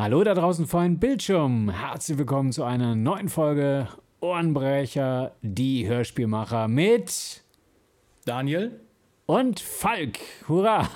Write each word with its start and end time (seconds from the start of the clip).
Hallo 0.00 0.24
da 0.24 0.32
draußen 0.32 0.66
vor 0.66 0.82
dem 0.82 0.98
Bildschirm. 0.98 1.68
Herzlich 1.68 2.16
willkommen 2.16 2.52
zu 2.52 2.64
einer 2.64 2.94
neuen 2.94 3.28
Folge 3.28 3.86
Ohrenbrecher, 4.20 5.32
die 5.42 5.86
Hörspielmacher 5.86 6.68
mit 6.68 7.44
Daniel 8.24 8.80
und 9.26 9.60
Falk. 9.60 10.18
Hurra! 10.48 10.88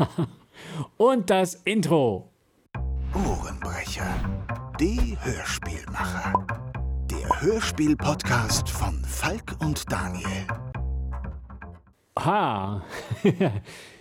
Und 0.97 1.29
das 1.29 1.55
Intro. 1.67 2.31
Ohrenbrecher, 3.15 4.09
die 4.81 5.19
Hörspielmacher. 5.21 6.47
Der 7.11 7.43
Hörspiel-Podcast 7.43 8.71
von 8.71 9.05
Falk 9.05 9.55
und 9.61 9.93
Daniel. 9.93 10.47
Ha! 12.19 12.83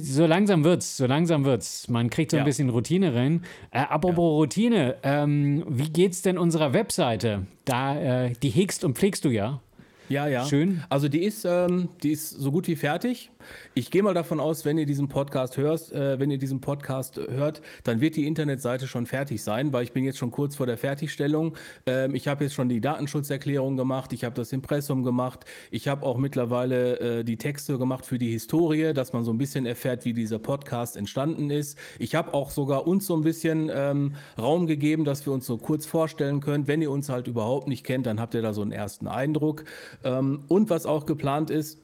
so 0.00 0.26
langsam 0.26 0.64
wird's, 0.64 0.96
so 0.96 1.06
langsam 1.06 1.44
wird's. 1.44 1.88
Man 1.88 2.10
kriegt 2.10 2.30
so 2.30 2.36
ein 2.36 2.40
Ja. 2.40 2.44
bisschen 2.44 2.70
Routine 2.70 3.14
rein. 3.14 3.42
Äh, 3.70 3.80
apropos 3.80 4.38
Routine, 4.40 4.96
ähm, 5.02 5.64
wie 5.68 5.90
geht's 5.90 6.22
denn 6.22 6.38
unserer 6.38 6.72
Webseite? 6.72 7.46
Da, 7.64 8.24
äh, 8.26 8.32
die 8.42 8.50
hegst 8.50 8.84
und 8.84 8.96
pflegst 8.96 9.24
du 9.24 9.30
ja. 9.30 9.60
Ja, 10.08 10.28
ja. 10.28 10.44
Schön. 10.46 10.82
Also 10.88 11.08
die 11.08 11.24
ist, 11.24 11.44
ähm, 11.44 11.88
die 12.02 12.12
ist 12.12 12.30
so 12.30 12.52
gut 12.52 12.68
wie 12.68 12.76
fertig. 12.76 13.30
Ich 13.74 13.90
gehe 13.90 14.02
mal 14.02 14.14
davon 14.14 14.40
aus, 14.40 14.64
wenn 14.64 14.78
ihr 14.78 14.86
diesen 14.86 15.08
Podcast 15.08 15.56
hörst, 15.56 15.92
äh, 15.92 16.18
wenn 16.18 16.30
ihr 16.30 16.38
diesen 16.38 16.60
Podcast 16.60 17.16
hört, 17.16 17.62
dann 17.84 18.00
wird 18.00 18.16
die 18.16 18.26
Internetseite 18.26 18.86
schon 18.86 19.06
fertig 19.06 19.42
sein, 19.42 19.72
weil 19.72 19.84
ich 19.84 19.92
bin 19.92 20.04
jetzt 20.04 20.18
schon 20.18 20.30
kurz 20.30 20.56
vor 20.56 20.66
der 20.66 20.78
Fertigstellung. 20.78 21.56
Ähm, 21.86 22.14
ich 22.14 22.28
habe 22.28 22.44
jetzt 22.44 22.54
schon 22.54 22.68
die 22.68 22.80
Datenschutzerklärung 22.80 23.76
gemacht, 23.76 24.12
ich 24.12 24.24
habe 24.24 24.34
das 24.34 24.52
Impressum 24.52 25.02
gemacht, 25.02 25.44
ich 25.70 25.88
habe 25.88 26.04
auch 26.04 26.18
mittlerweile 26.18 27.20
äh, 27.20 27.24
die 27.24 27.36
Texte 27.36 27.78
gemacht 27.78 28.06
für 28.06 28.18
die 28.18 28.30
Historie, 28.30 28.92
dass 28.92 29.12
man 29.12 29.24
so 29.24 29.32
ein 29.32 29.38
bisschen 29.38 29.66
erfährt, 29.66 30.04
wie 30.04 30.12
dieser 30.12 30.38
Podcast 30.38 30.96
entstanden 30.96 31.50
ist. 31.50 31.78
Ich 31.98 32.14
habe 32.14 32.34
auch 32.34 32.50
sogar 32.50 32.86
uns 32.86 33.06
so 33.06 33.16
ein 33.16 33.22
bisschen 33.22 33.70
ähm, 33.72 34.14
Raum 34.38 34.66
gegeben, 34.66 35.04
dass 35.04 35.26
wir 35.26 35.32
uns 35.32 35.46
so 35.46 35.58
kurz 35.58 35.86
vorstellen 35.86 36.40
können. 36.40 36.66
Wenn 36.66 36.82
ihr 36.82 36.90
uns 36.90 37.08
halt 37.08 37.26
überhaupt 37.26 37.68
nicht 37.68 37.84
kennt, 37.84 38.06
dann 38.06 38.20
habt 38.20 38.34
ihr 38.34 38.42
da 38.42 38.52
so 38.52 38.62
einen 38.62 38.72
ersten 38.72 39.08
Eindruck. 39.08 39.64
Ähm, 40.04 40.44
und 40.48 40.70
was 40.70 40.86
auch 40.86 41.06
geplant 41.06 41.50
ist, 41.50 41.78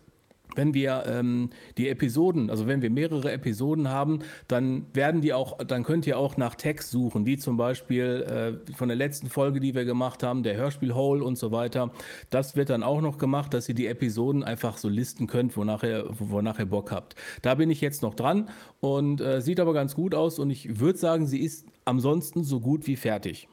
wenn 0.54 0.74
wir 0.74 1.04
ähm, 1.06 1.50
die 1.78 1.88
Episoden, 1.88 2.50
also 2.50 2.66
wenn 2.66 2.82
wir 2.82 2.90
mehrere 2.90 3.32
Episoden 3.32 3.88
haben, 3.88 4.20
dann 4.48 4.86
werden 4.92 5.20
die 5.20 5.32
auch, 5.32 5.58
dann 5.58 5.84
könnt 5.84 6.06
ihr 6.06 6.18
auch 6.18 6.36
nach 6.36 6.54
Text 6.54 6.90
suchen, 6.90 7.26
wie 7.26 7.36
zum 7.36 7.56
Beispiel 7.56 8.58
äh, 8.68 8.74
von 8.74 8.88
der 8.88 8.96
letzten 8.96 9.28
Folge, 9.28 9.60
die 9.60 9.74
wir 9.74 9.84
gemacht 9.84 10.22
haben, 10.22 10.42
der 10.42 10.56
Hörspiel 10.56 10.94
Hole 10.94 11.24
und 11.24 11.36
so 11.36 11.52
weiter. 11.52 11.90
Das 12.30 12.56
wird 12.56 12.70
dann 12.70 12.82
auch 12.82 13.00
noch 13.00 13.18
gemacht, 13.18 13.54
dass 13.54 13.68
ihr 13.68 13.74
die 13.74 13.86
Episoden 13.86 14.42
einfach 14.42 14.76
so 14.76 14.88
listen 14.88 15.26
könnt, 15.26 15.56
wonach 15.56 15.82
ihr, 15.82 16.06
wonach 16.18 16.58
ihr 16.58 16.66
Bock 16.66 16.90
habt. 16.90 17.14
Da 17.42 17.54
bin 17.54 17.70
ich 17.70 17.80
jetzt 17.80 18.02
noch 18.02 18.14
dran 18.14 18.48
und 18.80 19.20
äh, 19.20 19.40
sieht 19.40 19.60
aber 19.60 19.72
ganz 19.72 19.94
gut 19.94 20.14
aus 20.14 20.38
und 20.38 20.50
ich 20.50 20.80
würde 20.80 20.98
sagen, 20.98 21.26
sie 21.26 21.40
ist 21.40 21.66
ansonsten 21.84 22.44
so 22.44 22.60
gut 22.60 22.86
wie 22.86 22.96
fertig. 22.96 23.48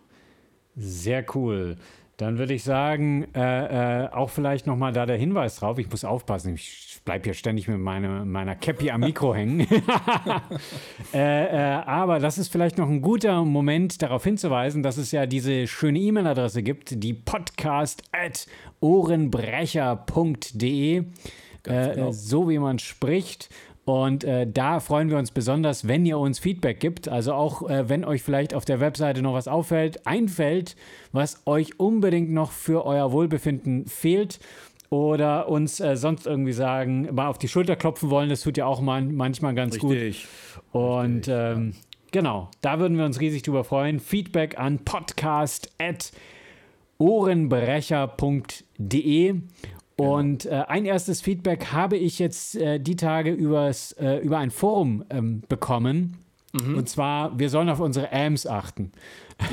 Sehr 0.76 1.26
cool. 1.36 1.78
Dann 2.20 2.38
würde 2.38 2.54
ich 2.54 2.64
sagen, 2.66 3.34
äh, 3.34 4.04
äh, 4.04 4.10
auch 4.10 4.30
vielleicht 4.30 4.68
nochmal 4.68 4.92
da 4.92 5.06
der 5.06 5.16
Hinweis 5.16 5.56
drauf. 5.56 5.80
Ich 5.80 5.90
muss 5.90 6.04
aufpassen, 6.04 6.56
ich 6.56 7.00
bleibe 7.06 7.24
hier 7.24 7.34
ständig 7.34 7.70
mit 7.70 7.80
meine, 7.80 8.26
meiner 8.26 8.56
Cappy 8.56 8.92
am 8.92 9.00
Mikro 9.00 9.34
hängen. 9.36 9.62
äh, 11.14 11.46
äh, 11.46 11.82
aber 11.86 12.20
das 12.20 12.38
ist 12.38 12.52
vielleicht 12.52 12.78
noch 12.78 12.90
ein 12.90 13.02
guter 13.02 13.46
Moment, 13.46 14.02
darauf 14.02 14.26
hinzuweisen, 14.26 14.84
dass 14.84 14.98
es 14.98 15.14
ja 15.14 15.28
diese 15.28 15.66
schöne 15.66 16.00
E-Mail-Adresse 16.00 16.62
gibt, 16.62 17.02
die 17.02 17.14
podcast 17.14 18.04
at 18.12 18.48
ohrenbrecher.de. 18.82 20.98
Äh, 20.98 21.04
genau. 21.64 22.12
so 22.12 22.50
wie 22.50 22.60
man 22.60 22.80
spricht. 22.80 23.48
Und 23.90 24.24
äh, 24.24 24.46
da 24.46 24.80
freuen 24.82 25.10
wir 25.10 25.18
uns 25.18 25.32
besonders, 25.32 25.88
wenn 25.88 26.06
ihr 26.06 26.20
uns 26.20 26.38
Feedback 26.38 26.80
gibt. 26.80 27.10
Also 27.10 27.34
auch 27.34 27.68
äh, 27.68 27.90
wenn 27.90 28.06
euch 28.06 28.22
vielleicht 28.22 28.54
auf 28.54 28.64
der 28.64 28.80
Webseite 28.80 29.24
noch 29.24 29.34
was 29.34 29.48
auffällt, 29.48 30.06
einfällt, 30.06 30.76
was 31.12 31.42
euch 31.48 31.80
unbedingt 31.80 32.30
noch 32.30 32.52
für 32.52 32.86
euer 32.86 33.12
Wohlbefinden 33.12 33.88
fehlt. 33.88 34.40
Oder 34.92 35.50
uns 35.50 35.80
äh, 35.80 35.98
sonst 35.98 36.28
irgendwie 36.28 36.52
sagen, 36.52 37.10
mal 37.16 37.30
auf 37.30 37.40
die 37.40 37.48
Schulter 37.48 37.76
klopfen 37.76 38.12
wollen, 38.12 38.30
das 38.30 38.42
tut 38.42 38.58
ja 38.58 38.68
auch 38.68 38.80
man 38.80 39.16
manchmal 39.16 39.56
ganz 39.56 39.80
gut. 39.80 39.98
Und 40.72 41.28
ähm, 41.28 41.74
genau, 42.12 42.52
da 42.62 42.78
würden 42.78 42.96
wir 42.96 43.06
uns 43.06 43.20
riesig 43.20 43.42
drüber 43.42 43.64
freuen. 43.64 44.00
Feedback 44.00 44.60
an 44.60 44.86
podcast 44.86 45.74
at 45.80 46.12
ohrenbrecher.de. 47.00 49.34
Und 50.00 50.46
äh, 50.46 50.64
ein 50.68 50.86
erstes 50.86 51.22
Feedback 51.22 51.74
habe 51.74 51.98
ich 51.98 52.20
jetzt 52.20 52.56
äh, 52.56 52.80
die 52.80 52.96
Tage 52.96 53.32
übers, 53.32 53.92
äh, 53.94 54.18
über 54.18 54.38
ein 54.38 54.52
Forum 54.52 55.04
ähm, 55.10 55.44
bekommen. 55.50 56.18
Und 56.52 56.90
zwar, 56.90 57.38
wir 57.38 57.50
sollen 57.50 57.70
auf 57.70 57.80
unsere 57.80 58.12
AMs 58.12 58.48
achten. 58.48 58.92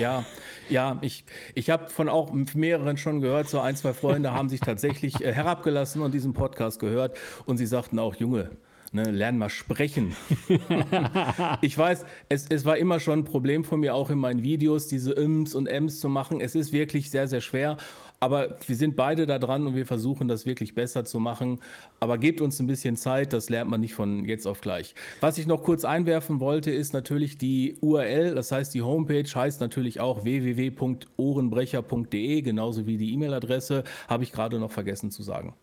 Ja, 0.00 0.24
ja, 0.68 0.98
ich, 1.00 1.24
ich 1.54 1.70
habe 1.70 1.88
von 1.90 2.08
auch 2.08 2.32
mehreren 2.32 2.96
schon 2.96 3.20
gehört, 3.20 3.48
so 3.48 3.60
ein, 3.60 3.76
zwei 3.76 3.92
Freunde 3.92 4.32
haben 4.32 4.48
sich 4.48 4.58
tatsächlich 4.58 5.22
äh, 5.22 5.32
herabgelassen 5.32 6.02
und 6.02 6.12
diesen 6.12 6.32
Podcast 6.32 6.80
gehört 6.80 7.16
und 7.44 7.56
sie 7.56 7.66
sagten 7.66 8.00
auch, 8.00 8.16
Junge, 8.16 8.50
ne, 8.90 9.04
lern 9.12 9.38
mal 9.38 9.48
sprechen. 9.48 10.16
ich 11.60 11.78
weiß, 11.78 12.04
es, 12.28 12.46
es 12.48 12.64
war 12.64 12.78
immer 12.78 12.98
schon 12.98 13.20
ein 13.20 13.24
Problem 13.24 13.62
von 13.62 13.78
mir, 13.78 13.94
auch 13.94 14.10
in 14.10 14.18
meinen 14.18 14.42
Videos, 14.42 14.88
diese 14.88 15.12
Ims 15.12 15.54
und 15.54 15.68
Ms 15.68 16.00
zu 16.00 16.08
machen. 16.08 16.40
Es 16.40 16.56
ist 16.56 16.72
wirklich 16.72 17.10
sehr, 17.10 17.28
sehr 17.28 17.40
schwer. 17.40 17.76
Aber 18.20 18.56
wir 18.66 18.76
sind 18.76 18.96
beide 18.96 19.26
da 19.26 19.38
dran 19.38 19.66
und 19.66 19.74
wir 19.74 19.86
versuchen 19.86 20.28
das 20.28 20.46
wirklich 20.46 20.74
besser 20.74 21.04
zu 21.04 21.20
machen. 21.20 21.60
Aber 22.00 22.16
gebt 22.18 22.40
uns 22.40 22.58
ein 22.60 22.66
bisschen 22.66 22.96
Zeit, 22.96 23.32
das 23.32 23.50
lernt 23.50 23.70
man 23.70 23.80
nicht 23.80 23.94
von 23.94 24.24
jetzt 24.24 24.46
auf 24.46 24.60
gleich. 24.60 24.94
Was 25.20 25.38
ich 25.38 25.46
noch 25.46 25.62
kurz 25.62 25.84
einwerfen 25.84 26.40
wollte, 26.40 26.70
ist 26.70 26.92
natürlich 26.92 27.38
die 27.38 27.76
URL, 27.80 28.34
das 28.34 28.52
heißt 28.52 28.74
die 28.74 28.82
Homepage 28.82 29.24
heißt 29.24 29.60
natürlich 29.60 30.00
auch 30.00 30.24
www.ohrenbrecher.de, 30.24 32.42
genauso 32.42 32.86
wie 32.86 32.96
die 32.96 33.12
E-Mail-Adresse, 33.12 33.84
habe 34.08 34.24
ich 34.24 34.32
gerade 34.32 34.58
noch 34.58 34.72
vergessen 34.72 35.10
zu 35.10 35.22
sagen. 35.22 35.54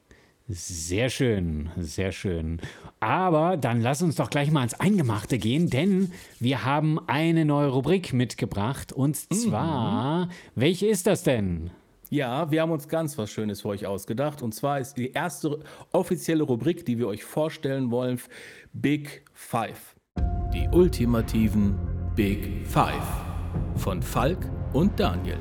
Sehr 0.49 1.09
schön, 1.09 1.69
sehr 1.77 2.11
schön. 2.11 2.59
Aber 2.99 3.55
dann 3.55 3.81
lass 3.81 4.01
uns 4.01 4.15
doch 4.15 4.29
gleich 4.29 4.51
mal 4.51 4.63
ins 4.63 4.73
Eingemachte 4.73 5.37
gehen, 5.37 5.69
denn 5.69 6.11
wir 6.39 6.65
haben 6.65 6.99
eine 7.07 7.45
neue 7.45 7.69
Rubrik 7.69 8.11
mitgebracht. 8.11 8.91
Und 8.91 9.15
zwar, 9.15 10.27
welche 10.53 10.87
ist 10.87 11.07
das 11.07 11.23
denn? 11.23 11.71
Ja, 12.13 12.51
wir 12.51 12.61
haben 12.61 12.69
uns 12.69 12.87
ganz 12.87 13.17
was 13.17 13.31
Schönes 13.31 13.61
für 13.61 13.69
euch 13.69 13.87
ausgedacht. 13.87 14.43
Und 14.43 14.53
zwar 14.53 14.79
ist 14.79 14.97
die 14.97 15.13
erste 15.13 15.61
offizielle 15.91 16.43
Rubrik, 16.43 16.85
die 16.85 16.99
wir 16.99 17.07
euch 17.07 17.23
vorstellen 17.23 17.89
wollen, 17.89 18.21
Big 18.71 19.25
Five. 19.33 19.95
Die 20.53 20.69
ultimativen 20.71 21.75
Big 22.15 22.67
Five 22.67 23.25
von 23.77 24.03
Falk 24.03 24.47
und 24.73 24.99
Daniel. 24.99 25.39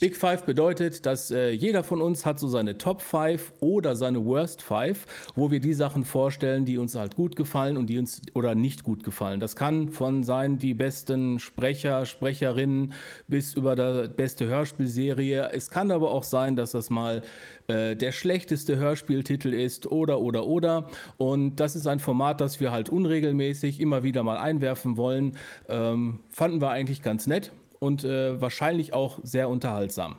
Big 0.00 0.16
Five 0.16 0.46
bedeutet, 0.46 1.04
dass 1.04 1.30
äh, 1.30 1.50
jeder 1.50 1.84
von 1.84 2.00
uns 2.00 2.24
hat 2.24 2.40
so 2.40 2.48
seine 2.48 2.78
Top 2.78 3.02
Five 3.02 3.52
oder 3.60 3.94
seine 3.94 4.24
Worst 4.24 4.62
Five, 4.62 5.06
wo 5.34 5.50
wir 5.50 5.60
die 5.60 5.74
Sachen 5.74 6.04
vorstellen, 6.04 6.64
die 6.64 6.78
uns 6.78 6.94
halt 6.94 7.14
gut 7.14 7.36
gefallen 7.36 7.76
und 7.76 7.88
die 7.88 7.98
uns 7.98 8.22
oder 8.32 8.54
nicht 8.54 8.84
gut 8.84 9.04
gefallen. 9.04 9.38
Das 9.38 9.54
kann 9.54 9.90
von 9.90 10.24
sein 10.24 10.56
die 10.56 10.72
besten 10.72 11.38
Sprecher, 11.38 12.06
Sprecherinnen 12.06 12.94
bis 13.28 13.54
über 13.54 13.76
die 13.76 14.08
beste 14.08 14.46
Hörspielserie. 14.46 15.50
Es 15.52 15.68
kann 15.68 15.90
aber 15.90 16.10
auch 16.10 16.24
sein, 16.24 16.56
dass 16.56 16.72
das 16.72 16.88
mal 16.88 17.22
äh, 17.68 17.94
der 17.94 18.12
schlechteste 18.12 18.76
Hörspieltitel 18.76 19.52
ist 19.52 19.86
oder 19.86 20.20
oder 20.20 20.46
oder. 20.46 20.88
Und 21.18 21.56
das 21.56 21.76
ist 21.76 21.86
ein 21.86 22.00
Format, 22.00 22.40
das 22.40 22.60
wir 22.60 22.72
halt 22.72 22.88
unregelmäßig 22.88 23.78
immer 23.78 24.02
wieder 24.02 24.22
mal 24.22 24.38
einwerfen 24.38 24.96
wollen. 24.96 25.36
Ähm, 25.68 26.20
fanden 26.30 26.62
wir 26.62 26.70
eigentlich 26.70 27.02
ganz 27.02 27.26
nett 27.26 27.52
und 27.82 28.04
äh, 28.04 28.40
wahrscheinlich 28.40 28.92
auch 28.92 29.18
sehr 29.24 29.48
unterhaltsam. 29.48 30.16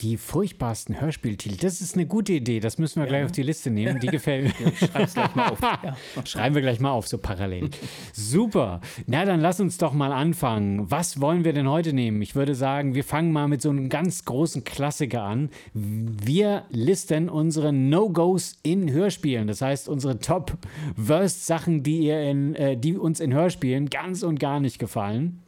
Die 0.00 0.16
furchtbarsten 0.16 1.00
Hörspieltitel. 1.00 1.56
Das 1.56 1.80
ist 1.80 1.94
eine 1.94 2.04
gute 2.06 2.32
Idee. 2.32 2.58
Das 2.58 2.78
müssen 2.78 3.00
wir 3.00 3.06
gleich 3.06 3.24
auf 3.24 3.32
die 3.32 3.42
Liste 3.42 3.70
nehmen. 3.70 4.00
Die 4.00 4.08
gefällt 4.08 4.52
mir. 4.60 4.70
Gleich 4.70 5.34
mal 5.34 5.48
auf. 5.50 5.58
Ja. 5.82 5.96
Schreiben 6.24 6.54
wir 6.54 6.62
gleich 6.62 6.80
mal 6.80 6.90
auf, 6.90 7.06
so 7.06 7.18
parallel. 7.18 7.70
Super. 8.12 8.80
Na, 9.06 9.24
dann 9.24 9.40
lass 9.40 9.60
uns 9.60 9.78
doch 9.78 9.92
mal 9.92 10.12
anfangen. 10.12 10.90
Was 10.90 11.20
wollen 11.20 11.44
wir 11.44 11.52
denn 11.52 11.68
heute 11.68 11.92
nehmen? 11.92 12.22
Ich 12.22 12.34
würde 12.34 12.54
sagen, 12.54 12.94
wir 12.94 13.04
fangen 13.04 13.32
mal 13.32 13.48
mit 13.48 13.62
so 13.62 13.70
einem 13.70 13.88
ganz 13.88 14.24
großen 14.24 14.64
Klassiker 14.64 15.22
an. 15.22 15.50
Wir 15.72 16.64
listen 16.70 17.28
unsere 17.28 17.72
No-Gos 17.72 18.58
in 18.62 18.90
Hörspielen. 18.90 19.46
Das 19.46 19.62
heißt, 19.62 19.88
unsere 19.88 20.18
Top-Worst-Sachen, 20.18 21.82
die, 21.82 22.06
ihr 22.06 22.20
in, 22.22 22.54
äh, 22.54 22.76
die 22.76 22.96
uns 22.96 23.20
in 23.20 23.32
Hörspielen 23.32 23.90
ganz 23.90 24.22
und 24.22 24.38
gar 24.40 24.60
nicht 24.60 24.78
gefallen. 24.78 25.42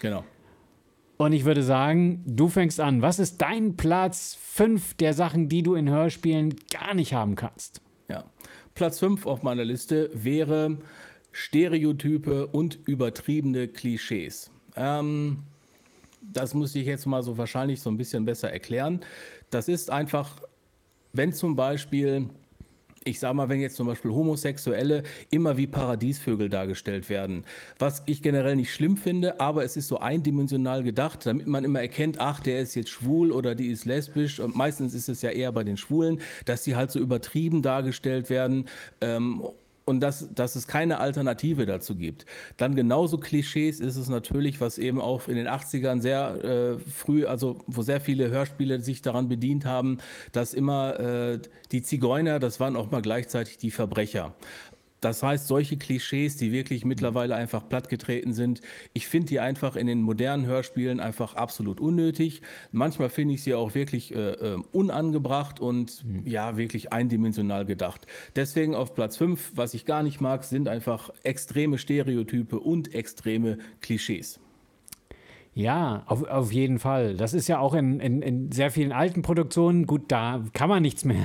Genau. 0.00 0.24
Und 1.16 1.32
ich 1.32 1.44
würde 1.44 1.62
sagen, 1.62 2.22
du 2.26 2.48
fängst 2.48 2.80
an. 2.80 3.02
Was 3.02 3.18
ist 3.18 3.40
dein 3.40 3.76
Platz 3.76 4.36
5 4.40 4.94
der 4.94 5.14
Sachen, 5.14 5.48
die 5.48 5.62
du 5.62 5.74
in 5.74 5.88
Hörspielen 5.88 6.56
gar 6.70 6.94
nicht 6.94 7.14
haben 7.14 7.36
kannst? 7.36 7.80
Ja. 8.08 8.24
Platz 8.74 8.98
5 8.98 9.24
auf 9.26 9.42
meiner 9.42 9.64
Liste 9.64 10.10
wäre 10.12 10.78
Stereotype 11.30 12.48
und 12.48 12.78
übertriebene 12.86 13.68
Klischees. 13.68 14.50
Ähm, 14.76 15.44
das 16.20 16.54
muss 16.54 16.74
ich 16.74 16.86
jetzt 16.86 17.06
mal 17.06 17.22
so 17.22 17.38
wahrscheinlich 17.38 17.80
so 17.80 17.90
ein 17.90 17.96
bisschen 17.96 18.24
besser 18.24 18.50
erklären. 18.50 19.00
Das 19.50 19.68
ist 19.68 19.90
einfach, 19.90 20.40
wenn 21.12 21.32
zum 21.32 21.54
Beispiel 21.54 22.28
ich 23.04 23.20
sag 23.20 23.34
mal, 23.34 23.48
wenn 23.48 23.60
jetzt 23.60 23.76
zum 23.76 23.86
Beispiel 23.86 24.10
Homosexuelle 24.10 25.02
immer 25.30 25.56
wie 25.56 25.66
Paradiesvögel 25.66 26.48
dargestellt 26.48 27.08
werden, 27.08 27.44
was 27.78 28.02
ich 28.06 28.22
generell 28.22 28.56
nicht 28.56 28.72
schlimm 28.72 28.96
finde, 28.96 29.40
aber 29.40 29.64
es 29.64 29.76
ist 29.76 29.88
so 29.88 29.98
eindimensional 29.98 30.82
gedacht, 30.82 31.26
damit 31.26 31.46
man 31.46 31.64
immer 31.64 31.80
erkennt, 31.80 32.18
ach, 32.18 32.40
der 32.40 32.60
ist 32.60 32.74
jetzt 32.74 32.90
schwul 32.90 33.30
oder 33.30 33.54
die 33.54 33.68
ist 33.68 33.84
lesbisch. 33.84 34.40
Und 34.40 34.56
meistens 34.56 34.94
ist 34.94 35.08
es 35.08 35.22
ja 35.22 35.30
eher 35.30 35.52
bei 35.52 35.64
den 35.64 35.76
Schwulen, 35.76 36.20
dass 36.46 36.64
die 36.64 36.76
halt 36.76 36.90
so 36.90 36.98
übertrieben 36.98 37.62
dargestellt 37.62 38.30
werden 38.30 38.66
ähm, 39.00 39.42
und 39.84 40.00
dass, 40.00 40.32
dass 40.34 40.56
es 40.56 40.66
keine 40.66 40.98
Alternative 40.98 41.66
dazu 41.66 41.94
gibt. 41.94 42.24
Dann 42.56 42.74
genauso 42.74 43.18
Klischees 43.18 43.80
ist 43.80 43.96
es 43.96 44.08
natürlich, 44.08 44.60
was 44.60 44.78
eben 44.78 45.00
auch 45.00 45.28
in 45.28 45.36
den 45.36 45.46
80ern 45.46 46.00
sehr 46.00 46.44
äh, 46.44 46.78
früh, 46.78 47.26
also 47.26 47.58
wo 47.66 47.82
sehr 47.82 48.00
viele 48.00 48.30
Hörspiele 48.30 48.80
sich 48.80 49.02
daran 49.02 49.28
bedient 49.28 49.64
haben, 49.66 49.98
dass 50.32 50.54
immer 50.54 50.98
äh, 50.98 51.38
die 51.72 51.82
Zigeuner, 51.82 52.38
das 52.38 52.60
waren 52.60 52.76
auch 52.76 52.90
mal 52.90 53.02
gleichzeitig 53.02 53.58
die 53.58 53.70
Verbrecher. 53.70 54.34
Das 55.04 55.22
heißt, 55.22 55.48
solche 55.48 55.76
Klischees, 55.76 56.38
die 56.38 56.50
wirklich 56.50 56.86
mittlerweile 56.86 57.34
einfach 57.34 57.68
plattgetreten 57.68 58.32
sind, 58.32 58.62
ich 58.94 59.06
finde 59.06 59.28
die 59.28 59.38
einfach 59.38 59.76
in 59.76 59.86
den 59.86 60.00
modernen 60.00 60.46
Hörspielen 60.46 60.98
einfach 60.98 61.34
absolut 61.34 61.78
unnötig. 61.78 62.40
Manchmal 62.72 63.10
finde 63.10 63.34
ich 63.34 63.42
sie 63.42 63.52
auch 63.52 63.74
wirklich 63.74 64.14
äh, 64.14 64.30
äh, 64.30 64.62
unangebracht 64.72 65.60
und 65.60 66.02
mhm. 66.06 66.26
ja, 66.26 66.56
wirklich 66.56 66.94
eindimensional 66.94 67.66
gedacht. 67.66 68.06
Deswegen 68.34 68.74
auf 68.74 68.94
Platz 68.94 69.18
5, 69.18 69.52
was 69.54 69.74
ich 69.74 69.84
gar 69.84 70.02
nicht 70.02 70.22
mag, 70.22 70.42
sind 70.42 70.68
einfach 70.68 71.10
extreme 71.22 71.76
Stereotype 71.76 72.58
und 72.58 72.94
extreme 72.94 73.58
Klischees. 73.82 74.40
Ja, 75.54 76.02
auf, 76.06 76.24
auf 76.24 76.52
jeden 76.52 76.80
Fall. 76.80 77.16
Das 77.16 77.32
ist 77.32 77.46
ja 77.46 77.60
auch 77.60 77.74
in, 77.74 78.00
in, 78.00 78.22
in 78.22 78.50
sehr 78.50 78.72
vielen 78.72 78.90
alten 78.90 79.22
Produktionen, 79.22 79.86
gut, 79.86 80.10
da 80.10 80.42
kann 80.52 80.68
man 80.68 80.82
nichts 80.82 81.04
mehr 81.04 81.22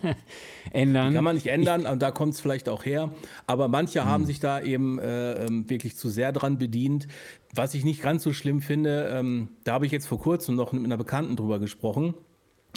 ändern. 0.72 1.10
Die 1.10 1.14
kann 1.14 1.24
man 1.24 1.34
nicht 1.34 1.48
ändern, 1.48 1.86
ich, 1.90 1.98
da 1.98 2.10
kommt 2.12 2.32
es 2.32 2.40
vielleicht 2.40 2.70
auch 2.70 2.86
her. 2.86 3.12
Aber 3.46 3.68
manche 3.68 4.00
hm. 4.00 4.08
haben 4.08 4.24
sich 4.24 4.40
da 4.40 4.60
eben 4.62 4.98
äh, 4.98 5.44
ähm, 5.44 5.68
wirklich 5.68 5.96
zu 5.96 6.08
sehr 6.08 6.32
dran 6.32 6.56
bedient. 6.56 7.08
Was 7.54 7.74
ich 7.74 7.84
nicht 7.84 8.02
ganz 8.02 8.22
so 8.22 8.32
schlimm 8.32 8.62
finde, 8.62 9.10
ähm, 9.12 9.48
da 9.64 9.74
habe 9.74 9.84
ich 9.84 9.92
jetzt 9.92 10.06
vor 10.06 10.18
kurzem 10.18 10.56
noch 10.56 10.72
mit 10.72 10.84
einer 10.84 10.96
Bekannten 10.96 11.36
drüber 11.36 11.58
gesprochen 11.58 12.14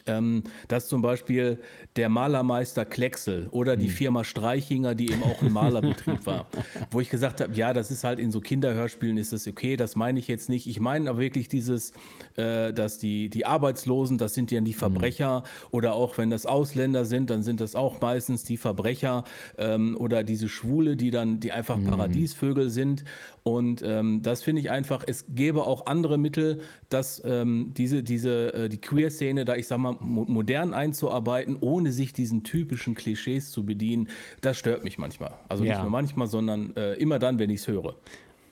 ähm, 0.07 0.43
dass 0.67 0.87
zum 0.87 1.01
Beispiel 1.01 1.59
der 1.95 2.09
Malermeister 2.09 2.85
Klecksel 2.85 3.47
oder 3.51 3.75
die 3.75 3.87
hm. 3.87 3.93
Firma 3.93 4.23
Streichinger, 4.23 4.95
die 4.95 5.11
eben 5.11 5.23
auch 5.23 5.41
ein 5.41 5.51
Malerbetrieb 5.53 6.25
war, 6.25 6.47
wo 6.91 6.99
ich 6.99 7.09
gesagt 7.09 7.41
habe, 7.41 7.53
ja, 7.53 7.73
das 7.73 7.91
ist 7.91 8.03
halt 8.03 8.19
in 8.19 8.31
so 8.31 8.41
Kinderhörspielen 8.41 9.17
ist 9.17 9.33
das 9.33 9.47
okay, 9.47 9.77
das 9.77 9.95
meine 9.95 10.19
ich 10.19 10.27
jetzt 10.27 10.49
nicht. 10.49 10.67
Ich 10.67 10.79
meine 10.79 11.09
aber 11.09 11.19
wirklich 11.19 11.47
dieses, 11.47 11.93
äh, 12.35 12.73
dass 12.73 12.99
die, 12.99 13.29
die 13.29 13.45
Arbeitslosen, 13.45 14.17
das 14.17 14.33
sind 14.33 14.51
ja 14.51 14.61
die 14.61 14.71
hm. 14.71 14.79
Verbrecher 14.79 15.43
oder 15.71 15.93
auch 15.93 16.17
wenn 16.17 16.29
das 16.29 16.45
Ausländer 16.45 17.05
sind, 17.05 17.29
dann 17.29 17.43
sind 17.43 17.61
das 17.61 17.75
auch 17.75 18.01
meistens 18.01 18.43
die 18.43 18.57
Verbrecher 18.57 19.23
ähm, 19.57 19.97
oder 19.99 20.23
diese 20.23 20.49
Schwule, 20.49 20.95
die 20.95 21.11
dann, 21.11 21.39
die 21.39 21.51
einfach 21.51 21.77
hm. 21.77 21.85
Paradiesvögel 21.85 22.69
sind 22.69 23.03
und 23.47 23.83
ähm, 23.85 24.23
das 24.23 24.41
finde 24.41 24.59
ich 24.59 24.71
einfach, 24.71 25.03
es 25.05 25.25
gäbe 25.29 25.67
auch 25.67 25.85
andere 25.85 26.17
Mittel, 26.17 26.61
dass 26.89 27.21
ähm, 27.23 27.73
diese, 27.77 28.01
diese, 28.01 28.51
äh, 28.55 28.69
die 28.69 28.81
Queer-Szene 28.81 29.45
da, 29.45 29.55
ich 29.55 29.67
sag 29.67 29.77
mal, 29.77 29.94
mo 29.99 30.25
modern 30.27 30.73
einzuarbeiten, 30.73 31.57
ohne 31.59 31.91
sich 31.91 32.13
diesen 32.13 32.43
typischen 32.43 32.95
Klischees 32.95 33.51
zu 33.51 33.65
bedienen, 33.65 34.09
das 34.41 34.57
stört 34.57 34.83
mich 34.83 34.97
manchmal. 34.97 35.33
Also 35.49 35.63
ja. 35.63 35.73
nicht 35.73 35.81
nur 35.81 35.91
manchmal, 35.91 36.27
sondern 36.27 36.75
äh, 36.75 36.93
immer 36.93 37.19
dann, 37.19 37.39
wenn 37.39 37.49
ich 37.49 37.61
es 37.61 37.67
höre. 37.67 37.95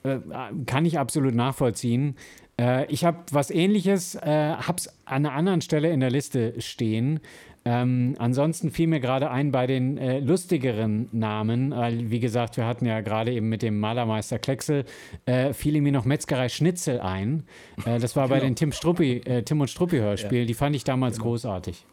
Äh, 0.02 0.18
kann 0.66 0.84
ich 0.84 0.98
absolut 0.98 1.34
nachvollziehen. 1.34 2.16
Äh, 2.60 2.86
ich 2.92 3.04
habe 3.04 3.18
was 3.30 3.50
ähnliches, 3.50 4.14
äh, 4.16 4.20
habe 4.56 4.78
es 4.78 4.88
an 5.04 5.26
einer 5.26 5.32
anderen 5.32 5.60
Stelle 5.60 5.90
in 5.90 6.00
der 6.00 6.10
Liste 6.10 6.60
stehen. 6.60 7.20
Ähm, 7.66 8.14
ansonsten 8.18 8.70
fiel 8.70 8.88
mir 8.88 9.00
gerade 9.00 9.30
ein 9.30 9.50
bei 9.50 9.66
den 9.66 9.96
äh, 9.96 10.18
lustigeren 10.18 11.08
Namen, 11.12 11.70
weil 11.70 12.10
wie 12.10 12.20
gesagt, 12.20 12.58
wir 12.58 12.66
hatten 12.66 12.84
ja 12.84 13.00
gerade 13.00 13.32
eben 13.32 13.48
mit 13.48 13.62
dem 13.62 13.80
Malermeister 13.80 14.38
Klecksel, 14.38 14.84
äh, 15.24 15.54
fiel 15.54 15.80
mir 15.80 15.92
noch 15.92 16.04
Metzgerei 16.04 16.50
Schnitzel 16.50 17.00
ein. 17.00 17.44
Äh, 17.86 17.98
das 17.98 18.16
war 18.16 18.28
bei 18.28 18.36
genau. 18.36 18.48
den 18.48 18.56
Tim, 18.56 18.72
Struppi, 18.72 19.16
äh, 19.24 19.42
Tim 19.44 19.62
und 19.62 19.68
Struppi 19.68 19.96
Hörspielen, 19.96 20.44
ja. 20.44 20.46
die 20.46 20.54
fand 20.54 20.76
ich 20.76 20.84
damals 20.84 21.16
genau. 21.16 21.30
großartig. 21.30 21.86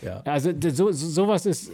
Ja. 0.00 0.22
Also 0.24 0.52
so, 0.60 0.92
so, 0.92 0.92
sowas 0.92 1.44
ist, 1.44 1.72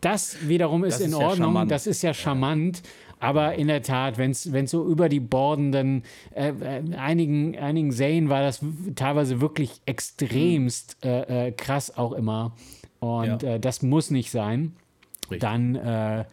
das 0.00 0.48
wiederum 0.48 0.84
ist 0.84 1.00
das 1.00 1.06
in 1.06 1.12
ist 1.12 1.16
Ordnung, 1.16 1.54
ja 1.54 1.64
das 1.66 1.86
ist 1.86 2.02
ja 2.02 2.14
charmant. 2.14 2.82
Aber 3.18 3.54
in 3.54 3.68
der 3.68 3.82
Tat, 3.82 4.18
wenn 4.18 4.30
es 4.32 4.70
so 4.70 4.86
über 4.86 5.08
die 5.08 5.20
bordenden, 5.20 6.02
äh, 6.34 6.50
äh, 6.50 6.96
einigen, 6.96 7.56
einigen 7.58 7.90
Serien 7.90 8.28
war 8.28 8.42
das 8.42 8.60
teilweise 8.94 9.40
wirklich 9.40 9.80
extremst 9.86 10.98
mhm. 11.02 11.10
äh, 11.10 11.52
krass 11.52 11.96
auch 11.96 12.12
immer. 12.12 12.54
Und 13.00 13.42
ja. 13.42 13.54
äh, 13.54 13.60
das 13.60 13.82
muss 13.82 14.10
nicht 14.10 14.30
sein. 14.30 14.74
Richtig. 15.30 15.40
Dann, 15.40 15.74
äh, 15.74 16.24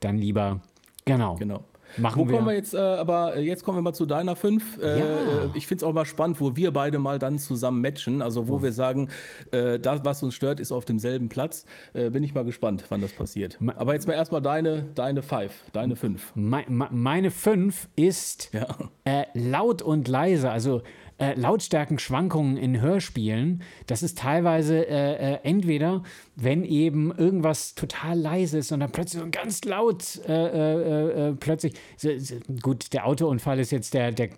dann 0.00 0.18
lieber, 0.18 0.60
genau. 1.04 1.36
Genau. 1.36 1.64
Machen 1.98 2.20
wo 2.20 2.28
wir. 2.28 2.36
kommen 2.36 2.48
wir 2.48 2.54
jetzt, 2.54 2.74
äh, 2.74 2.78
aber 2.78 3.38
jetzt 3.38 3.64
kommen 3.64 3.78
wir 3.78 3.82
mal 3.82 3.94
zu 3.94 4.06
deiner 4.06 4.36
5. 4.36 4.78
Äh, 4.78 4.98
ja. 4.98 5.04
Äh, 5.04 5.48
ich 5.54 5.66
finde 5.66 5.82
es 5.84 5.88
auch 5.88 5.92
mal 5.92 6.04
spannend, 6.04 6.40
wo 6.40 6.56
wir 6.56 6.72
beide 6.72 6.98
mal 6.98 7.18
dann 7.18 7.38
zusammen 7.38 7.80
matchen. 7.80 8.22
Also 8.22 8.48
wo 8.48 8.56
oh. 8.56 8.62
wir 8.62 8.72
sagen, 8.72 9.08
äh, 9.50 9.78
das, 9.78 10.04
was 10.04 10.22
uns 10.22 10.34
stört, 10.34 10.60
ist 10.60 10.72
auf 10.72 10.84
demselben 10.84 11.28
Platz. 11.28 11.64
Äh, 11.94 12.10
bin 12.10 12.22
ich 12.22 12.34
mal 12.34 12.44
gespannt, 12.44 12.84
wann 12.88 13.00
das 13.00 13.12
passiert. 13.12 13.58
Aber 13.76 13.94
jetzt 13.94 14.06
mal 14.06 14.14
erstmal 14.14 14.42
deine, 14.42 14.84
deine 14.94 15.22
Five, 15.22 15.52
deine 15.72 15.96
5. 15.96 16.34
Me 16.34 16.64
meine 16.68 17.30
5 17.30 17.88
ist 17.96 18.50
ja. 18.52 18.66
Äh, 19.04 19.24
laut 19.34 19.82
und 19.82 20.08
leise. 20.08 20.50
Also 20.50 20.82
äh, 21.18 21.34
Lautstärkenschwankungen 21.34 22.56
in 22.56 22.80
Hörspielen. 22.80 23.62
Das 23.86 24.02
ist 24.02 24.18
teilweise 24.18 24.86
äh, 24.86 25.34
äh, 25.34 25.38
entweder, 25.44 26.02
wenn 26.34 26.64
eben 26.64 27.10
irgendwas 27.16 27.74
total 27.74 28.18
leise 28.18 28.58
ist 28.58 28.72
und 28.72 28.80
dann 28.80 28.92
plötzlich 28.92 29.22
so 29.22 29.28
ganz 29.30 29.64
laut, 29.64 30.20
äh, 30.28 30.32
äh, 30.32 31.28
äh, 31.28 31.32
plötzlich, 31.34 31.74
so, 31.96 32.10
so, 32.18 32.34
gut, 32.60 32.92
der 32.92 33.06
Autounfall 33.06 33.58
ist 33.58 33.72
jetzt 33.72 33.94
der, 33.94 34.12
der 34.12 34.28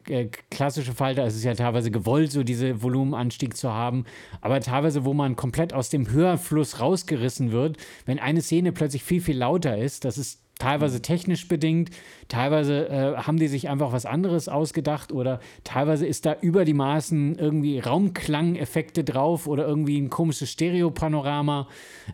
klassische 0.50 0.92
Fall, 0.92 1.14
da 1.14 1.26
ist 1.26 1.34
es 1.34 1.44
ja 1.44 1.54
teilweise 1.54 1.90
gewollt, 1.90 2.30
so 2.30 2.44
diese 2.44 2.82
Volumenanstieg 2.82 3.56
zu 3.56 3.72
haben, 3.72 4.04
aber 4.40 4.60
teilweise, 4.60 5.04
wo 5.04 5.14
man 5.14 5.36
komplett 5.36 5.72
aus 5.72 5.90
dem 5.90 6.10
Hörfluss 6.10 6.80
rausgerissen 6.80 7.52
wird, 7.52 7.76
wenn 8.06 8.18
eine 8.18 8.40
Szene 8.40 8.72
plötzlich 8.72 9.02
viel, 9.02 9.20
viel 9.20 9.36
lauter 9.36 9.76
ist, 9.78 10.04
das 10.04 10.18
ist 10.18 10.40
Teilweise 10.58 11.00
technisch 11.00 11.46
bedingt, 11.46 11.90
teilweise 12.26 12.88
äh, 12.88 13.16
haben 13.18 13.38
die 13.38 13.46
sich 13.46 13.68
einfach 13.68 13.92
was 13.92 14.06
anderes 14.06 14.48
ausgedacht 14.48 15.12
oder 15.12 15.38
teilweise 15.62 16.04
ist 16.04 16.26
da 16.26 16.36
über 16.40 16.64
die 16.64 16.74
Maßen 16.74 17.38
irgendwie 17.38 17.78
Raumklangeffekte 17.78 19.04
drauf 19.04 19.46
oder 19.46 19.68
irgendwie 19.68 20.00
ein 20.00 20.10
komisches 20.10 20.50
Stereopanorama. 20.50 21.68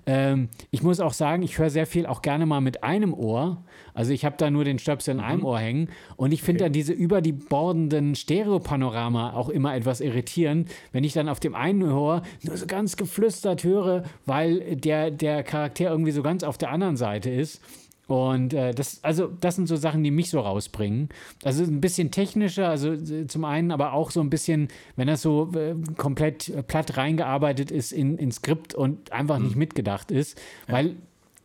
Ähm, 0.05 0.51
ich 0.71 0.83
muss 0.83 1.01
auch 1.01 1.15
sagen, 1.15 1.43
ich 1.43 1.59
höre 1.59 1.71
sehr 1.71 1.87
viel 1.87 2.05
auch 2.05 2.21
gerne 2.21 2.45
mal 2.45 2.61
mit 2.61 2.85
einem 2.85 3.15
Ohr. 3.15 3.65
Also 3.95 4.13
ich 4.13 4.27
habe 4.27 4.37
da 4.37 4.51
nur 4.51 4.65
den 4.65 4.79
Stöpsel 4.79 5.13
in 5.13 5.19
mhm. 5.19 5.25
einem 5.25 5.45
Ohr 5.45 5.59
hängen 5.59 5.89
und 6.17 6.33
ich 6.33 6.43
finde 6.43 6.65
okay. 6.65 6.67
dann 6.67 6.73
diese 6.75 6.93
über 6.93 7.23
die 7.23 7.33
bordenden 7.33 8.15
Stereopanorama 8.15 9.33
auch 9.33 9.49
immer 9.49 9.75
etwas 9.75 10.03
irritierend, 10.03 10.71
wenn 10.93 11.05
ich 11.05 11.15
dann 11.15 11.31
auf 11.31 11.41
dem 11.41 11.55
einen 11.55 11.83
Ohr 11.91 12.23
nur 12.43 12.57
so 12.59 12.67
ganz 12.67 12.97
geflüstert 12.97 13.65
höre, 13.65 14.05
weil 14.27 14.77
der, 14.77 15.11
der 15.11 15.43
Charakter 15.45 15.91
irgendwie 15.91 16.13
so 16.13 16.23
ganz 16.23 16.43
auf 16.43 16.59
der 16.59 16.71
anderen 16.71 16.99
Seite 16.99 17.31
ist. 17.31 17.63
Und 18.07 18.53
äh, 18.53 18.73
das, 18.73 19.03
also, 19.03 19.29
das 19.41 19.57
sind 19.57 19.67
so 19.67 19.77
Sachen, 19.77 20.03
die 20.05 20.11
mich 20.11 20.31
so 20.31 20.41
rausbringen. 20.41 21.09
Also 21.43 21.65
ein 21.65 21.81
bisschen 21.81 22.11
technischer, 22.11 22.69
also 22.69 22.93
äh, 22.93 23.27
zum 23.27 23.45
einen, 23.45 23.71
aber 23.71 23.93
auch 23.93 24.11
so 24.11 24.21
ein 24.21 24.31
bisschen, 24.31 24.69
wenn 24.97 25.07
das 25.07 25.23
so 25.23 25.51
äh, 25.55 25.75
komplett 25.97 26.49
äh, 26.51 26.63
platt 26.63 26.97
reingearbeitet 26.97 27.71
ist 27.71 27.93
in, 27.93 28.19
in 28.19 28.31
Skript 28.31 28.75
und 28.75 29.13
einfach 29.13 29.39
mhm. 29.39 29.45
nicht 29.47 29.57
mitgedacht 29.57 30.11
ist, 30.11 30.39
ja. 30.69 30.75
weil 30.75 30.97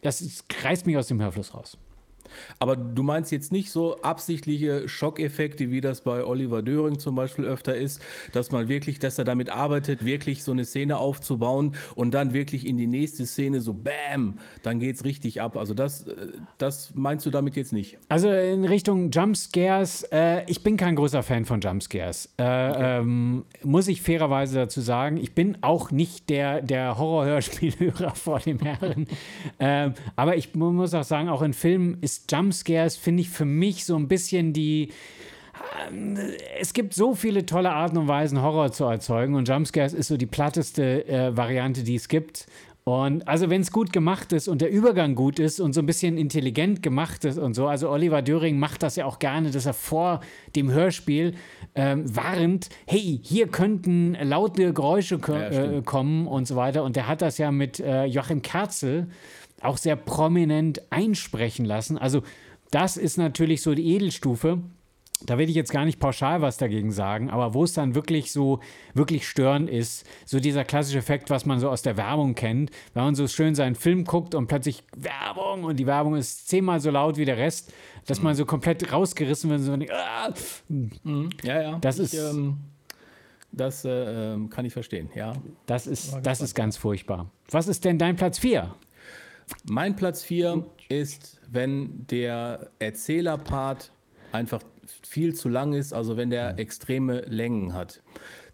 das, 0.01 0.20
das 0.20 0.44
reißt 0.63 0.86
mich 0.86 0.98
aus 0.98 1.08
dem 1.08 1.22
Hörfluss 1.22 1.54
raus. 1.54 1.78
Aber 2.59 2.75
du 2.75 3.03
meinst 3.03 3.31
jetzt 3.31 3.51
nicht 3.51 3.71
so 3.71 4.01
absichtliche 4.01 4.88
Schockeffekte, 4.88 5.71
wie 5.71 5.81
das 5.81 6.01
bei 6.01 6.24
Oliver 6.24 6.62
Döring 6.62 7.00
zum 7.00 7.15
Beispiel 7.15 7.45
öfter 7.45 7.75
ist, 7.75 8.01
dass 8.33 8.51
man 8.51 8.67
wirklich, 8.67 9.00
dass 9.00 9.17
er 9.17 9.25
damit 9.25 9.50
arbeitet, 9.50 10.05
wirklich 10.05 10.43
so 10.43 10.51
eine 10.51 10.65
Szene 10.65 10.98
aufzubauen 10.98 11.75
und 11.95 12.13
dann 12.13 12.33
wirklich 12.33 12.65
in 12.65 12.77
die 12.77 12.88
nächste 12.88 13.25
Szene 13.25 13.62
so 13.62 13.74
Bam, 13.74 14.39
dann 14.63 14.79
geht 14.79 14.95
es 14.95 15.05
richtig 15.05 15.41
ab. 15.41 15.57
Also 15.57 15.74
das, 15.74 16.07
äh, 16.07 16.15
das 16.57 16.91
meinst 16.95 17.25
du 17.25 17.29
damit 17.29 17.55
jetzt 17.55 17.74
nicht? 17.74 17.98
Also 18.09 18.29
in 18.29 18.65
Richtung 18.65 19.12
Jumpscares, 19.12 20.03
äh, 20.12 20.43
ich 20.48 20.63
bin 20.63 20.77
kein 20.77 20.95
großer 20.95 21.24
Fan 21.24 21.45
von 21.45 21.62
Jumpscares. 21.62 22.29
Äh, 22.38 22.43
okay. 22.43 23.00
ähm, 23.00 23.45
muss 23.63 23.88
ich 23.88 24.01
fairerweise 24.01 24.55
dazu 24.55 24.81
sagen. 24.81 25.17
Ich 25.17 25.33
bin 25.33 25.57
auch 25.62 25.91
nicht 25.91 26.29
der, 26.29 26.62
der 26.62 26.98
Horrorhörspielhörer 26.98 28.12
vor 28.15 28.39
dem 28.39 28.59
Herren. 28.59 29.07
ähm, 29.59 29.93
aber 30.15 30.38
ich 30.38 30.53
muss 30.55 30.93
auch 30.93 31.03
sagen, 31.03 31.29
auch 31.29 31.41
in 31.41 31.53
Filmen 31.53 31.98
ist 32.01 32.19
Jumpscares, 32.30 32.96
finde 32.96 33.22
ich 33.22 33.30
für 33.30 33.46
mich 33.46 33.86
so 33.86 33.96
ein 33.96 34.08
bisschen 34.08 34.54
die. 34.54 34.92
Ähm, 35.90 36.18
es 36.60 36.74
gibt 36.74 36.94
so 36.94 37.14
viele 37.14 37.46
tolle 37.46 37.72
Arten 37.72 37.98
und 37.98 38.08
Weisen, 38.08 38.42
Horror 38.42 38.72
zu 38.72 38.86
erzeugen, 38.86 39.36
und 39.36 39.48
Jumpscares 39.48 39.94
ist 39.94 40.08
so 40.08 40.18
die 40.18 40.26
platteste 40.26 41.08
äh, 41.08 41.36
Variante, 41.36 41.84
die 41.84 41.96
es 41.96 42.08
gibt. 42.08 42.48
Und 42.90 43.28
also, 43.28 43.52
wenn 43.52 43.62
es 43.62 43.72
gut 43.72 43.94
gemacht 43.94 44.34
ist 44.34 44.48
und 44.48 44.62
der 44.62 44.72
Übergang 44.72 45.14
gut 45.14 45.38
ist 45.38 45.60
und 45.60 45.74
so 45.74 45.82
ein 45.82 45.86
bisschen 45.86 46.18
intelligent 46.18 46.82
gemacht 46.82 47.24
ist 47.24 47.38
und 47.38 47.54
so, 47.54 47.68
also 47.68 47.90
Oliver 47.90 48.24
Döring 48.24 48.58
macht 48.58 48.82
das 48.82 48.96
ja 48.96 49.06
auch 49.06 49.20
gerne, 49.20 49.52
dass 49.52 49.68
er 49.68 49.74
vor 49.74 50.22
dem 50.56 50.72
Hörspiel 50.72 51.36
ähm, 51.76 52.04
warnt, 52.16 52.70
hey, 52.88 53.20
hier 53.22 53.48
könnten 53.48 54.18
laute 54.24 54.74
Geräusche 54.74 55.20
ko 55.20 55.34
ja, 55.34 55.50
äh, 55.50 55.82
kommen 55.84 56.26
und 56.26 56.48
so 56.48 56.56
weiter. 56.56 56.84
Und 56.84 56.96
der 56.96 57.08
hat 57.08 57.22
das 57.22 57.38
ja 57.38 57.52
mit 57.52 57.80
äh, 57.80 58.06
Joachim 58.06 58.42
Kerzel 58.42 59.08
auch 59.62 59.78
sehr 59.78 59.96
prominent 59.96 60.82
einsprechen 60.92 61.66
lassen. 61.66 61.98
Also 61.98 62.24
das 62.72 62.98
ist 62.98 63.18
natürlich 63.18 63.62
so 63.62 63.74
die 63.74 63.96
Edelstufe 63.96 64.60
da 65.25 65.38
will 65.38 65.50
ich 65.50 65.56
jetzt 65.56 65.72
gar 65.72 65.86
nicht 65.86 66.00
pauschal 66.00 66.42
was 66.42 66.58
dagegen 66.58 66.92
sagen, 66.92 67.30
aber 67.30 67.54
wo 67.54 67.63
es 67.63 67.74
dann 67.74 67.96
wirklich 67.96 68.32
so, 68.32 68.60
wirklich 68.94 69.28
störend 69.28 69.70
ist, 69.70 70.06
so 70.25 70.39
dieser 70.39 70.63
klassische 70.63 70.98
Effekt, 70.98 71.30
was 71.30 71.46
man 71.46 71.60
so 71.60 71.70
aus 71.70 71.82
der 71.82 71.98
Werbung 71.98 72.36
kennt, 72.36 72.72
wenn 72.94 73.04
man 73.04 73.16
so 73.16 73.28
schön 73.28 73.56
seinen 73.56 73.75
Film 73.75 74.06
guckt 74.06 74.34
und 74.34 74.48
plötzlich 74.48 74.84
Werbung 74.96 75.66
und 75.66 75.78
die 75.78 75.86
Werbung 75.86 76.16
ist 76.16 76.48
zehnmal 76.48 76.80
so 76.80 76.89
laut 76.89 77.18
wie 77.18 77.25
der 77.25 77.38
Rest, 77.38 77.74
dass 78.06 78.20
mhm. 78.20 78.25
man 78.25 78.36
so 78.36 78.46
komplett 78.46 78.92
rausgerissen 78.92 79.50
wird. 79.50 79.62
So, 79.62 79.74
ah! 79.94 80.34
mhm. 80.70 81.30
Ja, 81.44 81.62
ja. 81.62 81.78
Das 81.80 82.00
ich, 82.00 82.13
ist. 82.13 82.34
Ähm, 82.34 82.58
das 83.51 83.84
äh, 83.84 83.89
ähm, 84.34 84.50
kann 84.50 84.63
ich 84.66 84.74
verstehen, 84.74 85.10
ja. 85.16 85.34
Das 85.66 85.88
ist, 85.88 86.20
das 86.22 86.39
ist 86.39 86.54
ganz 86.54 86.78
furchtbar. 86.78 87.32
Was 87.50 87.68
ist 87.68 87.84
denn 87.84 87.98
dein 87.98 88.16
Platz 88.16 88.38
4? 88.38 88.74
Mein 89.70 89.96
Platz 89.96 90.24
4 90.24 90.65
ist, 90.89 91.39
wenn 91.50 92.06
der 92.08 92.70
Erzählerpart 92.79 93.91
einfach 94.32 94.62
viel 95.03 95.34
zu 95.36 95.50
lang 95.50 95.74
ist, 95.74 95.94
also 95.94 96.18
wenn 96.18 96.29
der 96.29 96.58
extreme 96.60 97.22
Längen 97.22 97.74
hat. 97.74 98.01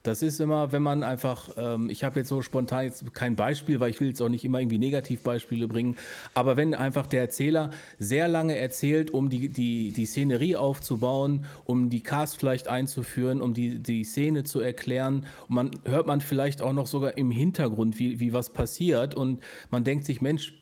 Das 0.03 0.21
ist 0.21 0.39
immer, 0.39 0.71
wenn 0.71 0.83
man 0.83 1.01
einfach, 1.01 1.49
ähm, 1.57 1.89
ich 1.89 2.03
habe 2.03 2.19
jetzt 2.19 2.29
so 2.29 2.43
spontan 2.43 2.83
jetzt 2.85 3.11
kein 3.15 3.35
Beispiel, 3.35 3.79
weil 3.79 3.89
ich 3.89 3.99
will 3.99 4.09
jetzt 4.09 4.21
auch 4.21 4.29
nicht 4.29 4.45
immer 4.45 4.59
irgendwie 4.59 4.77
Negativbeispiele 4.77 5.67
bringen, 5.67 5.95
aber 6.35 6.57
wenn 6.57 6.75
einfach 6.75 7.07
der 7.07 7.21
Erzähler 7.21 7.71
sehr 7.97 8.27
lange 8.27 8.55
erzählt, 8.55 9.09
um 9.09 9.29
die, 9.29 9.49
die, 9.49 9.91
die 9.91 10.05
Szenerie 10.05 10.57
aufzubauen, 10.57 11.45
um 11.65 11.89
die 11.89 12.03
Cast 12.03 12.37
vielleicht 12.37 12.67
einzuführen, 12.67 13.41
um 13.41 13.55
die, 13.55 13.79
die 13.79 14.03
Szene 14.03 14.43
zu 14.43 14.59
erklären, 14.59 15.25
und 15.49 15.55
man 15.55 15.71
hört 15.85 16.05
man 16.05 16.21
vielleicht 16.21 16.61
auch 16.61 16.73
noch 16.73 16.85
sogar 16.85 17.17
im 17.17 17.31
Hintergrund, 17.31 17.97
wie, 17.97 18.19
wie 18.19 18.31
was 18.31 18.51
passiert 18.51 19.15
und 19.15 19.41
man 19.71 19.83
denkt 19.83 20.05
sich, 20.05 20.21
Mensch, 20.21 20.53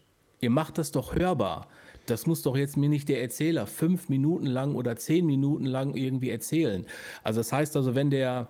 ihr 0.44 0.50
macht 0.52 0.78
das 0.78 0.92
doch 0.92 1.16
hörbar 1.16 1.68
das 2.06 2.28
muss 2.28 2.42
doch 2.42 2.58
jetzt 2.58 2.78
mir 2.78 2.90
nicht 2.90 3.10
der 3.10 3.22
Erzähler 3.22 3.68
fünf 3.68 4.10
Minuten 4.10 4.46
lang 4.46 4.76
oder 4.76 4.96
zehn 4.96 5.26
Minuten 5.26 5.66
lang 5.66 5.96
irgendwie 5.96 6.30
erzählen. 6.30 6.86
Also 7.24 7.40
das 7.40 7.54
heißt 7.54 7.78
also, 7.78 7.96
wenn 7.96 8.10
der, 8.10 8.50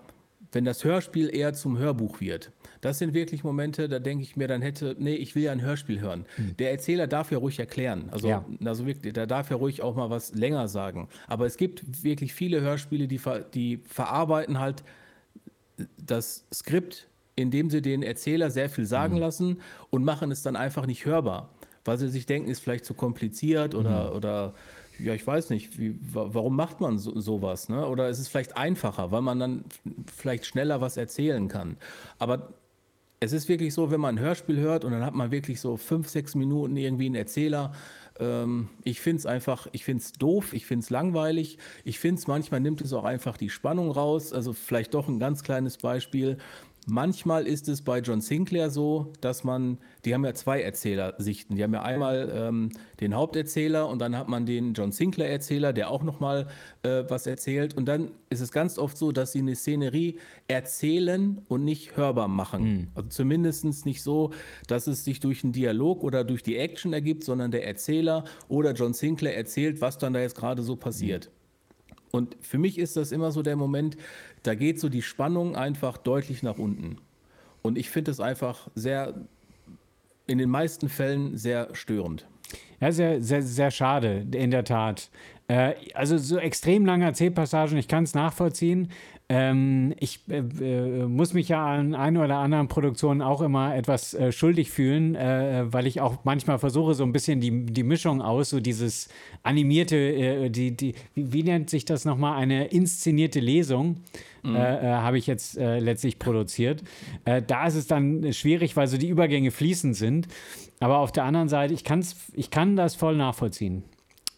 wenn 0.51 0.65
das 0.65 0.83
Hörspiel 0.83 1.33
eher 1.33 1.53
zum 1.53 1.77
Hörbuch 1.77 2.19
wird, 2.19 2.51
das 2.81 2.99
sind 2.99 3.13
wirklich 3.13 3.43
Momente, 3.43 3.87
da 3.87 3.99
denke 3.99 4.23
ich 4.23 4.35
mir, 4.35 4.47
dann 4.47 4.61
hätte, 4.61 4.95
nee, 4.99 5.15
ich 5.15 5.35
will 5.35 5.43
ja 5.43 5.51
ein 5.51 5.61
Hörspiel 5.61 6.01
hören. 6.01 6.25
Hm. 6.35 6.57
Der 6.57 6.71
Erzähler 6.71 7.07
darf 7.07 7.31
ja 7.31 7.37
ruhig 7.37 7.59
erklären. 7.59 8.09
Also, 8.11 8.27
ja. 8.27 8.45
also 8.65 8.85
wirklich, 8.85 9.13
der 9.13 9.27
darf 9.27 9.49
ja 9.49 9.55
ruhig 9.55 9.81
auch 9.81 9.95
mal 9.95 10.09
was 10.09 10.33
länger 10.33 10.67
sagen. 10.67 11.07
Aber 11.27 11.45
es 11.45 11.57
gibt 11.57 12.03
wirklich 12.03 12.33
viele 12.33 12.61
Hörspiele, 12.61 13.07
die, 13.07 13.21
die 13.53 13.77
verarbeiten 13.87 14.59
halt 14.59 14.83
das 15.97 16.45
Skript, 16.53 17.07
indem 17.35 17.69
sie 17.69 17.81
den 17.81 18.03
Erzähler 18.03 18.51
sehr 18.51 18.69
viel 18.69 18.85
sagen 18.85 19.15
mhm. 19.15 19.21
lassen 19.21 19.61
und 19.89 20.03
machen 20.03 20.31
es 20.31 20.43
dann 20.43 20.55
einfach 20.55 20.85
nicht 20.85 21.05
hörbar 21.05 21.49
weil 21.85 21.97
sie 21.97 22.09
sich 22.09 22.25
denken, 22.25 22.49
ist 22.49 22.59
vielleicht 22.59 22.85
zu 22.85 22.93
kompliziert 22.93 23.75
oder, 23.75 24.11
mhm. 24.11 24.15
oder 24.17 24.53
ja, 24.99 25.13
ich 25.13 25.25
weiß 25.25 25.49
nicht, 25.49 25.79
wie, 25.79 25.95
warum 26.01 26.55
macht 26.55 26.79
man 26.79 26.97
so, 26.97 27.19
sowas? 27.19 27.69
Ne? 27.69 27.87
Oder 27.87 28.09
ist 28.09 28.19
es 28.19 28.27
vielleicht 28.27 28.57
einfacher, 28.57 29.11
weil 29.11 29.21
man 29.21 29.39
dann 29.39 29.65
vielleicht 30.15 30.45
schneller 30.45 30.81
was 30.81 30.97
erzählen 30.97 31.47
kann. 31.47 31.77
Aber 32.19 32.53
es 33.19 33.31
ist 33.31 33.47
wirklich 33.47 33.73
so, 33.73 33.89
wenn 33.89 34.01
man 34.01 34.17
ein 34.17 34.19
Hörspiel 34.19 34.57
hört 34.57 34.85
und 34.85 34.91
dann 34.91 35.03
hat 35.03 35.13
man 35.13 35.31
wirklich 35.31 35.59
so 35.59 35.77
fünf, 35.77 36.09
sechs 36.09 36.35
Minuten 36.35 36.75
irgendwie 36.75 37.05
einen 37.05 37.15
Erzähler. 37.15 37.71
Ähm, 38.19 38.69
ich 38.83 39.01
finde 39.01 39.19
es 39.19 39.25
einfach, 39.25 39.67
ich 39.71 39.85
finde 39.85 40.03
es 40.03 40.11
doof, 40.11 40.53
ich 40.53 40.65
finde 40.65 40.83
es 40.83 40.89
langweilig. 40.89 41.57
Ich 41.85 41.99
finde 41.99 42.19
es, 42.19 42.27
manchmal 42.27 42.59
nimmt 42.59 42.81
es 42.81 42.93
auch 42.93 43.05
einfach 43.05 43.37
die 43.37 43.49
Spannung 43.49 43.91
raus. 43.91 44.33
Also 44.33 44.53
vielleicht 44.53 44.93
doch 44.93 45.07
ein 45.07 45.19
ganz 45.19 45.43
kleines 45.43 45.77
Beispiel. 45.77 46.37
Manchmal 46.87 47.47
ist 47.47 47.69
es 47.69 47.81
bei 47.81 47.99
John 47.99 48.19
Sinclair 48.19 48.69
so, 48.69 49.13
dass 49.21 49.43
man, 49.43 49.77
die 50.03 50.13
haben 50.13 50.25
ja 50.25 50.33
zwei 50.33 50.61
Erzählersichten. 50.61 51.55
Die 51.55 51.63
haben 51.63 51.73
ja 51.73 51.81
einmal 51.81 52.31
ähm, 52.35 52.69
den 52.99 53.15
Haupterzähler 53.15 53.87
und 53.87 53.99
dann 53.99 54.17
hat 54.17 54.27
man 54.27 54.45
den 54.45 54.73
John 54.73 54.91
Sinclair-Erzähler, 54.91 55.71
der 55.71 55.89
auch 55.89 56.03
nochmal 56.03 56.47
äh, 56.83 57.03
was 57.07 57.25
erzählt. 57.25 57.75
Und 57.75 57.85
dann 57.85 58.11
ist 58.29 58.41
es 58.41 58.51
ganz 58.51 58.77
oft 58.77 58.97
so, 58.97 59.11
dass 59.11 59.31
sie 59.31 59.39
eine 59.39 59.55
Szenerie 59.55 60.19
erzählen 60.47 61.41
und 61.47 61.63
nicht 61.63 61.95
hörbar 61.95 62.27
machen. 62.27 62.63
Mhm. 62.63 62.87
Also 62.95 63.09
zumindest 63.09 63.85
nicht 63.85 64.03
so, 64.03 64.31
dass 64.67 64.87
es 64.87 65.05
sich 65.05 65.19
durch 65.19 65.43
einen 65.43 65.53
Dialog 65.53 66.03
oder 66.03 66.23
durch 66.23 66.43
die 66.43 66.57
Action 66.57 66.91
ergibt, 66.91 67.23
sondern 67.23 67.51
der 67.51 67.65
Erzähler 67.65 68.25
oder 68.49 68.73
John 68.73 68.93
Sinclair 68.93 69.37
erzählt, 69.37 69.79
was 69.79 69.97
dann 69.97 70.13
da 70.13 70.19
jetzt 70.19 70.35
gerade 70.35 70.61
so 70.61 70.75
passiert. 70.75 71.27
Mhm. 71.27 71.42
Und 72.15 72.37
für 72.41 72.59
mich 72.59 72.77
ist 72.77 72.95
das 72.95 73.11
immer 73.11 73.31
so 73.31 73.41
der 73.41 73.55
Moment, 73.55 73.97
da 74.43 74.53
geht 74.53 74.79
so 74.79 74.87
die 74.87 75.01
Spannung 75.01 75.55
einfach 75.55 75.97
deutlich 75.97 76.43
nach 76.43 76.59
unten. 76.59 76.97
Und 77.63 77.75
ich 77.75 77.89
finde 77.89 78.11
es 78.11 78.19
einfach 78.19 78.69
sehr, 78.75 79.15
in 80.27 80.37
den 80.37 80.51
meisten 80.51 80.89
Fällen 80.89 81.35
sehr 81.37 81.73
störend. 81.73 82.27
Ja, 82.79 82.91
sehr, 82.91 83.19
sehr, 83.23 83.41
sehr 83.41 83.71
schade, 83.71 84.27
in 84.31 84.51
der 84.51 84.63
Tat. 84.63 85.09
Äh, 85.47 85.73
also 85.95 86.19
so 86.19 86.37
extrem 86.37 86.85
lange 86.85 87.05
Erzählpassagen, 87.05 87.77
ich 87.77 87.87
kann 87.87 88.03
es 88.03 88.13
nachvollziehen. 88.13 88.89
Ähm, 89.29 89.93
ich 89.99 90.19
äh, 90.29 90.39
äh, 90.39 91.05
muss 91.07 91.33
mich 91.33 91.47
ja 91.47 91.65
an 91.65 91.95
ein 91.95 92.17
oder 92.17 92.37
anderen 92.37 92.67
Produktionen 92.67 93.21
auch 93.21 93.41
immer 93.41 93.75
etwas 93.75 94.13
äh, 94.13 94.33
schuldig 94.33 94.69
fühlen, 94.69 95.15
äh, 95.15 95.63
weil 95.65 95.87
ich 95.87 96.01
auch 96.01 96.25
manchmal 96.25 96.59
versuche, 96.59 96.93
so 96.93 97.03
ein 97.03 97.13
bisschen 97.13 97.39
die, 97.39 97.65
die 97.65 97.83
Mischung 97.83 98.21
aus, 98.21 98.49
so 98.49 98.59
dieses 98.59 99.07
animierte, 99.41 99.95
äh, 99.95 100.49
die, 100.49 100.75
die, 100.75 100.93
wie, 101.15 101.31
wie, 101.31 101.43
nennt 101.43 101.69
sich 101.69 101.85
das 101.85 102.03
nochmal, 102.03 102.37
eine 102.37 102.65
inszenierte 102.67 103.39
Lesung. 103.39 103.97
Mhm. 104.45 104.57
habe 104.57 105.17
ich 105.17 105.25
jetzt 105.25 105.55
letztlich 105.55 106.19
produziert. 106.19 106.83
da 107.23 107.65
ist 107.65 107.75
es 107.75 107.87
dann 107.87 108.33
schwierig, 108.33 108.75
weil 108.75 108.87
so 108.87 108.97
die 108.97 109.07
Übergänge 109.07 109.51
fließend 109.51 109.95
sind. 109.95 110.27
Aber 110.81 110.97
auf 110.97 111.13
der 111.13 111.23
anderen 111.23 111.47
Seite, 111.47 111.73
ich, 111.73 111.85
kann's, 111.85 112.17
ich 112.33 112.49
kann 112.49 112.75
das 112.75 112.93
voll 112.93 113.15
nachvollziehen. 113.15 113.83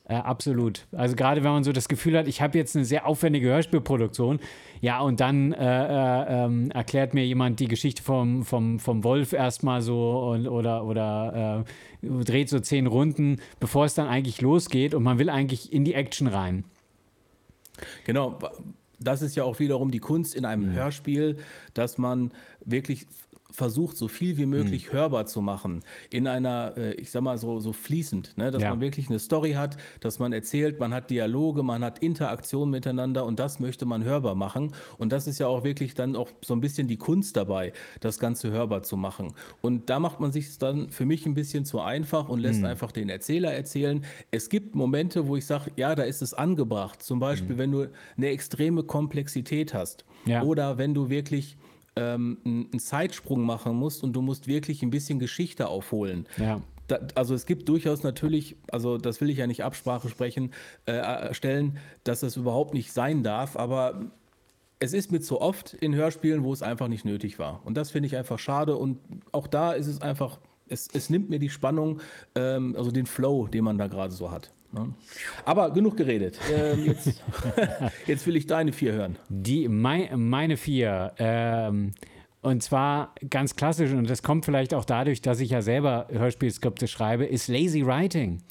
Äh, 0.08 0.16
absolut. 0.16 0.86
Also 0.92 1.16
gerade 1.16 1.44
wenn 1.44 1.52
man 1.52 1.64
so 1.64 1.72
das 1.72 1.88
Gefühl 1.88 2.18
hat, 2.18 2.28
ich 2.28 2.42
habe 2.42 2.58
jetzt 2.58 2.76
eine 2.76 2.86
sehr 2.86 3.08
aufwendige 3.08 3.48
Hörspielproduktion, 3.48 4.40
ja, 4.80 5.00
und 5.00 5.20
dann 5.20 5.52
äh, 5.54 5.66
äh, 5.66 6.46
ähm, 6.46 6.70
erklärt 6.70 7.16
mir 7.16 7.26
jemand 7.26 7.60
die 7.60 7.68
Geschichte 7.68 8.04
vom, 8.04 8.44
vom, 8.44 8.80
vom 8.80 9.04
Wolf 9.04 9.34
erstmal 9.34 9.82
so 9.82 10.32
und, 10.32 10.48
oder, 10.48 10.86
oder 10.86 11.66
äh, 12.04 12.24
dreht 12.24 12.50
so 12.50 12.60
zehn 12.60 12.86
Runden, 12.86 13.42
bevor 13.60 13.86
es 13.86 13.96
dann 13.96 14.08
eigentlich 14.08 14.42
losgeht 14.42 14.94
und 14.94 15.02
man 15.02 15.18
will 15.18 15.30
eigentlich 15.30 15.74
in 15.74 15.86
die 15.86 15.96
Action 15.96 16.28
rein. 16.28 16.66
Genau, 18.06 18.38
das 19.00 19.24
ist 19.24 19.36
ja 19.36 19.44
auch 19.44 19.60
wiederum 19.60 19.90
die 19.90 20.00
Kunst 20.00 20.36
in 20.36 20.46
einem 20.46 20.70
mhm. 20.70 20.74
Hörspiel, 20.74 21.38
dass 21.74 21.98
man 21.98 22.32
wirklich 22.64 23.08
versucht, 23.52 23.96
so 23.98 24.08
viel 24.08 24.38
wie 24.38 24.46
möglich 24.46 24.88
hm. 24.88 24.94
hörbar 24.94 25.26
zu 25.26 25.42
machen. 25.42 25.84
In 26.10 26.28
einer, 26.28 26.74
äh, 26.78 26.94
ich 26.96 27.12
sag 27.12 27.22
mal, 27.22 27.38
so, 27.38 27.60
so 27.60 27.74
fließend, 27.74 28.38
ne? 28.38 28.52
dass 28.52 28.62
ja. 28.62 28.70
man 28.72 28.82
wirklich 28.82 29.10
eine 29.10 29.20
Story 29.20 29.54
hat, 29.54 29.78
dass 30.00 30.20
man 30.20 30.34
erzählt, 30.34 30.80
man 30.80 30.94
hat 30.94 31.10
Dialoge, 31.10 31.64
man 31.64 31.84
hat 31.84 32.00
Interaktion 32.00 32.70
miteinander 32.70 33.26
und 33.26 33.40
das 33.40 33.60
möchte 33.60 33.86
man 33.86 34.04
hörbar 34.04 34.36
machen. 34.36 34.74
Und 34.98 35.12
das 35.12 35.28
ist 35.28 35.40
ja 35.40 35.48
auch 35.48 35.64
wirklich 35.64 35.94
dann 35.94 36.16
auch 36.16 36.30
so 36.44 36.54
ein 36.54 36.62
bisschen 36.62 36.88
die 36.88 36.98
Kunst 36.98 37.38
dabei, 37.38 37.72
das 38.00 38.20
Ganze 38.20 38.52
hörbar 38.52 38.84
zu 38.84 38.98
machen. 38.98 39.34
Und 39.62 39.90
da 39.90 40.00
macht 40.00 40.20
man 40.20 40.32
sich 40.32 40.58
dann 40.58 40.90
für 40.90 41.06
mich 41.06 41.26
ein 41.26 41.34
bisschen 41.34 41.66
zu 41.66 41.80
einfach 41.80 42.30
und 42.30 42.40
lässt 42.40 42.60
hm. 42.60 42.66
einfach 42.66 42.92
den 42.92 43.10
Erzähler 43.10 43.54
erzählen. 43.54 44.04
Es 44.32 44.50
gibt 44.50 44.76
Momente, 44.76 45.28
wo 45.28 45.36
ich 45.36 45.46
sage, 45.46 45.72
ja, 45.76 45.96
da 45.96 46.04
ist 46.04 46.22
es 46.22 46.34
angebracht. 46.34 47.02
Zum 47.02 47.20
Beispiel, 47.20 47.52
hm. 47.52 47.58
wenn 47.58 47.72
du 47.72 47.88
eine 48.18 48.28
extreme 48.28 48.84
Komplexität 48.84 49.74
hast. 49.74 50.04
Ja. 50.26 50.42
Oder 50.42 50.78
wenn 50.78 50.94
du 50.94 51.10
wirklich 51.10 51.58
ähm, 51.96 52.38
einen 52.46 52.80
Zeitsprung 52.80 53.42
machen 53.42 53.76
musst 53.76 54.04
und 54.04 54.14
du 54.14 54.22
musst 54.22 54.48
wirklich 54.48 54.84
ein 54.84 54.90
bisschen 54.90 55.20
Geschichte 55.20 55.68
aufholen. 55.68 56.28
Ja. 56.38 56.62
Da, 56.88 57.00
also 57.16 57.34
es 57.34 57.46
gibt 57.46 57.68
durchaus 57.68 58.04
natürlich, 58.04 58.58
also 58.72 58.98
das 58.98 59.20
will 59.20 59.30
ich 59.30 59.38
ja 59.38 59.48
nicht 59.48 59.64
Absprache 59.64 60.10
sprechen, 60.10 60.52
äh, 60.86 61.34
stellen, 61.34 61.78
dass 62.04 62.20
das 62.20 62.38
überhaupt 62.38 62.74
nicht 62.74 62.92
sein 62.92 63.24
darf, 63.24 63.56
aber 63.56 64.12
es 64.80 64.94
ist 64.94 65.12
mit 65.12 65.24
so 65.24 65.42
oft 65.42 65.74
in 65.74 65.96
Hörspielen, 65.96 66.44
wo 66.44 66.54
es 66.54 66.62
einfach 66.62 66.88
nicht 66.88 67.06
nötig 67.06 67.40
war. 67.40 67.62
Und 67.66 67.76
das 67.76 67.92
finde 67.92 68.08
ich 68.08 68.18
einfach 68.18 68.40
schade. 68.40 68.76
Und 68.76 69.00
auch 69.32 69.48
da 69.48 69.74
ist 69.74 69.88
es 69.88 70.02
einfach, 70.02 70.40
es, 70.68 70.88
es 70.94 71.10
nimmt 71.10 71.30
mir 71.30 71.40
die 71.40 71.50
Spannung, 71.50 72.02
ähm, 72.36 72.76
also 72.78 72.92
den 72.92 73.06
Flow, 73.06 73.48
den 73.48 73.64
man 73.64 73.78
da 73.78 73.88
gerade 73.88 74.14
so 74.14 74.32
hat. 74.32 74.52
Ne? 74.72 74.94
Aber 75.46 75.72
genug 75.72 75.98
geredet. 75.98 76.38
Ähm, 76.54 76.86
jetzt, 76.86 77.24
jetzt, 78.08 78.28
will 78.28 78.36
ich 78.36 78.48
deine 78.48 78.74
vier 78.74 78.94
hören. 78.94 79.18
Die, 79.30 79.68
mein, 79.68 80.30
meine 80.30 80.58
vier. 80.58 81.14
Ähm, 81.18 81.94
und 82.42 82.62
zwar 82.62 83.16
ganz 83.30 83.56
klassisch, 83.56 83.92
und 83.92 84.10
das 84.10 84.22
kommt 84.22 84.46
vielleicht 84.46 84.74
auch 84.74 84.86
dadurch, 84.86 85.22
dass 85.22 85.40
ich 85.40 85.50
ja 85.50 85.62
selber 85.62 86.08
Hörspielskripte 86.12 86.88
schreibe, 86.88 87.26
ist 87.26 87.48
Lazy 87.48 87.86
Writing. 87.86 88.44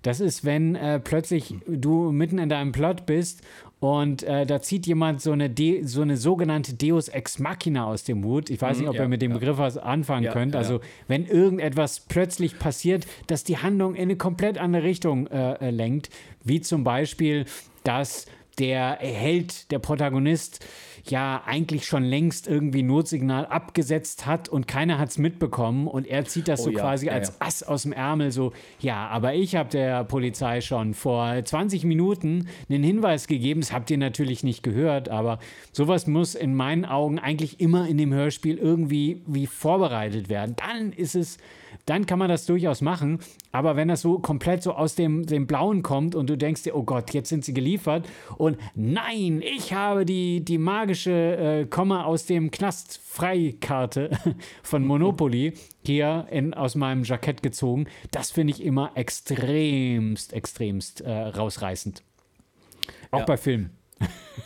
Das 0.00 0.20
ist, 0.20 0.44
wenn 0.44 0.76
äh, 0.76 1.00
plötzlich 1.00 1.54
du 1.66 2.12
mitten 2.12 2.38
in 2.38 2.48
deinem 2.48 2.72
Plot 2.72 3.06
bist 3.06 3.42
und 3.84 4.22
äh, 4.22 4.46
da 4.46 4.62
zieht 4.62 4.86
jemand 4.86 5.20
so 5.20 5.32
eine, 5.32 5.50
De 5.50 5.82
so 5.82 6.00
eine 6.00 6.16
sogenannte 6.16 6.72
Deus 6.72 7.08
Ex 7.08 7.38
Machina 7.38 7.84
aus 7.84 8.02
dem 8.02 8.24
Hut. 8.24 8.48
Ich 8.48 8.62
weiß 8.62 8.78
mhm, 8.78 8.80
nicht, 8.80 8.88
ob 8.88 8.96
ja, 8.96 9.02
ihr 9.02 9.08
mit 9.08 9.20
dem 9.20 9.32
ja. 9.32 9.36
Begriff 9.36 9.58
was 9.58 9.76
anfangen 9.76 10.24
ja, 10.24 10.32
könnt. 10.32 10.56
Also, 10.56 10.80
wenn 11.06 11.26
irgendetwas 11.26 12.00
plötzlich 12.00 12.58
passiert, 12.58 13.06
dass 13.26 13.44
die 13.44 13.58
Handlung 13.58 13.94
in 13.94 14.04
eine 14.04 14.16
komplett 14.16 14.56
andere 14.56 14.84
Richtung 14.84 15.26
äh, 15.26 15.56
äh 15.56 15.70
lenkt, 15.70 16.08
wie 16.42 16.62
zum 16.62 16.82
Beispiel, 16.82 17.44
dass 17.82 18.24
der 18.58 18.98
Held, 19.00 19.70
der 19.70 19.78
Protagonist, 19.78 20.64
ja 21.10 21.42
eigentlich 21.44 21.86
schon 21.86 22.04
längst 22.04 22.46
irgendwie 22.46 22.82
Notsignal 22.82 23.46
abgesetzt 23.46 24.26
hat 24.26 24.48
und 24.48 24.66
keiner 24.66 24.98
hat 24.98 25.10
es 25.10 25.18
mitbekommen 25.18 25.86
und 25.86 26.06
er 26.06 26.24
zieht 26.24 26.48
das 26.48 26.60
Oh 26.60 26.64
so 26.64 26.70
ja, 26.70 26.80
quasi 26.80 27.06
ja, 27.06 27.12
als 27.12 27.28
ja. 27.28 27.34
Ass 27.40 27.62
aus 27.62 27.82
dem 27.82 27.92
Ärmel, 27.92 28.30
so, 28.30 28.52
ja, 28.80 29.06
aber 29.08 29.34
ich 29.34 29.54
habe 29.56 29.68
der 29.68 30.04
Polizei 30.04 30.60
schon 30.60 30.94
vor 30.94 31.34
20 31.44 31.84
Minuten 31.84 32.48
einen 32.68 32.82
Hinweis 32.82 33.26
gegeben, 33.26 33.60
das 33.60 33.72
habt 33.72 33.90
ihr 33.90 33.98
natürlich 33.98 34.44
nicht 34.44 34.62
gehört, 34.62 35.08
aber 35.08 35.38
sowas 35.72 36.06
muss 36.06 36.34
in 36.34 36.54
meinen 36.54 36.84
Augen 36.84 37.18
eigentlich 37.18 37.60
immer 37.60 37.86
in 37.86 37.98
dem 37.98 38.12
Hörspiel 38.12 38.56
irgendwie 38.56 39.22
wie 39.26 39.46
vorbereitet 39.46 40.28
werden. 40.28 40.56
Dann 40.56 40.92
ist 40.92 41.14
es 41.14 41.38
dann 41.86 42.06
kann 42.06 42.18
man 42.18 42.28
das 42.28 42.46
durchaus 42.46 42.80
machen. 42.80 43.18
Aber 43.52 43.76
wenn 43.76 43.88
das 43.88 44.00
so 44.02 44.18
komplett 44.18 44.62
so 44.62 44.72
aus 44.72 44.94
dem, 44.94 45.26
dem 45.26 45.46
Blauen 45.46 45.82
kommt 45.82 46.14
und 46.14 46.28
du 46.28 46.36
denkst 46.36 46.62
dir, 46.64 46.74
oh 46.76 46.82
Gott, 46.82 47.12
jetzt 47.14 47.28
sind 47.28 47.44
sie 47.44 47.54
geliefert 47.54 48.06
und 48.36 48.58
nein, 48.74 49.42
ich 49.42 49.72
habe 49.72 50.04
die, 50.04 50.44
die 50.44 50.58
magische 50.58 51.12
äh, 51.12 51.66
Komma 51.66 52.04
aus 52.04 52.26
dem 52.26 52.50
Knast 52.50 53.00
Freikarte 53.04 54.10
von 54.62 54.84
Monopoly 54.84 55.54
hier 55.84 56.26
in, 56.30 56.54
aus 56.54 56.74
meinem 56.74 57.04
Jackett 57.04 57.42
gezogen, 57.42 57.86
das 58.10 58.30
finde 58.30 58.52
ich 58.52 58.62
immer 58.64 58.92
extremst, 58.94 60.32
extremst 60.32 61.00
äh, 61.02 61.10
rausreißend. 61.10 62.02
Auch 63.10 63.20
Ja. 63.20 63.24
bei 63.24 63.36
Filmen. 63.36 63.70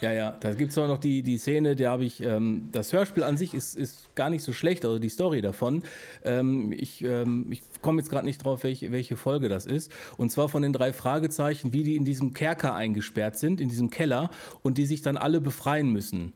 Ja, 0.01 0.13
ja, 0.13 0.37
da 0.39 0.53
gibt 0.53 0.73
es 0.73 0.79
auch 0.79 0.87
noch 0.87 0.99
die, 0.99 1.23
die 1.23 1.39
Szene, 1.39 1.75
da 1.75 1.91
habe 1.91 2.05
ich, 2.05 2.23
ähm, 2.23 2.69
das 2.73 2.93
Hörspiel 2.93 3.23
an 3.23 3.37
sich 3.37 3.55
ist, 3.55 3.77
ist 3.77 4.15
gar 4.15 4.31
nicht 4.31 4.43
so 4.45 4.53
schlecht, 4.53 4.85
also 4.85 4.99
die 4.99 5.09
Story 5.09 5.41
davon. 5.41 5.83
Ähm, 6.25 6.73
ich 6.73 7.03
ähm, 7.03 7.47
ich 7.51 7.63
komme 7.81 8.01
jetzt 8.01 8.11
gerade 8.11 8.27
nicht 8.27 8.45
drauf, 8.45 8.65
welche, 8.65 8.93
welche 8.93 9.17
Folge 9.17 9.49
das 9.49 9.67
ist. 9.67 9.91
Und 10.17 10.31
zwar 10.31 10.49
von 10.49 10.63
den 10.63 10.73
drei 10.73 10.93
Fragezeichen, 10.93 11.73
wie 11.73 11.83
die 11.83 11.97
in 11.97 12.05
diesem 12.05 12.33
Kerker 12.33 12.75
eingesperrt 12.75 13.39
sind, 13.39 13.61
in 13.61 13.69
diesem 13.69 13.91
Keller 13.91 14.31
und 14.63 14.79
die 14.79 14.87
sich 14.87 15.03
dann 15.03 15.17
alle 15.17 15.41
befreien 15.41 15.91
müssen. 15.91 16.35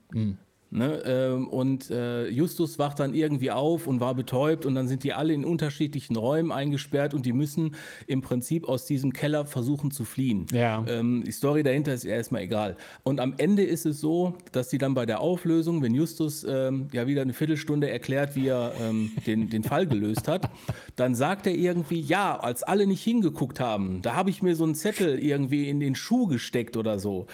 Ne, 0.75 1.02
ähm, 1.05 1.49
und 1.49 1.91
äh, 1.91 2.29
Justus 2.29 2.79
wacht 2.79 2.99
dann 2.99 3.12
irgendwie 3.12 3.50
auf 3.50 3.87
und 3.87 4.00
war 4.00 4.14
betäubt 4.14 4.64
und 4.64 4.75
dann 4.75 4.88
sind 4.88 5.05
die 5.05 5.12
alle 5.12 5.35
in 5.35 5.45
unterschiedlichen 5.45 6.17
Räumen 6.17 6.50
eingesperrt 6.50 7.12
und 7.12 7.26
die 7.26 7.35
müssen 7.35 7.75
im 8.07 8.23
Prinzip 8.23 8.67
aus 8.67 8.87
diesem 8.87 9.12
Keller 9.12 9.45
versuchen 9.45 9.91
zu 9.91 10.07
fliehen. 10.07 10.47
Ja. 10.50 10.83
Ähm, 10.88 11.25
die 11.26 11.33
Story 11.33 11.62
dahinter 11.62 11.93
ist 11.93 12.07
erstmal 12.07 12.41
egal. 12.41 12.79
Und 13.02 13.21
am 13.21 13.35
Ende 13.37 13.64
ist 13.64 13.85
es 13.85 14.00
so, 14.00 14.33
dass 14.52 14.71
die 14.71 14.79
dann 14.79 14.95
bei 14.95 15.05
der 15.05 15.21
Auflösung, 15.21 15.83
wenn 15.83 15.95
Justus 15.95 16.43
ähm, 16.49 16.88
ja 16.91 17.07
wieder 17.07 17.21
eine 17.21 17.35
Viertelstunde 17.35 17.91
erklärt, 17.91 18.35
wie 18.35 18.49
er 18.49 18.73
ähm, 18.81 19.12
den, 19.26 19.50
den 19.50 19.64
Fall 19.64 19.87
gelöst 19.87 20.26
hat, 20.26 20.49
dann 20.97 21.14
sagt 21.14 21.47
er 21.47 21.55
irgendwie, 21.55 22.00
ja, 22.00 22.41
als 22.41 22.62
alle 22.62 22.87
nicht 22.87 23.05
hingeguckt 23.05 23.61
haben, 23.61 24.00
da 24.00 24.14
habe 24.14 24.31
ich 24.31 24.41
mir 24.41 24.57
so 24.57 24.64
einen 24.64 24.75
Zettel 24.75 25.19
irgendwie 25.19 25.69
in 25.69 25.81
den 25.81 25.95
Schuh 25.95 26.29
gesteckt 26.29 26.79
oder 26.79 26.99
so. 26.99 27.26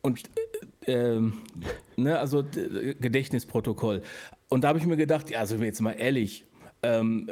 Und 0.00 0.22
ähm, 0.86 1.34
ne, 1.96 2.18
also 2.18 2.44
Gedächtnisprotokoll. 3.00 4.02
Und 4.48 4.64
da 4.64 4.68
habe 4.68 4.78
ich 4.78 4.86
mir 4.86 4.96
gedacht, 4.96 5.30
ja, 5.30 5.40
also 5.40 5.56
jetzt 5.56 5.80
mal 5.80 5.92
ehrlich, 5.92 6.44
ähm, 6.82 7.30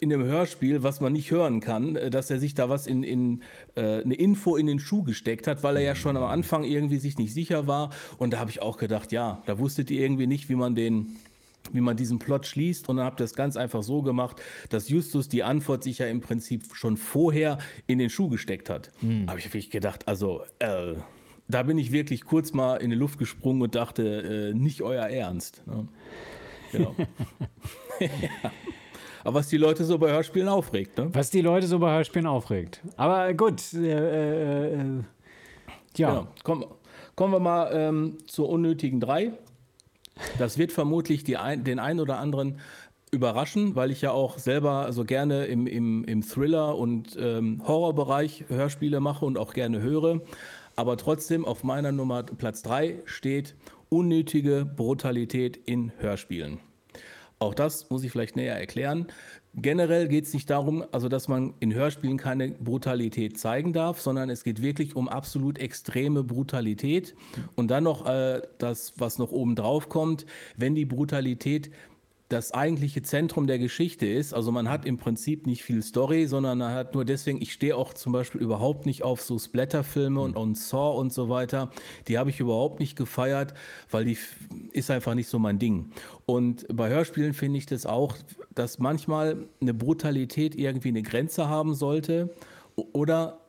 in 0.00 0.10
dem 0.10 0.24
Hörspiel, 0.24 0.82
was 0.82 1.00
man 1.00 1.12
nicht 1.12 1.30
hören 1.30 1.60
kann, 1.60 1.96
äh, 1.96 2.10
dass 2.10 2.30
er 2.30 2.38
sich 2.38 2.54
da 2.54 2.68
was 2.68 2.86
in, 2.86 3.02
in 3.02 3.42
äh, 3.74 4.02
eine 4.02 4.14
Info 4.14 4.56
in 4.56 4.66
den 4.66 4.80
Schuh 4.80 5.02
gesteckt 5.02 5.46
hat, 5.46 5.62
weil 5.62 5.76
er 5.76 5.82
ja 5.82 5.94
schon 5.94 6.16
am 6.16 6.24
Anfang 6.24 6.64
irgendwie 6.64 6.98
sich 6.98 7.18
nicht 7.18 7.34
sicher 7.34 7.66
war. 7.66 7.90
Und 8.18 8.32
da 8.32 8.38
habe 8.38 8.50
ich 8.50 8.62
auch 8.62 8.78
gedacht, 8.78 9.12
ja, 9.12 9.42
da 9.46 9.58
wusstet 9.58 9.90
ihr 9.90 10.00
irgendwie 10.00 10.26
nicht, 10.26 10.48
wie 10.48 10.56
man 10.56 10.74
den 10.74 11.16
wie 11.72 11.80
man 11.80 11.96
diesen 11.96 12.20
Plot 12.20 12.46
schließt 12.46 12.88
und 12.88 12.98
dann 12.98 13.06
habt 13.06 13.20
ihr 13.20 13.24
das 13.24 13.34
ganz 13.34 13.56
einfach 13.56 13.82
so 13.82 14.00
gemacht, 14.00 14.40
dass 14.68 14.88
Justus 14.88 15.28
die 15.28 15.42
Antwort 15.42 15.82
sich 15.82 15.98
ja 15.98 16.06
im 16.06 16.20
Prinzip 16.20 16.62
schon 16.74 16.96
vorher 16.96 17.58
in 17.88 17.98
den 17.98 18.08
Schuh 18.08 18.28
gesteckt 18.28 18.70
hat. 18.70 18.92
Habe 19.26 19.40
ich 19.40 19.46
wirklich 19.46 19.70
gedacht, 19.70 20.06
also 20.06 20.42
äh, 20.60 20.94
da 21.48 21.62
bin 21.62 21.78
ich 21.78 21.92
wirklich 21.92 22.24
kurz 22.24 22.52
mal 22.52 22.76
in 22.76 22.90
die 22.90 22.96
Luft 22.96 23.18
gesprungen 23.18 23.62
und 23.62 23.74
dachte, 23.74 24.52
äh, 24.52 24.54
nicht 24.54 24.82
euer 24.82 25.06
Ernst. 25.06 25.62
Ne? 25.66 25.88
Genau. 26.72 26.94
ja. 28.00 28.50
Aber 29.24 29.40
was 29.40 29.48
die 29.48 29.56
Leute 29.56 29.84
so 29.84 29.98
bei 29.98 30.12
Hörspielen 30.12 30.48
aufregt, 30.48 30.96
ne? 30.98 31.08
Was 31.12 31.30
die 31.30 31.40
Leute 31.40 31.66
so 31.66 31.80
bei 31.80 31.92
Hörspielen 31.92 32.28
aufregt. 32.28 32.80
Aber 32.96 33.34
gut, 33.34 33.74
äh, 33.74 33.78
äh, 33.78 34.74
äh, 34.74 35.02
ja. 35.96 36.10
Genau. 36.10 36.28
Kommen, 36.44 36.64
kommen 37.16 37.32
wir 37.32 37.40
mal 37.40 37.70
ähm, 37.72 38.18
zur 38.26 38.48
unnötigen 38.48 39.00
3. 39.00 39.32
Das 40.38 40.58
wird 40.58 40.70
vermutlich 40.70 41.36
ein, 41.38 41.64
den 41.64 41.78
einen 41.78 41.98
oder 41.98 42.18
anderen 42.18 42.60
überraschen, 43.10 43.74
weil 43.74 43.90
ich 43.90 44.02
ja 44.02 44.12
auch 44.12 44.38
selber 44.38 44.92
so 44.92 45.04
gerne 45.04 45.46
im, 45.46 45.66
im, 45.66 46.04
im 46.04 46.22
Thriller- 46.22 46.76
und 46.76 47.16
ähm, 47.18 47.62
Horrorbereich 47.66 48.44
Hörspiele 48.48 49.00
mache 49.00 49.24
und 49.24 49.38
auch 49.38 49.54
gerne 49.54 49.80
höre. 49.80 50.20
Aber 50.76 50.96
trotzdem 50.98 51.44
auf 51.44 51.64
meiner 51.64 51.90
Nummer 51.90 52.22
Platz 52.22 52.62
3 52.62 53.02
steht 53.06 53.54
unnötige 53.88 54.64
Brutalität 54.64 55.56
in 55.56 55.92
Hörspielen. 55.98 56.60
Auch 57.38 57.54
das 57.54 57.90
muss 57.90 58.02
ich 58.04 58.12
vielleicht 58.12 58.36
näher 58.36 58.58
erklären. 58.58 59.08
Generell 59.54 60.08
geht 60.08 60.24
es 60.24 60.34
nicht 60.34 60.48
darum, 60.50 60.84
also 60.92 61.08
dass 61.08 61.28
man 61.28 61.54
in 61.60 61.72
Hörspielen 61.72 62.18
keine 62.18 62.50
Brutalität 62.50 63.38
zeigen 63.38 63.72
darf, 63.72 64.00
sondern 64.00 64.28
es 64.28 64.44
geht 64.44 64.60
wirklich 64.60 64.96
um 64.96 65.08
absolut 65.08 65.58
extreme 65.58 66.24
Brutalität. 66.24 67.14
Und 67.54 67.70
dann 67.70 67.84
noch 67.84 68.06
äh, 68.06 68.42
das, 68.58 68.94
was 68.98 69.18
noch 69.18 69.32
oben 69.32 69.54
drauf 69.54 69.88
kommt, 69.88 70.26
wenn 70.56 70.74
die 70.74 70.84
Brutalität 70.84 71.70
das 72.28 72.52
eigentliche 72.52 73.02
Zentrum 73.02 73.46
der 73.46 73.58
Geschichte 73.58 74.04
ist. 74.06 74.34
Also 74.34 74.50
man 74.50 74.68
hat 74.68 74.84
im 74.84 74.96
Prinzip 74.96 75.46
nicht 75.46 75.62
viel 75.62 75.82
Story, 75.82 76.26
sondern 76.26 76.58
man 76.58 76.72
hat 76.72 76.94
nur 76.94 77.04
deswegen, 77.04 77.40
ich 77.40 77.52
stehe 77.52 77.76
auch 77.76 77.94
zum 77.94 78.12
Beispiel 78.12 78.40
überhaupt 78.40 78.84
nicht 78.84 79.04
auf 79.04 79.22
so 79.22 79.38
Splatterfilme 79.38 80.20
und, 80.20 80.36
und 80.36 80.58
Saw 80.58 80.98
und 80.98 81.12
so 81.12 81.28
weiter. 81.28 81.70
Die 82.08 82.18
habe 82.18 82.30
ich 82.30 82.40
überhaupt 82.40 82.80
nicht 82.80 82.96
gefeiert, 82.96 83.54
weil 83.90 84.04
die 84.04 84.18
ist 84.72 84.90
einfach 84.90 85.14
nicht 85.14 85.28
so 85.28 85.38
mein 85.38 85.60
Ding. 85.60 85.92
Und 86.24 86.66
bei 86.74 86.88
Hörspielen 86.88 87.32
finde 87.32 87.58
ich 87.58 87.66
das 87.66 87.86
auch, 87.86 88.16
dass 88.54 88.80
manchmal 88.80 89.46
eine 89.60 89.74
Brutalität 89.74 90.56
irgendwie 90.56 90.88
eine 90.88 91.02
Grenze 91.02 91.48
haben 91.48 91.74
sollte 91.74 92.34
oder 92.74 93.40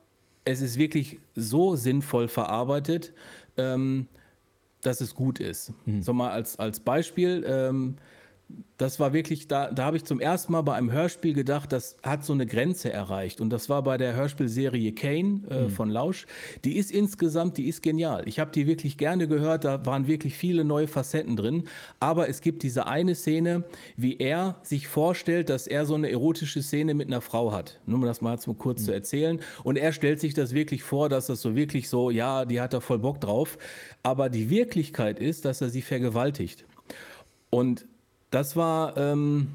es 0.45 0.61
ist 0.61 0.77
wirklich 0.77 1.19
so 1.35 1.75
sinnvoll 1.75 2.27
verarbeitet, 2.27 3.11
ähm, 3.57 4.07
dass 4.81 5.01
es 5.01 5.15
gut 5.15 5.39
ist. 5.39 5.73
So 6.01 6.13
mal 6.13 6.29
als, 6.29 6.59
als 6.59 6.79
Beispiel, 6.79 7.43
ähm, 7.47 7.95
das 8.77 8.99
war 8.99 9.11
wirklich, 9.11 9.47
da, 9.47 9.71
da 9.71 9.85
habe 9.85 9.97
ich 9.97 10.05
zum 10.05 10.19
ersten 10.19 10.51
Mal 10.51 10.61
bei 10.61 10.75
einem 10.75 10.91
Hörspiel 10.91 11.33
gedacht, 11.33 11.71
das 11.71 11.97
hat 12.03 12.23
so 12.23 12.33
eine 12.33 12.45
Grenze 12.45 12.93
erreicht. 12.93 13.41
Und 13.41 13.49
das 13.49 13.69
war 13.69 13.81
bei 13.81 13.97
der 13.97 14.15
Hörspielserie 14.15 14.91
Kane 14.93 15.41
äh, 15.49 15.69
von 15.69 15.89
Lausch. 15.89 16.27
Die 16.63 16.77
ist 16.77 16.91
insgesamt, 16.91 17.57
die 17.57 17.67
ist 17.67 17.81
genial. 17.81 18.27
Ich 18.27 18.39
habe 18.39 18.51
die 18.51 18.67
wirklich 18.67 18.97
gerne 18.97 19.27
gehört, 19.27 19.65
da 19.65 19.83
waren 19.87 20.07
wirklich 20.07 20.35
viele 20.35 20.63
neue 20.63 20.87
Facetten 20.87 21.35
drin. 21.35 21.63
Aber 21.99 22.29
es 22.29 22.41
gibt 22.41 22.61
diese 22.61 22.85
eine 22.85 23.15
Szene, 23.15 23.63
wie 23.95 24.17
er 24.17 24.57
sich 24.61 24.87
vorstellt, 24.87 25.49
dass 25.49 25.65
er 25.65 25.85
so 25.85 25.95
eine 25.95 26.11
erotische 26.11 26.61
Szene 26.61 26.93
mit 26.93 27.07
einer 27.07 27.21
Frau 27.21 27.51
hat. 27.51 27.79
Nur 27.87 27.97
um 27.97 28.05
das 28.05 28.21
mal 28.21 28.37
zum 28.37 28.59
kurz 28.59 28.85
zu 28.85 28.91
erzählen. 28.91 29.39
Und 29.63 29.77
er 29.77 29.91
stellt 29.91 30.19
sich 30.19 30.35
das 30.35 30.53
wirklich 30.53 30.83
vor, 30.83 31.09
dass 31.09 31.27
das 31.27 31.41
so 31.41 31.55
wirklich 31.55 31.89
so, 31.89 32.11
ja, 32.11 32.45
die 32.45 32.61
hat 32.61 32.73
da 32.73 32.79
voll 32.79 32.99
Bock 32.99 33.19
drauf. 33.21 33.57
Aber 34.03 34.29
die 34.29 34.51
Wirklichkeit 34.51 35.19
ist, 35.19 35.45
dass 35.45 35.61
er 35.61 35.69
sie 35.69 35.81
vergewaltigt. 35.81 36.65
Und 37.49 37.87
das 38.31 38.55
war, 38.55 38.97
ähm, 38.97 39.47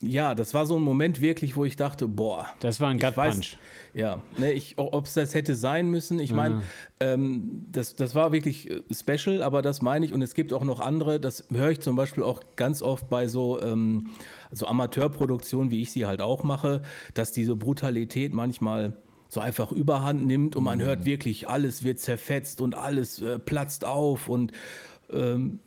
ja, 0.00 0.34
das 0.34 0.54
war 0.54 0.64
so 0.66 0.76
ein 0.76 0.82
Moment 0.82 1.20
wirklich, 1.20 1.56
wo 1.56 1.64
ich 1.64 1.76
dachte, 1.76 2.06
boah. 2.06 2.46
Das 2.60 2.80
war 2.80 2.88
ein 2.88 2.98
Gut 2.98 3.16
weiß- 3.16 3.32
Punch. 3.32 3.58
Ja, 3.94 4.22
ne, 4.36 4.60
ob 4.76 5.06
es 5.06 5.14
das 5.14 5.34
hätte 5.34 5.54
sein 5.56 5.90
müssen, 5.90 6.20
ich 6.20 6.32
meine, 6.32 6.62
ähm, 7.00 7.64
das, 7.72 7.96
das 7.96 8.14
war 8.14 8.32
wirklich 8.32 8.70
äh, 8.70 8.82
special, 8.92 9.42
aber 9.42 9.62
das 9.62 9.82
meine 9.82 10.04
ich 10.04 10.12
und 10.12 10.20
es 10.22 10.34
gibt 10.34 10.52
auch 10.52 10.62
noch 10.62 10.78
andere, 10.78 11.18
das 11.18 11.44
höre 11.50 11.70
ich 11.70 11.80
zum 11.80 11.96
Beispiel 11.96 12.22
auch 12.22 12.42
ganz 12.54 12.82
oft 12.82 13.08
bei 13.08 13.26
so, 13.26 13.60
ähm, 13.60 14.10
so 14.52 14.66
Amateurproduktionen, 14.66 15.70
wie 15.70 15.80
ich 15.82 15.90
sie 15.90 16.06
halt 16.06 16.20
auch 16.20 16.44
mache, 16.44 16.82
dass 17.14 17.32
diese 17.32 17.56
Brutalität 17.56 18.34
manchmal 18.34 18.92
so 19.30 19.40
einfach 19.40 19.72
überhand 19.72 20.26
nimmt 20.26 20.54
und 20.54 20.64
man 20.64 20.80
hört 20.80 21.04
wirklich, 21.06 21.48
alles 21.48 21.82
wird 21.82 21.98
zerfetzt 21.98 22.60
und 22.60 22.76
alles 22.76 23.20
äh, 23.20 23.38
platzt 23.38 23.84
auf 23.84 24.28
und 24.28 24.52
ähm, 25.10 25.60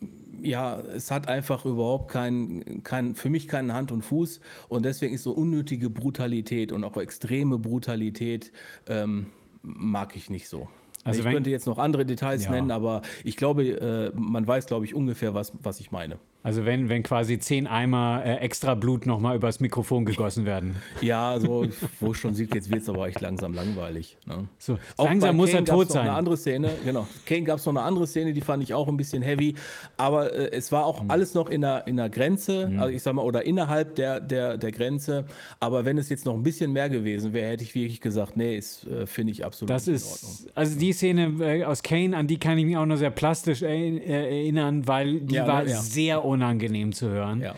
ja, 0.43 0.80
es 0.80 1.12
hat 1.12 1.27
einfach 1.27 1.65
überhaupt 1.65 2.12
keinen, 2.12 2.84
kein, 2.84 3.15
für 3.15 3.30
mich 3.30 3.47
keinen 3.47 3.73
Hand 3.73 3.91
und 3.91 4.01
Fuß 4.01 4.39
und 4.69 4.86
deswegen 4.86 5.13
ist 5.13 5.23
so 5.23 5.32
unnötige 5.32 5.89
Brutalität 5.89 6.71
und 6.71 6.84
auch 6.84 6.97
extreme 6.97 7.60
Brutalität 7.60 8.51
ähm, 8.88 9.27
mag 9.62 10.15
ich 10.15 10.30
nicht 10.30 10.47
so. 10.49 10.67
Also 11.04 11.21
ich 11.21 11.25
könnte 11.34 11.49
jetzt 11.49 11.65
noch 11.65 11.80
andere 11.80 12.06
Details 12.06 12.45
Ja. 12.45 12.51
nennen, 12.51 12.71
aber 12.71 13.01
ich 13.23 13.36
glaube, 13.36 13.63
äh, 13.67 14.12
man 14.15 14.45
weiß, 14.45 14.67
glaube 14.67 14.86
ich, 14.86 14.93
ungefähr, 14.93 15.34
was, 15.34 15.51
was 15.62 15.80
ich 15.80 15.91
meine. 15.91 16.19
Also 16.43 16.65
wenn, 16.65 16.89
wenn 16.89 17.04
quasi 17.04 17.38
zehn 17.39 17.67
Eimer 17.67 18.23
äh, 18.25 18.38
extra 18.38 18.73
Blut 18.73 19.06
nochmal 19.06 19.36
übers 19.36 19.60
Mikrofon 19.60 20.06
gegossen 20.06 20.45
werden. 20.45 20.75
Ja, 21.01 21.39
so, 21.39 21.65
wo 21.99 22.13
schon 22.13 22.36
sieht, 22.36 22.54
jetzt 22.54 22.69
wird 22.69 22.84
es 22.84 22.89
aber 22.89 23.08
echt 23.08 23.21
langsam 23.21 23.54
langweilig. 23.54 24.17
Ne? 24.25 24.47
So, 24.60 24.77
langsam 24.97 25.36
muss 25.36 25.54
er 25.54 25.65
tot 25.65 25.91
sein. 25.91 26.04
Eine 26.04 26.13
andere 26.13 26.38
Szene, 26.38 26.69
genau. 26.86 27.08
Kane 27.25 27.43
gab 27.43 27.58
es 27.58 27.65
noch 27.65 27.73
eine 27.73 27.82
andere 27.82 28.06
Szene, 28.06 28.34
die 28.34 28.41
fand 28.41 28.62
ich 28.62 28.73
auch 28.73 28.88
ein 28.88 28.97
bisschen 28.97 29.23
heavy. 29.23 29.56
Aber 29.97 30.32
äh, 30.32 30.51
es 30.51 30.71
war 30.71 30.86
auch 30.86 31.04
mhm. 31.04 31.12
alles 31.12 31.34
noch 31.34 31.49
in 31.49 31.62
der, 31.62 31.88
in 31.88 31.97
der 31.97 32.10
Grenze, 32.10 32.67
mhm. 32.67 32.80
also 32.80 32.93
ich 32.93 33.01
sag 33.01 33.13
mal, 33.13 33.23
oder 33.23 33.45
innerhalb 33.45 33.95
der, 33.95 34.19
der, 34.19 34.58
der 34.58 34.71
Grenze. 34.71 35.25
Aber 35.60 35.86
wenn 35.86 35.97
es 35.97 36.10
jetzt 36.10 36.25
noch 36.25 36.36
ein 36.36 36.43
bisschen 36.43 36.71
mehr 36.71 36.89
gewesen 36.89 37.34
wäre, 37.34 37.49
hätte 37.51 37.63
ich 37.63 37.73
wirklich 37.73 38.01
gesagt, 38.01 38.38
nee, 38.38 38.58
ist, 38.58 38.86
äh, 38.86 39.08
finde 39.08 39.32
ich 39.32 39.43
absolut 39.43 39.69
das 39.69 39.88
ist, 39.88 40.51
Also 40.54 40.77
die 40.77 40.93
Szene 40.93 41.34
äh, 41.39 41.63
aus 41.63 41.82
Kane, 41.82 42.15
an 42.15 42.27
die 42.27 42.38
kann 42.38 42.58
ich 42.58 42.65
mich 42.65 42.77
auch 42.77 42.86
noch 42.86 42.97
sehr 42.97 43.12
plastisch 43.12 43.62
erinnern, 43.63 44.88
weil 44.88 45.21
die 45.21 45.36
ja, 45.36 45.47
war 45.47 45.65
ja. 45.65 45.80
sehr 45.80 46.23
unangenehm 46.31 46.91
zu 46.91 47.09
hören. 47.09 47.41
Ja. 47.41 47.55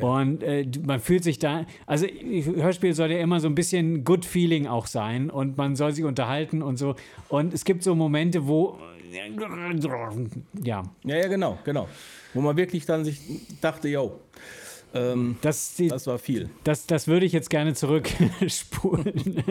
Und 0.00 0.42
äh, 0.42 0.64
man 0.86 1.00
fühlt 1.00 1.24
sich 1.24 1.38
da, 1.38 1.66
also 1.86 2.06
Hörspiel 2.06 2.94
soll 2.94 3.10
ja 3.10 3.18
immer 3.18 3.40
so 3.40 3.48
ein 3.48 3.54
bisschen 3.54 4.04
Good 4.04 4.24
Feeling 4.24 4.66
auch 4.66 4.86
sein 4.86 5.28
und 5.28 5.56
man 5.58 5.74
soll 5.74 5.92
sich 5.92 6.04
unterhalten 6.04 6.62
und 6.62 6.76
so. 6.76 6.94
Und 7.28 7.52
es 7.52 7.64
gibt 7.64 7.82
so 7.82 7.94
Momente, 7.94 8.46
wo 8.46 8.78
ja. 10.62 10.82
Ja, 11.04 11.16
ja, 11.16 11.28
genau, 11.28 11.58
genau. 11.64 11.88
Wo 12.32 12.40
man 12.40 12.56
wirklich 12.56 12.86
dann 12.86 13.04
sich 13.04 13.20
dachte, 13.60 13.88
yo, 13.88 14.20
ähm, 14.94 15.36
das, 15.42 15.74
das 15.76 16.06
war 16.06 16.18
viel. 16.18 16.50
Das, 16.64 16.86
das 16.86 17.08
würde 17.08 17.26
ich 17.26 17.32
jetzt 17.32 17.50
gerne 17.50 17.74
zurückspulen. 17.74 19.42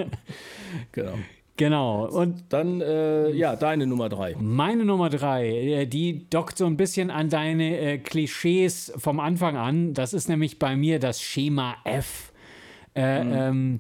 genau. 0.92 1.14
Genau. 1.62 2.08
Und 2.08 2.46
dann, 2.50 2.82
äh, 2.82 3.30
ja, 3.34 3.56
deine 3.56 3.86
Nummer 3.86 4.10
drei. 4.10 4.36
Meine 4.40 4.84
Nummer 4.84 5.12
drei, 5.12 5.48
äh, 5.48 5.86
die 5.86 6.28
dockt 6.28 6.58
so 6.58 6.66
ein 6.66 6.76
bisschen 6.76 7.12
an 7.12 7.30
deine 7.30 7.78
äh, 7.78 7.98
Klischees 8.00 8.92
vom 8.98 9.20
Anfang 9.20 9.58
an. 9.58 9.94
Das 9.94 10.16
ist 10.16 10.28
nämlich 10.28 10.58
bei 10.58 10.76
mir 10.76 10.98
das 10.98 11.22
Schema 11.22 11.76
F. 11.84 12.32
Äh, 12.96 13.24
mhm. 13.24 13.34
ähm, 13.34 13.80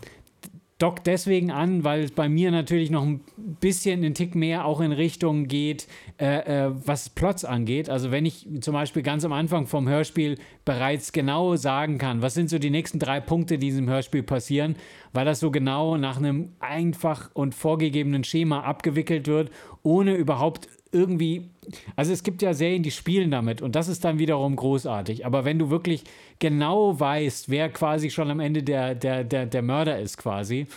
dockt 0.82 1.06
deswegen 1.06 1.52
an, 1.52 1.84
weil 1.84 2.04
es 2.04 2.12
bei 2.12 2.28
mir 2.28 2.50
natürlich 2.50 2.90
noch 2.90 3.04
ein 3.04 3.22
bisschen 3.60 4.04
einen 4.04 4.16
Tick 4.16 4.34
mehr 4.34 4.66
auch 4.66 4.82
in 4.82 4.92
Richtung 4.92 5.48
geht, 5.48 5.88
äh, 6.20 6.66
äh, 6.66 6.72
was 6.74 7.10
Plots 7.10 7.46
angeht. 7.46 7.90
Also 7.90 8.10
wenn 8.10 8.26
ich 8.26 8.48
zum 8.62 8.74
Beispiel 8.74 9.04
ganz 9.04 9.24
am 9.24 9.34
Anfang 9.34 9.68
vom 9.68 9.88
Hörspiel 9.88 10.38
bereits 10.66 11.12
genau 11.12 11.56
sagen 11.56 11.98
kann, 11.98 12.22
was 12.22 12.34
sind 12.34 12.50
so 12.50 12.58
die 12.58 12.70
nächsten 12.72 12.98
drei 12.98 13.20
Punkte, 13.20 13.58
die 13.58 13.68
in 13.68 13.74
diesem 13.74 13.90
Hörspiel 13.90 14.24
passieren, 14.24 14.76
weil 15.14 15.26
das 15.26 15.40
so 15.40 15.52
genau 15.52 15.98
nach 15.98 16.18
einem 16.18 16.54
einfach 16.60 17.30
und 17.34 17.54
vorgegebenen 17.54 18.24
Schema 18.24 18.62
abgewickelt 18.62 19.28
wird, 19.28 19.52
ohne 19.84 20.16
überhaupt 20.16 20.68
irgendwie, 20.92 21.50
also 21.96 22.12
es 22.12 22.24
gibt 22.24 22.42
ja 22.42 22.54
Serien, 22.54 22.84
die 22.84 22.92
spielen 22.92 23.32
damit 23.32 23.62
und 23.62 23.76
das 23.76 23.88
ist 23.88 24.04
dann 24.04 24.20
wiederum 24.20 24.56
großartig. 24.56 25.26
Aber 25.26 25.46
wenn 25.46 25.60
du 25.60 25.70
wirklich 25.70 26.04
genau 26.40 27.00
weißt, 27.00 27.50
wer 27.50 27.70
quasi 27.70 28.10
schon 28.10 28.30
am 28.30 28.40
Ende 28.40 28.64
der, 28.64 28.96
der, 28.96 29.24
der, 29.24 29.46
der 29.46 29.62
Mörder 29.62 30.00
ist 30.00 30.18
quasi, 30.18 30.68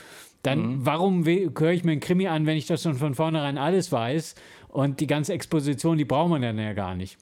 dann 0.42 0.58
mhm. 0.58 0.86
warum 0.86 1.24
höre 1.24 1.72
ich 1.72 1.84
mir 1.84 1.92
einen 1.92 2.00
Krimi 2.00 2.28
an, 2.28 2.46
wenn 2.46 2.56
ich 2.56 2.66
das 2.66 2.82
schon 2.82 2.94
von 2.94 3.14
vornherein 3.14 3.58
alles 3.58 3.90
weiß 3.90 4.34
und 4.68 5.00
die 5.00 5.06
ganze 5.06 5.32
Exposition, 5.32 5.98
die 5.98 6.04
braucht 6.04 6.30
man 6.30 6.42
dann 6.42 6.58
ja 6.58 6.72
gar 6.74 6.94
nicht. 6.94 7.18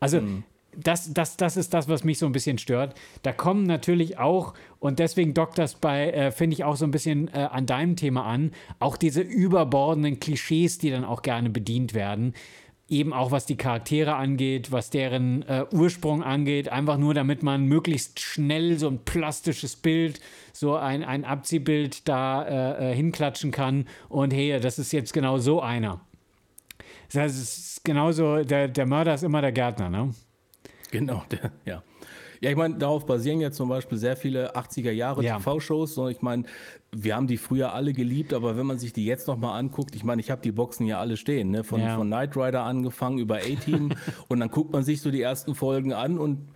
Also 0.00 0.20
mhm 0.20 0.44
das, 0.82 1.12
das, 1.12 1.36
das 1.36 1.56
ist 1.56 1.74
das, 1.74 1.88
was 1.88 2.04
mich 2.04 2.18
so 2.18 2.26
ein 2.26 2.32
bisschen 2.32 2.58
stört. 2.58 2.94
Da 3.22 3.32
kommen 3.32 3.64
natürlich 3.64 4.18
auch, 4.18 4.54
und 4.78 4.98
deswegen 4.98 5.34
dockt 5.34 5.58
das 5.58 5.74
bei, 5.74 6.10
äh, 6.10 6.30
finde 6.30 6.54
ich, 6.54 6.64
auch 6.64 6.76
so 6.76 6.84
ein 6.84 6.90
bisschen 6.90 7.28
äh, 7.28 7.48
an 7.50 7.66
deinem 7.66 7.96
Thema 7.96 8.24
an, 8.24 8.52
auch 8.78 8.96
diese 8.96 9.20
überbordenden 9.20 10.20
Klischees, 10.20 10.78
die 10.78 10.90
dann 10.90 11.04
auch 11.04 11.22
gerne 11.22 11.50
bedient 11.50 11.94
werden. 11.94 12.34
Eben 12.88 13.12
auch 13.12 13.32
was 13.32 13.44
die 13.44 13.56
Charaktere 13.56 14.14
angeht, 14.14 14.72
was 14.72 14.88
deren 14.88 15.42
äh, 15.42 15.66
Ursprung 15.72 16.22
angeht, 16.22 16.70
einfach 16.70 16.96
nur 16.96 17.12
damit 17.12 17.42
man 17.42 17.66
möglichst 17.66 18.20
schnell 18.20 18.78
so 18.78 18.88
ein 18.88 19.04
plastisches 19.04 19.76
Bild, 19.76 20.20
so 20.52 20.76
ein, 20.76 21.04
ein 21.04 21.24
Abziehbild 21.24 22.08
da 22.08 22.44
äh, 22.44 22.92
äh, 22.92 22.94
hinklatschen 22.94 23.50
kann. 23.50 23.86
Und 24.08 24.32
hey, 24.32 24.58
das 24.60 24.78
ist 24.78 24.92
jetzt 24.92 25.12
genau 25.12 25.38
so 25.38 25.60
einer. 25.60 26.00
Das 27.08 27.22
heißt, 27.22 27.36
es 27.36 27.58
ist 27.58 27.84
genauso, 27.84 28.42
der, 28.42 28.68
der 28.68 28.86
Mörder 28.86 29.14
ist 29.14 29.22
immer 29.22 29.42
der 29.42 29.52
Gärtner, 29.52 29.90
ne? 29.90 30.14
Genau, 30.92 31.22
der, 31.30 31.52
ja. 31.64 31.82
Ja, 32.40 32.50
ich 32.50 32.56
meine, 32.56 32.76
darauf 32.76 33.04
basieren 33.04 33.40
ja 33.40 33.50
zum 33.50 33.68
Beispiel 33.68 33.98
sehr 33.98 34.16
viele 34.16 34.54
80er 34.54 34.92
Jahre 34.92 35.24
ja. 35.24 35.38
TV-Shows. 35.38 35.98
Ich 36.10 36.22
meine, 36.22 36.44
wir 36.90 37.14
haben 37.14 37.26
die 37.26 37.36
früher 37.36 37.74
alle 37.74 37.92
geliebt, 37.92 38.32
aber 38.32 38.56
wenn 38.56 38.64
man 38.64 38.78
sich 38.78 38.94
die 38.94 39.04
jetzt 39.04 39.28
nochmal 39.28 39.58
anguckt, 39.58 39.94
ich 39.94 40.04
meine, 40.04 40.20
ich 40.22 40.30
habe 40.30 40.40
die 40.40 40.52
Boxen 40.52 40.86
ja 40.86 40.98
alle 40.98 41.18
stehen, 41.18 41.50
ne? 41.50 41.62
von, 41.62 41.82
ja. 41.82 41.96
von 41.96 42.06
Knight 42.06 42.34
Rider 42.34 42.62
angefangen 42.62 43.18
über 43.18 43.36
A-Team 43.36 43.92
und 44.28 44.40
dann 44.40 44.48
guckt 44.48 44.72
man 44.72 44.82
sich 44.84 45.02
so 45.02 45.10
die 45.10 45.20
ersten 45.20 45.54
Folgen 45.54 45.92
an 45.92 46.18
und 46.18 46.48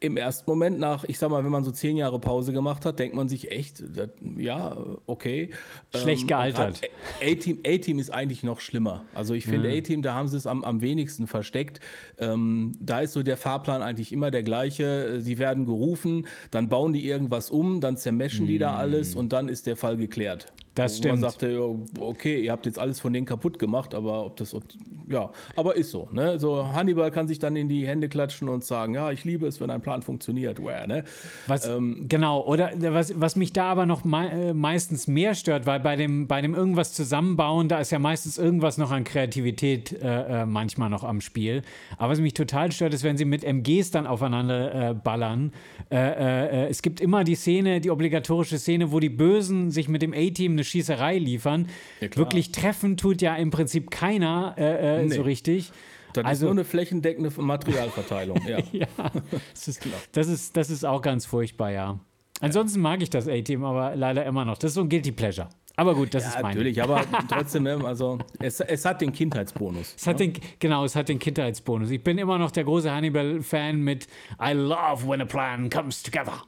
im 0.00 0.16
ersten 0.16 0.50
Moment 0.50 0.78
nach, 0.78 1.04
ich 1.04 1.18
sag 1.18 1.30
mal, 1.30 1.44
wenn 1.44 1.50
man 1.50 1.64
so 1.64 1.70
zehn 1.70 1.98
Jahre 1.98 2.18
Pause 2.18 2.54
gemacht 2.54 2.86
hat, 2.86 2.98
denkt 2.98 3.14
man 3.14 3.28
sich 3.28 3.50
echt, 3.50 3.82
das, 3.94 4.08
ja, 4.38 4.74
okay. 5.04 5.50
Schlecht 5.94 6.22
ähm, 6.22 6.28
gealtert. 6.28 6.80
A-Team 7.22 7.58
A-Team 7.66 7.98
ist 7.98 8.08
eigentlich 8.10 8.42
noch 8.42 8.60
schlimmer. 8.60 9.04
Also 9.14 9.34
ich 9.34 9.44
finde, 9.44 9.70
ja. 9.70 9.78
A-Team, 9.78 10.00
da 10.00 10.14
haben 10.14 10.28
sie 10.28 10.38
es 10.38 10.46
am, 10.46 10.64
am 10.64 10.80
wenigsten 10.80 11.26
versteckt. 11.26 11.80
Ähm, 12.18 12.72
da 12.80 13.00
ist 13.00 13.12
so 13.12 13.22
der 13.22 13.36
Fahrplan 13.36 13.82
eigentlich 13.82 14.12
immer 14.12 14.30
der 14.30 14.42
gleiche. 14.42 15.20
Sie 15.20 15.38
werden 15.38 15.66
gerufen, 15.66 16.26
dann 16.50 16.70
bauen 16.70 16.94
die 16.94 17.06
irgendwas 17.06 17.50
um, 17.50 17.82
dann 17.82 17.98
zermeschen 17.98 18.44
mhm. 18.44 18.48
die 18.48 18.58
da 18.58 18.76
alles 18.76 19.14
und 19.14 19.34
dann 19.34 19.48
ist 19.48 19.66
der 19.66 19.73
der 19.74 19.80
Fall 19.80 19.96
geklärt. 19.96 20.52
Das 20.74 20.98
stimmt. 20.98 21.20
Man 21.20 21.30
sagte, 21.30 21.76
okay, 22.00 22.40
ihr 22.40 22.50
habt 22.50 22.66
jetzt 22.66 22.78
alles 22.78 22.98
von 22.98 23.12
denen 23.12 23.26
kaputt 23.26 23.58
gemacht, 23.58 23.94
aber 23.94 24.26
ob 24.26 24.36
das, 24.36 24.56
ja, 25.08 25.30
aber 25.54 25.76
ist 25.76 25.90
so. 25.90 26.08
Ne? 26.12 26.38
So 26.40 26.72
Hannibal 26.72 27.10
kann 27.10 27.28
sich 27.28 27.38
dann 27.38 27.54
in 27.54 27.68
die 27.68 27.86
Hände 27.86 28.08
klatschen 28.08 28.48
und 28.48 28.64
sagen, 28.64 28.94
ja, 28.94 29.12
ich 29.12 29.24
liebe 29.24 29.46
es, 29.46 29.60
wenn 29.60 29.70
ein 29.70 29.82
Plan 29.82 30.02
funktioniert. 30.02 30.62
Where, 30.62 30.88
ne? 30.88 31.04
Was, 31.46 31.66
ähm, 31.66 32.06
genau, 32.08 32.44
oder 32.44 32.72
was, 32.76 33.20
was 33.20 33.36
mich 33.36 33.52
da 33.52 33.66
aber 33.70 33.86
noch 33.86 34.04
me 34.04 34.30
äh, 34.30 34.54
meistens 34.54 35.06
mehr 35.06 35.34
stört, 35.34 35.66
weil 35.66 35.78
bei 35.78 35.94
dem, 35.94 36.26
bei 36.26 36.40
dem 36.40 36.54
irgendwas 36.54 36.92
zusammenbauen, 36.92 37.68
da 37.68 37.78
ist 37.78 37.92
ja 37.92 37.98
meistens 38.00 38.38
irgendwas 38.38 38.76
noch 38.76 38.90
an 38.90 39.04
Kreativität 39.04 39.92
äh, 39.92 40.42
äh, 40.42 40.46
manchmal 40.46 40.90
noch 40.90 41.04
am 41.04 41.20
Spiel. 41.20 41.62
Aber 41.98 42.12
was 42.12 42.20
mich 42.20 42.34
total 42.34 42.72
stört, 42.72 42.94
ist, 42.94 43.04
wenn 43.04 43.16
sie 43.16 43.24
mit 43.24 43.44
MGs 43.44 43.92
dann 43.92 44.06
aufeinander 44.06 44.90
äh, 44.90 44.94
ballern. 44.94 45.52
Äh, 45.90 46.64
äh, 46.64 46.68
es 46.68 46.82
gibt 46.82 47.00
immer 47.00 47.22
die 47.22 47.36
Szene, 47.36 47.80
die 47.80 47.90
obligatorische 47.90 48.58
Szene, 48.58 48.90
wo 48.90 48.98
die 48.98 49.10
Bösen 49.10 49.70
sich 49.70 49.88
mit 49.88 50.02
dem 50.02 50.12
A-Team 50.12 50.52
eine 50.52 50.63
Schießerei 50.64 51.18
liefern. 51.18 51.68
Ja, 52.00 52.08
Wirklich 52.16 52.52
treffen 52.52 52.96
tut 52.96 53.22
ja 53.22 53.36
im 53.36 53.50
Prinzip 53.50 53.90
keiner 53.90 54.54
äh, 54.58 55.00
äh, 55.00 55.04
nee. 55.04 55.14
so 55.14 55.22
richtig. 55.22 55.72
Das 56.12 56.24
also, 56.24 56.46
ist 56.46 56.48
nur 56.48 56.50
eine 56.52 56.64
flächendeckende 56.64 57.30
Materialverteilung. 57.36 58.40
ja, 58.46 58.58
ja 58.72 58.86
das, 59.52 59.68
ist, 59.68 59.86
das, 60.12 60.28
ist, 60.28 60.56
das 60.56 60.70
ist 60.70 60.84
auch 60.84 61.02
ganz 61.02 61.26
furchtbar, 61.26 61.70
ja. 61.70 61.98
Ansonsten 62.40 62.80
mag 62.80 63.02
ich 63.02 63.10
das 63.10 63.28
A-Team 63.28 63.64
aber 63.64 63.96
leider 63.96 64.24
immer 64.24 64.44
noch. 64.44 64.58
Das 64.58 64.70
ist 64.70 64.74
so 64.74 64.80
ein 64.80 64.88
Guilty 64.88 65.12
Pleasure. 65.12 65.48
Aber 65.76 65.94
gut, 65.94 66.14
das 66.14 66.22
ja, 66.22 66.28
ist 66.30 66.42
mein. 66.42 66.52
Natürlich, 66.52 66.80
aber 66.82 67.04
trotzdem, 67.28 67.64
ne, 67.64 67.80
also 67.84 68.18
es, 68.38 68.60
es 68.60 68.84
hat 68.84 69.00
den 69.00 69.12
Kindheitsbonus. 69.12 69.94
Es 69.96 70.06
hat 70.06 70.20
ne? 70.20 70.28
den, 70.28 70.42
genau, 70.60 70.84
es 70.84 70.94
hat 70.94 71.08
den 71.08 71.18
Kindheitsbonus. 71.18 71.90
Ich 71.90 72.02
bin 72.02 72.16
immer 72.18 72.38
noch 72.38 72.52
der 72.52 72.64
große 72.64 72.90
Hannibal-Fan 72.92 73.80
mit 73.80 74.06
I 74.40 74.52
love 74.52 75.08
when 75.08 75.20
a 75.20 75.24
plan 75.24 75.68
comes 75.70 76.02
together. 76.02 76.42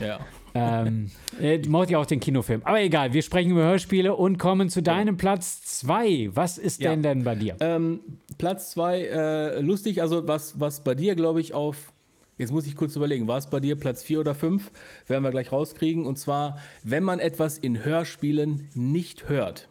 Ja. 0.00 0.20
Ähm, 0.54 1.10
äh, 1.40 1.58
mochte 1.68 1.92
ja 1.92 1.98
auch 1.98 2.06
den 2.06 2.20
Kinofilm. 2.20 2.62
Aber 2.64 2.80
egal, 2.80 3.12
wir 3.12 3.22
sprechen 3.22 3.52
über 3.52 3.62
Hörspiele 3.62 4.14
und 4.14 4.38
kommen 4.38 4.68
zu 4.68 4.82
deinem. 4.82 5.16
Platz 5.16 5.62
2. 5.62 6.30
Was 6.34 6.58
ist 6.58 6.80
ja. 6.80 6.90
denn 6.90 7.02
denn 7.02 7.24
bei 7.24 7.34
dir? 7.34 7.56
Ähm, 7.60 8.00
Platz 8.38 8.70
2, 8.72 9.00
äh, 9.00 9.60
lustig, 9.60 10.02
also 10.02 10.26
was, 10.26 10.58
was 10.58 10.82
bei 10.82 10.94
dir, 10.94 11.14
glaube 11.14 11.40
ich, 11.40 11.54
auf 11.54 11.92
Jetzt 12.38 12.52
muss 12.52 12.66
ich 12.66 12.74
kurz 12.74 12.96
überlegen, 12.96 13.28
war 13.28 13.36
es 13.36 13.48
bei 13.48 13.60
dir 13.60 13.76
Platz 13.76 14.02
4 14.02 14.20
oder 14.20 14.34
5? 14.34 14.70
Werden 15.08 15.22
wir 15.22 15.30
gleich 15.30 15.52
rauskriegen. 15.52 16.06
Und 16.06 16.18
zwar, 16.18 16.58
wenn 16.82 17.04
man 17.04 17.18
etwas 17.18 17.58
in 17.58 17.84
Hörspielen 17.84 18.70
nicht 18.72 19.28
hört. 19.28 19.68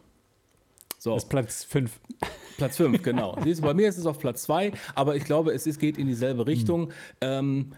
So. 0.99 1.15
Das 1.15 1.23
ist 1.23 1.29
Platz 1.29 1.63
5. 1.63 1.99
Platz 2.57 2.77
5, 2.77 3.01
genau. 3.03 3.35
Siehst 3.43 3.61
du, 3.61 3.65
bei 3.65 3.73
mir 3.73 3.89
ist 3.89 3.97
es 3.97 4.05
auf 4.05 4.19
Platz 4.19 4.43
2, 4.43 4.73
aber 4.93 5.15
ich 5.15 5.23
glaube, 5.23 5.51
es 5.51 5.65
ist, 5.65 5.79
geht 5.79 5.97
in 5.97 6.05
dieselbe 6.05 6.45
Richtung. 6.45 6.89
Mhm. 6.89 6.93
Ähm, 7.21 7.71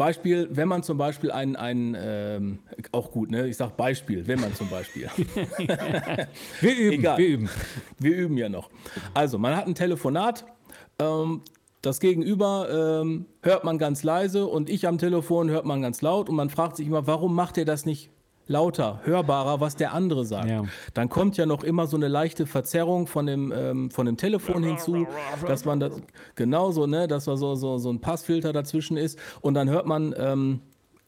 Beispiel, 0.00 0.48
wenn 0.50 0.66
man 0.66 0.82
zum 0.82 0.96
Beispiel 0.96 1.30
ein, 1.30 1.56
ein 1.56 1.94
ähm, 2.00 2.60
auch 2.90 3.10
gut, 3.10 3.30
ne? 3.30 3.46
Ich 3.46 3.58
sage 3.58 3.74
Beispiel, 3.76 4.26
wenn 4.26 4.40
man 4.40 4.54
zum 4.54 4.70
Beispiel. 4.70 5.10
wir 6.60 6.76
üben, 6.78 6.92
Egal. 6.92 7.18
wir 7.18 7.28
üben. 7.28 7.50
Wir 7.98 8.16
üben 8.16 8.38
ja 8.38 8.48
noch. 8.48 8.70
Also, 9.12 9.38
man 9.38 9.54
hat 9.54 9.66
ein 9.66 9.74
Telefonat, 9.74 10.46
ähm, 10.98 11.42
das 11.82 12.00
Gegenüber 12.00 13.00
ähm, 13.02 13.26
hört 13.42 13.64
man 13.64 13.76
ganz 13.76 14.02
leise 14.02 14.46
und 14.46 14.70
ich 14.70 14.88
am 14.88 14.96
Telefon 14.96 15.50
hört 15.50 15.66
man 15.66 15.82
ganz 15.82 16.00
laut 16.00 16.30
und 16.30 16.34
man 16.34 16.48
fragt 16.48 16.78
sich 16.78 16.86
immer, 16.86 17.06
warum 17.06 17.34
macht 17.34 17.58
er 17.58 17.66
das 17.66 17.84
nicht 17.84 18.10
lauter, 18.50 19.00
hörbarer, 19.04 19.60
was 19.60 19.76
der 19.76 19.94
andere 19.94 20.24
sagt. 20.24 20.50
Ja. 20.50 20.64
Dann 20.92 21.08
kommt 21.08 21.36
ja 21.36 21.46
noch 21.46 21.62
immer 21.62 21.86
so 21.86 21.96
eine 21.96 22.08
leichte 22.08 22.46
Verzerrung 22.46 23.06
von 23.06 23.26
dem, 23.26 23.52
ähm, 23.56 23.90
von 23.92 24.06
dem 24.06 24.16
Telefon 24.16 24.64
hinzu, 24.64 25.06
dass 25.46 25.64
man 25.64 25.78
das 25.78 25.92
genauso, 26.34 26.86
ne, 26.86 27.06
dass 27.06 27.26
da 27.26 27.36
so, 27.36 27.54
so, 27.54 27.78
so 27.78 27.90
ein 27.90 28.00
Passfilter 28.00 28.52
dazwischen 28.52 28.96
ist 28.96 29.18
und 29.40 29.54
dann 29.54 29.70
hört 29.70 29.86
man, 29.86 30.12
ähm, 30.18 30.62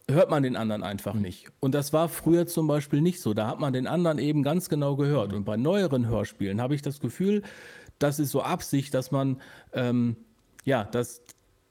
hört 0.08 0.30
man 0.30 0.44
den 0.44 0.54
anderen 0.54 0.84
einfach 0.84 1.14
nicht. 1.14 1.48
Und 1.58 1.74
das 1.74 1.92
war 1.92 2.08
früher 2.08 2.46
zum 2.46 2.68
Beispiel 2.68 3.00
nicht 3.00 3.20
so. 3.20 3.34
Da 3.34 3.48
hat 3.48 3.58
man 3.58 3.72
den 3.72 3.88
anderen 3.88 4.18
eben 4.18 4.44
ganz 4.44 4.68
genau 4.68 4.94
gehört. 4.94 5.32
Und 5.32 5.44
bei 5.44 5.56
neueren 5.56 6.06
Hörspielen 6.06 6.60
habe 6.60 6.76
ich 6.76 6.82
das 6.82 7.00
Gefühl, 7.00 7.42
das 7.98 8.20
ist 8.20 8.30
so 8.30 8.42
Absicht, 8.42 8.94
dass 8.94 9.10
man 9.10 9.40
ähm, 9.72 10.16
ja, 10.64 10.84
dass 10.84 11.22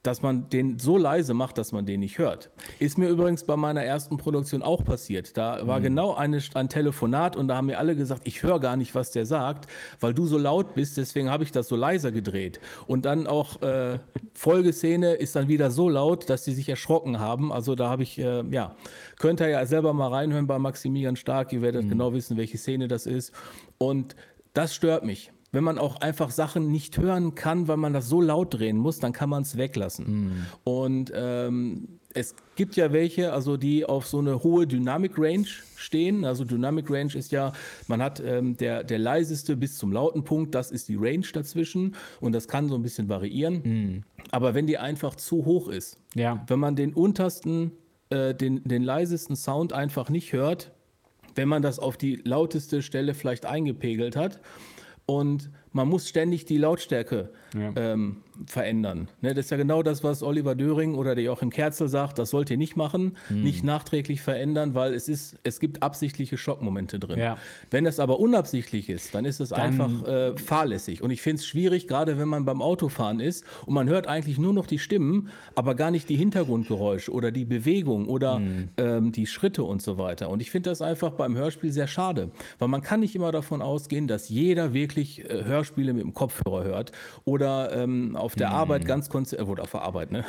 dass 0.02 0.20
man 0.20 0.48
den 0.48 0.80
so 0.80 0.98
leise 0.98 1.32
macht, 1.32 1.58
dass 1.58 1.70
man 1.70 1.86
den 1.86 2.00
nicht 2.00 2.18
hört. 2.18 2.50
Ist 2.80 2.98
mir 2.98 3.08
übrigens 3.08 3.44
bei 3.44 3.56
meiner 3.56 3.84
ersten 3.84 4.16
Produktion 4.16 4.62
auch 4.62 4.84
passiert. 4.84 5.36
Da 5.36 5.66
war 5.66 5.78
mhm. 5.78 5.84
genau 5.84 6.14
eine, 6.14 6.40
ein 6.54 6.68
Telefonat 6.68 7.36
und 7.36 7.46
da 7.48 7.56
haben 7.56 7.66
mir 7.66 7.78
alle 7.78 7.94
gesagt, 7.94 8.22
ich 8.24 8.42
höre 8.42 8.58
gar 8.58 8.76
nicht, 8.76 8.94
was 8.96 9.12
der 9.12 9.26
sagt, 9.26 9.70
weil 10.00 10.12
du 10.12 10.26
so 10.26 10.38
laut 10.38 10.74
bist, 10.74 10.96
deswegen 10.96 11.30
habe 11.30 11.44
ich 11.44 11.52
das 11.52 11.68
so 11.68 11.76
leiser 11.76 12.10
gedreht. 12.10 12.58
Und 12.86 13.04
dann 13.04 13.28
auch 13.28 13.62
äh, 13.62 14.00
Folgeszene 14.34 15.14
ist 15.14 15.36
dann 15.36 15.46
wieder 15.46 15.70
so 15.70 15.88
laut, 15.88 16.28
dass 16.28 16.44
sie 16.44 16.52
sich 16.52 16.68
erschrocken 16.68 17.20
haben. 17.20 17.52
Also 17.52 17.76
da 17.76 17.88
habe 17.88 18.02
ich, 18.02 18.18
äh, 18.18 18.42
ja, 18.50 18.74
könnt 19.18 19.40
ihr 19.40 19.48
ja 19.48 19.64
selber 19.66 19.92
mal 19.92 20.08
reinhören 20.08 20.48
bei 20.48 20.58
Maximilian 20.58 21.14
Stark, 21.14 21.52
ihr 21.52 21.62
werdet 21.62 21.84
mhm. 21.84 21.90
genau 21.90 22.12
wissen, 22.12 22.36
welche 22.36 22.58
Szene 22.58 22.88
das 22.88 23.06
ist. 23.06 23.32
Und 23.78 24.16
das 24.52 24.74
stört 24.74 25.04
mich 25.04 25.31
wenn 25.52 25.64
man 25.64 25.78
auch 25.78 26.00
einfach 26.00 26.30
Sachen 26.30 26.72
nicht 26.72 26.98
hören 26.98 27.34
kann, 27.34 27.68
weil 27.68 27.76
man 27.76 27.92
das 27.92 28.08
so 28.08 28.20
laut 28.20 28.54
drehen 28.54 28.78
muss, 28.78 28.98
dann 28.98 29.12
kann 29.12 29.28
man 29.28 29.42
es 29.42 29.58
weglassen. 29.58 30.06
Mhm. 30.06 30.46
Und 30.64 31.12
ähm, 31.14 31.88
es 32.14 32.34
gibt 32.56 32.76
ja 32.76 32.92
welche, 32.92 33.32
also 33.32 33.56
die 33.56 33.84
auf 33.84 34.06
so 34.06 34.18
eine 34.18 34.42
hohe 34.42 34.66
Dynamic 34.66 35.12
Range 35.18 35.46
stehen. 35.76 36.24
Also 36.24 36.44
Dynamic 36.44 36.90
Range 36.90 37.14
ist 37.14 37.32
ja, 37.32 37.52
man 37.86 38.02
hat 38.02 38.20
ähm, 38.20 38.56
der, 38.56 38.82
der 38.82 38.98
leiseste 38.98 39.56
bis 39.56 39.76
zum 39.76 39.92
lauten 39.92 40.24
Punkt, 40.24 40.54
das 40.54 40.70
ist 40.70 40.88
die 40.88 40.96
Range 40.96 41.26
dazwischen 41.32 41.96
und 42.20 42.32
das 42.32 42.48
kann 42.48 42.68
so 42.68 42.74
ein 42.74 42.82
bisschen 42.82 43.08
variieren. 43.08 43.62
Mhm. 43.62 44.02
Aber 44.30 44.54
wenn 44.54 44.66
die 44.66 44.78
einfach 44.78 45.16
zu 45.16 45.44
hoch 45.44 45.68
ist, 45.68 45.98
ja. 46.14 46.42
wenn 46.46 46.58
man 46.58 46.76
den 46.76 46.94
untersten, 46.94 47.72
äh, 48.08 48.34
den, 48.34 48.64
den 48.64 48.82
leisesten 48.82 49.36
Sound 49.36 49.74
einfach 49.74 50.08
nicht 50.08 50.32
hört, 50.32 50.72
wenn 51.34 51.48
man 51.48 51.62
das 51.62 51.78
auf 51.78 51.96
die 51.96 52.16
lauteste 52.24 52.82
Stelle 52.82 53.14
vielleicht 53.14 53.46
eingepegelt 53.46 54.16
hat, 54.16 54.40
und 55.06 55.50
man 55.72 55.88
muss 55.88 56.08
ständig 56.08 56.44
die 56.44 56.58
Lautstärke 56.58 57.30
ja. 57.54 57.72
ähm, 57.76 58.22
verändern. 58.46 59.08
Ne, 59.20 59.34
das 59.34 59.46
ist 59.46 59.50
ja 59.50 59.56
genau 59.56 59.82
das, 59.82 60.02
was 60.02 60.22
Oliver 60.22 60.54
Döring 60.54 60.94
oder 60.94 61.14
der 61.14 61.24
Joachim 61.24 61.50
Kerzel 61.50 61.88
sagt, 61.88 62.18
das 62.18 62.30
sollt 62.30 62.50
ihr 62.50 62.56
nicht 62.56 62.76
machen, 62.76 63.16
hm. 63.28 63.42
nicht 63.42 63.64
nachträglich 63.64 64.20
verändern, 64.20 64.74
weil 64.74 64.94
es 64.94 65.08
ist, 65.08 65.38
es 65.42 65.60
gibt 65.60 65.82
absichtliche 65.82 66.36
Schockmomente 66.36 66.98
drin. 66.98 67.18
Ja. 67.18 67.36
Wenn 67.70 67.84
das 67.84 68.00
aber 68.00 68.18
unabsichtlich 68.20 68.88
ist, 68.88 69.14
dann 69.14 69.24
ist 69.24 69.40
es 69.40 69.52
einfach 69.52 70.06
äh, 70.06 70.36
fahrlässig. 70.36 71.02
Und 71.02 71.10
ich 71.10 71.22
finde 71.22 71.40
es 71.40 71.46
schwierig, 71.46 71.88
gerade 71.88 72.18
wenn 72.18 72.28
man 72.28 72.44
beim 72.44 72.62
Autofahren 72.62 73.20
ist 73.20 73.44
und 73.66 73.74
man 73.74 73.88
hört 73.88 74.06
eigentlich 74.06 74.38
nur 74.38 74.52
noch 74.52 74.66
die 74.66 74.78
Stimmen, 74.78 75.28
aber 75.54 75.74
gar 75.74 75.90
nicht 75.90 76.08
die 76.08 76.16
Hintergrundgeräusche 76.16 77.12
oder 77.12 77.30
die 77.30 77.44
Bewegung 77.44 78.08
oder 78.08 78.36
hm. 78.36 78.68
ähm, 78.76 79.12
die 79.12 79.26
Schritte 79.26 79.64
und 79.64 79.82
so 79.82 79.98
weiter. 79.98 80.30
Und 80.30 80.40
ich 80.40 80.50
finde 80.50 80.70
das 80.70 80.82
einfach 80.82 81.12
beim 81.12 81.36
Hörspiel 81.36 81.72
sehr 81.72 81.86
schade, 81.86 82.30
weil 82.58 82.68
man 82.68 82.82
kann 82.82 83.00
nicht 83.00 83.14
immer 83.14 83.32
davon 83.32 83.62
ausgehen, 83.62 84.08
dass 84.08 84.28
jeder 84.28 84.72
wirklich 84.72 85.28
äh, 85.28 85.44
Hörspiele 85.44 85.92
mit 85.92 86.02
dem 86.02 86.14
Kopfhörer 86.14 86.64
hört 86.64 86.92
oder 87.24 87.74
ähm, 87.76 88.16
auf 88.22 88.34
der 88.34 88.50
hm. 88.50 88.56
Arbeit 88.56 88.86
ganz 88.86 89.08
konzentriert, 89.08 89.58
äh, 89.58 89.62
auf 89.62 89.70
der 89.70 89.82
Arbeit, 89.82 90.12
ne? 90.12 90.24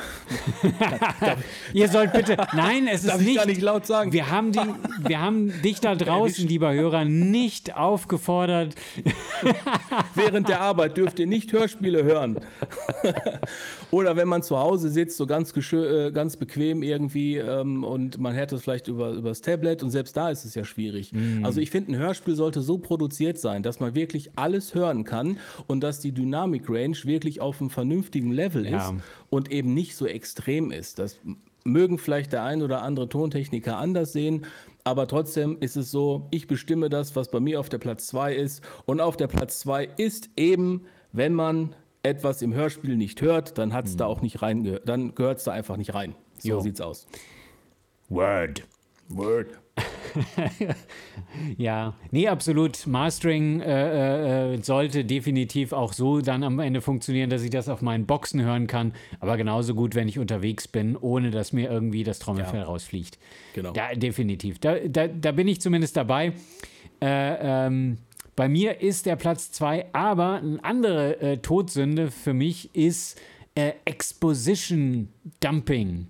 Ihr 1.72 1.88
sollt 1.88 2.12
bitte, 2.12 2.36
nein, 2.54 2.86
es 2.86 3.00
ist 3.04 3.10
Darf 3.10 3.20
nicht, 3.20 3.30
ich 3.30 3.36
gar 3.36 3.46
nicht 3.46 3.62
laut 3.62 3.86
sagen. 3.86 4.12
Wir 4.12 4.30
haben, 4.30 4.52
die, 4.52 4.60
wir 5.06 5.20
haben 5.20 5.52
dich 5.62 5.80
da 5.80 5.94
draußen, 5.94 6.46
lieber 6.46 6.72
Hörer, 6.72 7.04
nicht 7.04 7.76
aufgefordert. 7.76 8.74
Während 10.14 10.48
der 10.48 10.60
Arbeit 10.60 10.96
dürft 10.96 11.18
ihr 11.18 11.26
nicht 11.26 11.52
Hörspiele 11.52 12.04
hören. 12.04 12.40
Oder 13.90 14.16
wenn 14.16 14.28
man 14.28 14.42
zu 14.42 14.58
Hause 14.58 14.88
sitzt, 14.88 15.16
so 15.16 15.26
ganz, 15.26 15.54
äh, 15.72 16.10
ganz 16.10 16.36
bequem 16.36 16.82
irgendwie 16.82 17.36
ähm, 17.36 17.84
und 17.84 18.18
man 18.18 18.34
hört 18.34 18.52
es 18.52 18.62
vielleicht 18.62 18.88
über, 18.88 19.10
über 19.12 19.28
das 19.28 19.40
Tablet 19.40 19.82
und 19.82 19.90
selbst 19.90 20.16
da 20.16 20.30
ist 20.30 20.44
es 20.44 20.54
ja 20.54 20.64
schwierig. 20.64 21.12
Mm. 21.12 21.44
Also 21.44 21.60
ich 21.60 21.70
finde, 21.70 21.92
ein 21.92 21.98
Hörspiel 21.98 22.34
sollte 22.34 22.60
so 22.60 22.78
produziert 22.78 23.38
sein, 23.38 23.62
dass 23.62 23.78
man 23.78 23.94
wirklich 23.94 24.30
alles 24.36 24.74
hören 24.74 25.04
kann 25.04 25.38
und 25.66 25.80
dass 25.82 26.00
die 26.00 26.12
Dynamic 26.12 26.68
Range 26.68 26.96
wirklich 27.04 27.40
auf 27.40 27.60
einem 27.60 27.70
vernünftigen 27.84 28.32
Level 28.32 28.66
ja. 28.66 28.78
ist 28.78 28.94
und 29.28 29.50
eben 29.50 29.74
nicht 29.74 29.94
so 29.94 30.06
extrem 30.06 30.70
ist. 30.70 30.98
Das 30.98 31.18
mögen 31.64 31.98
vielleicht 31.98 32.32
der 32.32 32.44
ein 32.44 32.62
oder 32.62 32.82
andere 32.82 33.08
Tontechniker 33.08 33.76
anders 33.76 34.12
sehen, 34.12 34.46
aber 34.84 35.06
trotzdem 35.06 35.58
ist 35.60 35.76
es 35.76 35.90
so, 35.90 36.28
ich 36.30 36.46
bestimme 36.46 36.88
das, 36.88 37.14
was 37.14 37.30
bei 37.30 37.40
mir 37.40 37.60
auf 37.60 37.68
der 37.68 37.78
Platz 37.78 38.06
2 38.08 38.34
ist. 38.34 38.62
Und 38.86 39.00
auf 39.00 39.16
der 39.16 39.28
Platz 39.28 39.60
2 39.60 39.88
ist 39.96 40.30
eben, 40.36 40.86
wenn 41.12 41.34
man 41.34 41.74
etwas 42.02 42.42
im 42.42 42.54
Hörspiel 42.54 42.96
nicht 42.96 43.22
hört, 43.22 43.56
dann 43.56 43.72
hat 43.72 43.86
es 43.86 43.94
mhm. 43.94 43.98
da 43.98 44.06
auch 44.06 44.20
nicht 44.20 44.42
rein, 44.42 44.78
dann 44.84 45.14
gehört 45.14 45.38
es 45.38 45.44
da 45.44 45.52
einfach 45.52 45.76
nicht 45.76 45.94
rein. 45.94 46.14
So 46.38 46.48
jo. 46.48 46.60
sieht's 46.60 46.80
aus. 46.80 47.06
Word. 48.08 48.66
Word. 49.08 49.48
ja, 51.56 51.94
nee, 52.10 52.28
absolut. 52.28 52.86
Mastering 52.86 53.60
äh, 53.60 54.54
äh, 54.54 54.62
sollte 54.62 55.04
definitiv 55.04 55.72
auch 55.72 55.92
so 55.92 56.20
dann 56.20 56.42
am 56.42 56.58
Ende 56.58 56.80
funktionieren, 56.80 57.30
dass 57.30 57.42
ich 57.42 57.50
das 57.50 57.68
auf 57.68 57.82
meinen 57.82 58.06
Boxen 58.06 58.42
hören 58.42 58.66
kann. 58.66 58.92
Aber 59.20 59.36
genauso 59.36 59.74
gut, 59.74 59.94
wenn 59.94 60.08
ich 60.08 60.18
unterwegs 60.18 60.68
bin, 60.68 60.96
ohne 60.96 61.30
dass 61.30 61.52
mir 61.52 61.70
irgendwie 61.70 62.04
das 62.04 62.18
Trommelfell 62.18 62.60
ja. 62.60 62.66
rausfliegt. 62.66 63.18
Genau. 63.54 63.72
Da, 63.72 63.94
definitiv. 63.94 64.58
Da, 64.58 64.76
da, 64.78 65.08
da 65.08 65.32
bin 65.32 65.48
ich 65.48 65.60
zumindest 65.60 65.96
dabei. 65.96 66.32
Äh, 67.00 67.66
ähm, 67.66 67.98
bei 68.36 68.48
mir 68.48 68.80
ist 68.80 69.06
der 69.06 69.16
Platz 69.16 69.52
2, 69.52 69.86
aber 69.92 70.34
eine 70.34 70.64
andere 70.64 71.20
äh, 71.20 71.38
Todsünde 71.38 72.10
für 72.10 72.34
mich 72.34 72.74
ist 72.74 73.20
äh, 73.54 73.72
Exposition 73.84 75.08
Dumping. 75.40 76.08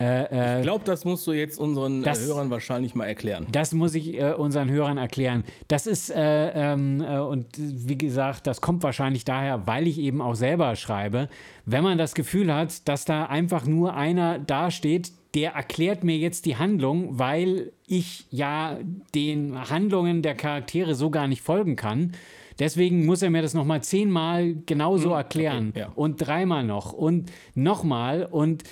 Äh, 0.00 0.24
äh, 0.30 0.56
ich 0.58 0.62
glaube, 0.62 0.84
das 0.84 1.04
musst 1.04 1.26
du 1.26 1.32
jetzt 1.32 1.58
unseren 1.58 2.02
das, 2.02 2.24
Hörern 2.26 2.50
wahrscheinlich 2.50 2.94
mal 2.94 3.04
erklären. 3.04 3.46
Das 3.52 3.72
muss 3.72 3.94
ich 3.94 4.18
äh, 4.18 4.32
unseren 4.32 4.70
Hörern 4.70 4.96
erklären. 4.96 5.44
Das 5.68 5.86
ist, 5.86 6.10
äh, 6.10 6.72
ähm, 6.72 7.02
äh, 7.02 7.18
und 7.18 7.46
wie 7.56 7.98
gesagt, 7.98 8.46
das 8.46 8.62
kommt 8.62 8.82
wahrscheinlich 8.82 9.24
daher, 9.24 9.66
weil 9.66 9.86
ich 9.86 9.98
eben 9.98 10.22
auch 10.22 10.34
selber 10.34 10.74
schreibe. 10.76 11.28
Wenn 11.66 11.84
man 11.84 11.98
das 11.98 12.14
Gefühl 12.14 12.52
hat, 12.52 12.88
dass 12.88 13.04
da 13.04 13.26
einfach 13.26 13.66
nur 13.66 13.94
einer 13.94 14.38
dasteht, 14.38 15.12
der 15.34 15.52
erklärt 15.52 16.02
mir 16.02 16.16
jetzt 16.16 16.46
die 16.46 16.56
Handlung, 16.56 17.18
weil 17.18 17.70
ich 17.86 18.26
ja 18.30 18.78
den 19.14 19.70
Handlungen 19.70 20.22
der 20.22 20.34
Charaktere 20.34 20.94
so 20.94 21.10
gar 21.10 21.28
nicht 21.28 21.42
folgen 21.42 21.76
kann. 21.76 22.12
Deswegen 22.58 23.06
muss 23.06 23.22
er 23.22 23.30
mir 23.30 23.42
das 23.42 23.54
nochmal 23.54 23.82
zehnmal 23.82 24.54
genauso 24.66 25.10
hm, 25.10 25.16
erklären. 25.16 25.68
Okay, 25.70 25.80
ja. 25.80 25.92
Und 25.94 26.16
dreimal 26.16 26.64
noch 26.64 26.92
und 26.92 27.30
nochmal. 27.54 28.26
Und 28.30 28.64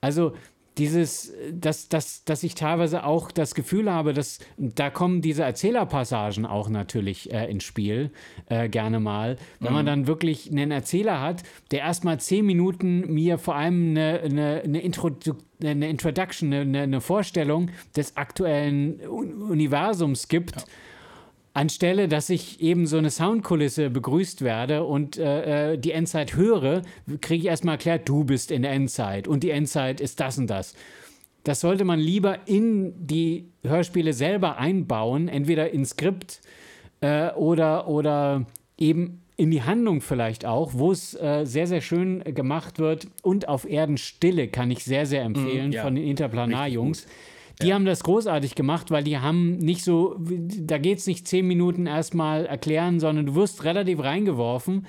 also 0.00 0.34
dieses, 0.78 1.32
dass, 1.52 1.88
dass, 1.88 2.24
dass 2.24 2.42
ich 2.42 2.54
teilweise 2.54 3.04
auch 3.04 3.30
das 3.30 3.54
Gefühl 3.54 3.90
habe, 3.92 4.12
dass 4.12 4.40
da 4.56 4.90
kommen 4.90 5.22
diese 5.22 5.44
Erzählerpassagen 5.44 6.46
auch 6.46 6.68
natürlich 6.68 7.32
äh, 7.32 7.50
ins 7.50 7.64
Spiel, 7.64 8.10
äh, 8.48 8.68
gerne 8.68 8.98
mal. 9.00 9.36
Wenn 9.60 9.70
mhm. 9.70 9.74
man 9.74 9.86
dann 9.86 10.06
wirklich 10.06 10.50
einen 10.50 10.70
Erzähler 10.70 11.20
hat, 11.20 11.42
der 11.70 11.80
erstmal 11.80 12.18
zehn 12.18 12.44
Minuten 12.44 13.12
mir 13.12 13.38
vor 13.38 13.54
allem 13.54 13.90
eine, 13.90 14.20
eine, 14.20 14.62
eine, 14.64 14.80
Introdu 14.80 15.34
eine 15.62 15.88
Introduction, 15.88 16.52
eine, 16.52 16.82
eine 16.82 17.00
Vorstellung 17.00 17.70
des 17.96 18.16
aktuellen 18.16 19.00
Universums 19.00 20.28
gibt. 20.28 20.56
Ja 20.56 20.62
Anstelle, 21.54 22.08
dass 22.08 22.30
ich 22.30 22.60
eben 22.60 22.86
so 22.86 22.98
eine 22.98 23.10
Soundkulisse 23.10 23.88
begrüßt 23.88 24.42
werde 24.42 24.84
und 24.84 25.16
äh, 25.16 25.72
äh 25.72 25.78
die 25.78 25.92
Endzeit 25.92 26.36
höre, 26.36 26.82
kriege 27.20 27.42
ich 27.42 27.46
erstmal 27.46 27.76
erklärt, 27.76 28.08
du 28.08 28.24
bist 28.24 28.50
in 28.50 28.62
der 28.62 28.72
Endzeit 28.72 29.28
und 29.28 29.44
die 29.44 29.50
Endzeit 29.50 30.00
ist 30.00 30.20
das 30.20 30.36
und 30.36 30.48
das. 30.48 30.74
Das 31.44 31.60
sollte 31.60 31.84
man 31.84 32.00
lieber 32.00 32.48
in 32.48 33.06
die 33.06 33.50
Hörspiele 33.62 34.12
selber 34.14 34.58
einbauen, 34.58 35.28
entweder 35.28 35.70
ins 35.70 35.90
Skript 35.90 36.40
äh, 37.00 37.30
oder, 37.32 37.86
oder 37.86 38.46
eben 38.78 39.20
in 39.36 39.50
die 39.50 39.62
Handlung 39.62 40.00
vielleicht 40.00 40.46
auch, 40.46 40.72
wo 40.74 40.90
es 40.90 41.14
äh, 41.14 41.44
sehr, 41.44 41.66
sehr 41.66 41.80
schön 41.80 42.22
gemacht 42.24 42.78
wird. 42.78 43.08
Und 43.22 43.48
auf 43.48 43.68
Erden 43.68 43.96
Stille 43.96 44.48
kann 44.48 44.70
ich 44.70 44.84
sehr, 44.84 45.06
sehr 45.06 45.22
empfehlen 45.22 45.70
mm, 45.70 45.72
ja. 45.72 45.82
von 45.82 45.94
den 45.94 46.04
Interplanar-Jungs. 46.04 47.06
Die 47.62 47.68
ja. 47.68 47.74
haben 47.74 47.84
das 47.84 48.02
großartig 48.02 48.54
gemacht, 48.54 48.90
weil 48.90 49.04
die 49.04 49.18
haben 49.18 49.58
nicht 49.58 49.84
so, 49.84 50.16
da 50.18 50.78
geht 50.78 50.98
es 50.98 51.06
nicht 51.06 51.28
zehn 51.28 51.46
Minuten 51.46 51.86
erstmal 51.86 52.46
erklären, 52.46 52.98
sondern 52.98 53.26
du 53.26 53.34
wirst 53.34 53.64
relativ 53.64 54.00
reingeworfen. 54.00 54.86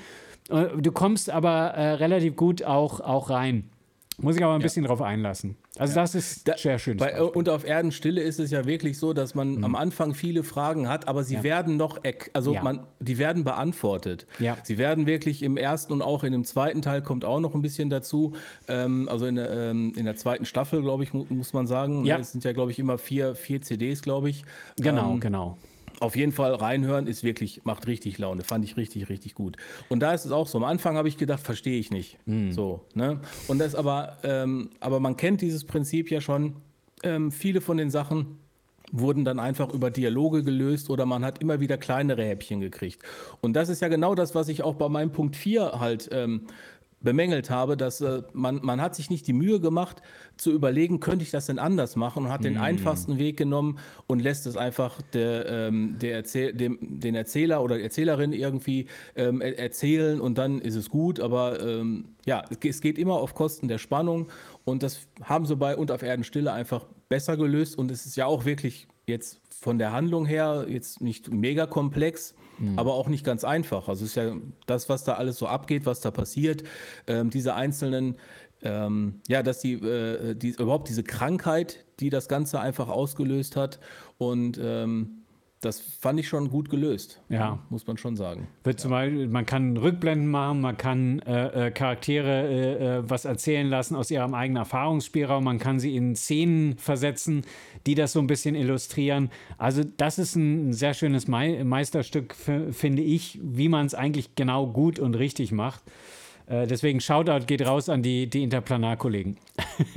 Äh, 0.49 0.67
du 0.78 0.91
kommst 0.91 1.30
aber 1.30 1.71
äh, 1.75 1.93
relativ 1.93 2.36
gut 2.36 2.63
auch, 2.63 2.99
auch 2.99 3.30
rein. 3.30 3.69
Muss 4.17 4.38
ich 4.38 4.43
aber 4.43 4.54
ein 4.56 4.62
bisschen 4.62 4.86
drauf 4.86 5.01
einlassen. 5.01 5.58
Also 5.78 5.95
ja. 5.95 6.01
das 6.01 6.15
ist 6.15 6.47
da, 6.47 6.58
sehr 6.58 6.80
schön. 6.80 6.97
Bei, 6.97 7.21
und 7.21 7.49
auf 7.49 7.65
Erdenstille 7.65 8.21
ist 8.21 8.39
es 8.39 8.51
ja 8.51 8.65
wirklich 8.65 8.97
so, 8.97 9.13
dass 9.13 9.36
man 9.36 9.56
mhm. 9.56 9.63
am 9.63 9.75
Anfang 9.75 10.13
viele 10.13 10.43
Fragen 10.43 10.88
hat, 10.88 11.08
aber 11.08 11.23
sie 11.23 11.36
ja. 11.36 11.43
werden 11.43 11.78
noch, 11.78 11.99
also 12.34 12.54
ja. 12.54 12.63
man, 12.63 12.86
die 12.99 13.17
werden 13.17 13.43
beantwortet. 13.43 14.25
Sie 14.63 14.78
werden 14.78 15.06
wirklich 15.06 15.43
im 15.43 15.58
ersten 15.58 15.91
und 15.93 16.01
auch 16.01 16.23
in 16.23 16.32
dem 16.32 16.45
zweiten 16.45 16.82
Teil 16.82 17.01
kommt 17.01 17.25
auch 17.25 17.39
noch 17.39 17.56
ein 17.56 17.62
bisschen 17.62 17.89
dazu. 17.89 18.34
Ähm, 18.67 19.10
also 19.10 19.25
in, 19.25 19.38
ähm, 19.38 19.93
in 19.95 20.06
der 20.06 20.15
zweiten 20.15 20.45
Staffel, 20.45 20.82
glaube 20.82 21.04
ich, 21.04 21.13
mu 21.13 21.25
muss 21.30 21.54
man 21.54 21.67
sagen. 21.67 22.06
Ja. 22.06 22.17
Es 22.17 22.32
sind 22.32 22.43
ja, 22.43 22.54
glaube 22.54 22.71
ich, 22.71 22.80
immer 22.80 22.97
vier, 22.97 23.36
vier 23.36 23.62
CDs, 23.62 24.01
glaube 24.01 24.30
ich. 24.30 24.45
Genau, 24.78 25.13
ähm, 25.13 25.19
genau 25.19 25.58
auf 25.99 26.15
jeden 26.15 26.31
Fall 26.31 26.53
reinhören 26.53 27.08
ist 27.08 27.23
wirklich, 27.23 27.62
macht 27.63 27.88
richtig 27.88 28.17
Laune. 28.17 28.43
Fand 28.43 28.65
ich 28.65 28.77
richtig, 28.77 29.10
richtig 29.10 29.36
gut. 29.36 29.58
Und 29.89 29.99
da 29.99 30.13
ist 30.13 30.25
es 30.25 30.31
auch 30.31 30.47
so. 30.47 30.58
Am 30.58 30.63
Anfang 30.63 30.97
habe 30.97 31.08
ich 31.08 31.17
gedacht, 31.17 31.41
verstehe 31.41 31.79
ich 31.79 31.91
nicht. 31.91 32.17
Mm. 32.25 32.51
So, 32.51 32.81
ne? 32.93 33.19
Und 33.47 33.60
das 33.60 33.75
aber, 33.75 34.17
ähm, 34.23 34.69
aber 34.79 34.99
man 34.99 35.17
kennt 35.17 35.41
dieses 35.41 35.63
Prinzip 35.63 36.12
ja 36.12 36.21
schon. 36.21 36.55
Ähm, 37.03 37.31
viele 37.31 37.62
von 37.62 37.77
den 37.77 37.89
Sachen 37.89 38.39
wurden 38.91 39.25
dann 39.25 39.39
einfach 39.39 39.73
über 39.73 39.91
Dialoge 39.91 40.43
gelöst 40.43 40.89
oder 40.89 41.05
man 41.05 41.25
hat 41.25 41.41
immer 41.41 41.60
wieder 41.60 41.77
kleinere 41.77 42.23
Häppchen 42.23 42.62
gekriegt. 42.62 43.01
Und 43.41 43.53
das 43.53 43.69
ist 43.69 43.81
ja 43.81 43.88
genau 43.88 44.15
das, 44.15 44.36
was 44.36 44.47
ich 44.47 44.63
auch 44.63 44.75
bei 44.75 44.89
meinem 44.89 45.12
Punkt 45.12 45.36
4 45.36 45.79
halt 45.79 46.10
ähm, 46.12 46.41
bemängelt 47.06 47.50
habe, 47.50 47.78
dass 47.78 48.02
äh, 48.02 48.24
man, 48.34 48.60
man 48.62 48.82
hat 48.82 48.96
sich 48.96 49.10
nicht 49.10 49.28
die 49.28 49.34
Mühe 49.34 49.62
gemacht, 49.62 50.02
zu 50.36 50.52
überlegen, 50.52 51.00
könnte 51.00 51.24
ich 51.24 51.32
das 51.32 51.46
denn 51.46 51.60
anders 51.60 51.96
machen 51.96 52.26
und 52.26 52.32
hat 52.32 52.44
den 52.44 52.58
einfachsten 52.58 53.18
Weg 53.18 53.38
genommen 53.38 53.80
und 54.08 54.22
lässt 54.22 54.46
es 54.46 54.58
einfach 54.58 55.02
der, 55.13 55.46
ähm, 55.48 55.96
der 56.02 56.15
Erzähl 56.15 56.52
dem, 56.52 56.78
den 56.82 57.15
Erzähler 57.15 57.63
oder 57.63 57.80
Erzählerin 57.80 58.34
irgendwie 58.34 58.88
ähm, 59.15 59.39
er 59.39 59.58
erzählen 59.58 60.20
und 60.20 60.38
dann 60.38 60.60
ist 60.60 60.76
es 60.76 60.89
gut. 60.89 61.22
Aber 61.22 61.62
ähm, 61.62 62.15
ja, 62.26 62.44
es 62.62 62.82
geht 62.82 62.98
immer 62.98 63.13
auf 63.13 63.34
Kosten 63.34 63.70
der 63.70 63.78
Spannung 63.78 64.28
und 64.65 64.84
das 64.84 65.08
haben 65.24 65.46
sie 65.46 65.56
bei 65.56 65.78
Und 65.78 65.91
auf 65.91 66.02
Erden 66.02 66.26
Stille 66.26 66.52
einfach 66.52 66.86
besser 67.08 67.38
gelöst 67.38 67.78
und 67.78 67.91
es 67.91 68.06
ist 68.06 68.18
ja 68.18 68.26
auch 68.26 68.44
wirklich 68.44 68.88
jetzt 69.08 69.39
von 69.50 69.78
der 69.78 69.91
Handlung 69.94 70.26
her 70.26 70.65
jetzt 70.68 71.02
nicht 71.02 71.32
mega 71.32 71.65
komplex, 71.65 72.36
mhm. 72.58 72.78
aber 72.78 72.94
auch 72.94 73.08
nicht 73.08 73.24
ganz 73.26 73.44
einfach. 73.44 73.88
Also 73.88 74.06
es 74.06 74.12
ist 74.12 74.15
ja 74.15 74.36
das, 74.65 74.89
was 74.89 75.04
da 75.04 75.13
alles 75.13 75.38
so 75.38 75.48
abgeht, 75.48 75.86
was 75.86 76.02
da 76.02 76.12
passiert, 76.12 76.63
ähm, 77.08 77.30
diese 77.30 77.56
einzelnen, 77.56 78.15
ähm, 78.62 79.22
ja, 79.28 79.44
dass 79.44 79.60
die, 79.60 79.74
äh, 79.74 80.36
die, 80.36 80.50
überhaupt 80.52 80.89
diese 80.89 81.04
Krankheit, 81.04 81.86
die 82.00 82.10
das 82.10 82.28
Ganze 82.28 82.60
einfach 82.60 82.89
ausgelöst 82.89 83.56
hat 83.56 83.80
und 84.18 84.60
ähm, 84.62 85.25
das 85.65 85.80
fand 85.80 86.19
ich 86.19 86.28
schon 86.28 86.49
gut 86.49 86.69
gelöst. 86.69 87.19
Ja. 87.30 87.60
Muss 87.69 87.88
man 87.88 87.97
schon 87.97 88.15
sagen. 88.15 88.47
Wird 88.63 88.80
zum 88.80 88.91
Beispiel, 88.91 89.28
man 89.28 89.45
kann 89.45 89.75
Rückblenden 89.75 90.30
machen, 90.30 90.62
man 90.62 90.78
kann 90.78 91.19
äh, 91.19 91.67
äh, 91.67 91.71
Charaktere 91.71 92.47
äh, 92.47 92.97
äh, 92.97 93.10
was 93.10 93.25
erzählen 93.25 93.67
lassen 93.67 93.95
aus 93.95 94.12
ihrem 94.12 94.34
eigenen 94.34 94.58
Erfahrungsspielraum, 94.58 95.43
man 95.43 95.58
kann 95.58 95.80
sie 95.80 95.95
in 95.95 96.15
Szenen 96.15 96.78
versetzen, 96.78 97.43
die 97.88 97.95
das 97.95 98.13
so 98.13 98.19
ein 98.19 98.28
bisschen 98.28 98.56
illustrieren. 98.56 99.32
Also, 99.58 99.84
das 99.97 100.19
ist 100.19 100.36
ein 100.36 100.71
sehr 100.71 100.93
schönes 100.93 101.28
Me 101.28 101.65
Meisterstück, 101.65 102.36
finde 102.36 103.01
ich, 103.01 103.39
wie 103.41 103.67
man 103.67 103.86
es 103.86 103.95
eigentlich 103.95 104.36
genau 104.36 104.67
gut 104.67 104.99
und 104.99 105.15
richtig 105.15 105.51
macht. 105.51 105.82
Äh, 106.45 106.67
deswegen 106.67 107.01
Shoutout 107.01 107.45
geht 107.47 107.65
raus 107.65 107.89
an 107.89 108.04
die, 108.04 108.28
die 108.28 108.43
Interplanar-Kollegen. 108.43 109.38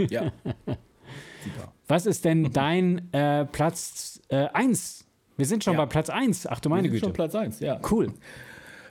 Ja. 0.08 0.32
Super. 0.66 1.72
Was 1.86 2.06
ist 2.06 2.24
denn 2.24 2.52
dein 2.52 3.08
Platz 3.52 4.20
1 4.30 5.07
wir 5.38 5.46
sind 5.46 5.64
schon 5.64 5.74
ja. 5.74 5.78
bei 5.78 5.86
Platz 5.86 6.10
1. 6.10 6.48
Ach 6.48 6.60
du 6.60 6.68
meine 6.68 6.82
Wir 6.82 6.90
sind 6.90 6.94
Güte. 6.96 7.06
schon 7.06 7.12
Platz 7.14 7.34
1, 7.34 7.60
ja. 7.60 7.80
Cool. 7.88 8.12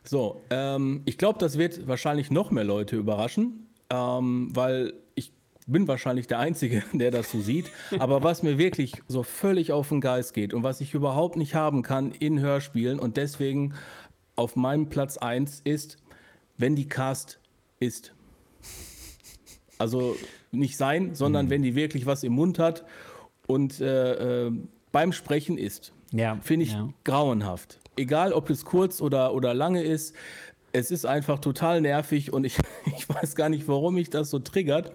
So, 0.03 0.41
ähm, 0.49 1.01
ich 1.03 1.17
glaube, 1.17 1.37
das 1.39 1.57
wird 1.57 1.87
wahrscheinlich 1.87 2.31
noch 2.31 2.51
mehr 2.51 2.63
Leute 2.63 2.95
überraschen, 2.95 3.67
ähm, 3.89 4.49
weil 4.55 4.93
ich 5.15 5.33
bin 5.67 5.89
wahrscheinlich 5.89 6.27
der 6.27 6.39
Einzige, 6.39 6.83
der 6.93 7.11
das 7.11 7.29
so 7.31 7.41
sieht. 7.41 7.69
Aber 7.99 8.23
was 8.23 8.43
mir 8.43 8.57
wirklich 8.57 8.93
so 9.09 9.23
völlig 9.23 9.73
auf 9.73 9.89
den 9.89 9.99
Geist 9.99 10.33
geht 10.33 10.53
und 10.53 10.63
was 10.63 10.79
ich 10.79 10.93
überhaupt 10.93 11.35
nicht 11.35 11.53
haben 11.53 11.81
kann 11.81 12.13
in 12.13 12.39
Hörspielen 12.39 12.97
und 12.97 13.17
deswegen 13.17 13.73
auf 14.37 14.55
meinem 14.55 14.87
Platz 14.87 15.17
1 15.17 15.61
ist, 15.65 15.97
wenn 16.57 16.77
die 16.77 16.87
Cast 16.87 17.41
ist. 17.79 18.13
Also 19.77 20.15
nicht 20.51 20.77
sein, 20.77 21.13
sondern 21.13 21.47
mhm. 21.47 21.49
wenn 21.49 21.61
die 21.63 21.75
wirklich 21.75 22.05
was 22.05 22.23
im 22.23 22.31
Mund 22.31 22.57
hat 22.57 22.85
und 23.47 23.81
äh, 23.81 24.45
äh, 24.45 24.51
beim 24.93 25.11
Sprechen 25.11 25.57
ist. 25.57 25.91
Ja. 26.17 26.37
Finde 26.41 26.65
ich 26.65 26.73
ja. 26.73 26.89
grauenhaft. 27.03 27.79
Egal, 27.95 28.33
ob 28.33 28.49
es 28.49 28.65
kurz 28.65 29.01
oder, 29.01 29.33
oder 29.33 29.53
lange 29.53 29.83
ist. 29.83 30.15
Es 30.73 30.91
ist 30.91 31.05
einfach 31.05 31.39
total 31.39 31.81
nervig 31.81 32.33
und 32.33 32.43
ich, 32.43 32.57
ich 32.97 33.07
weiß 33.07 33.35
gar 33.35 33.49
nicht, 33.49 33.67
warum 33.67 33.95
mich 33.95 34.09
das 34.09 34.29
so 34.29 34.39
triggert. 34.39 34.93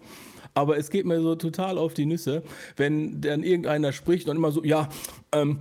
Aber 0.54 0.76
es 0.76 0.90
geht 0.90 1.06
mir 1.06 1.20
so 1.22 1.34
total 1.34 1.78
auf 1.78 1.94
die 1.94 2.04
Nüsse, 2.04 2.42
wenn 2.76 3.22
dann 3.22 3.42
irgendeiner 3.42 3.92
spricht 3.92 4.28
und 4.28 4.36
immer 4.36 4.52
so, 4.52 4.62
ja, 4.62 4.90
ähm, 5.32 5.58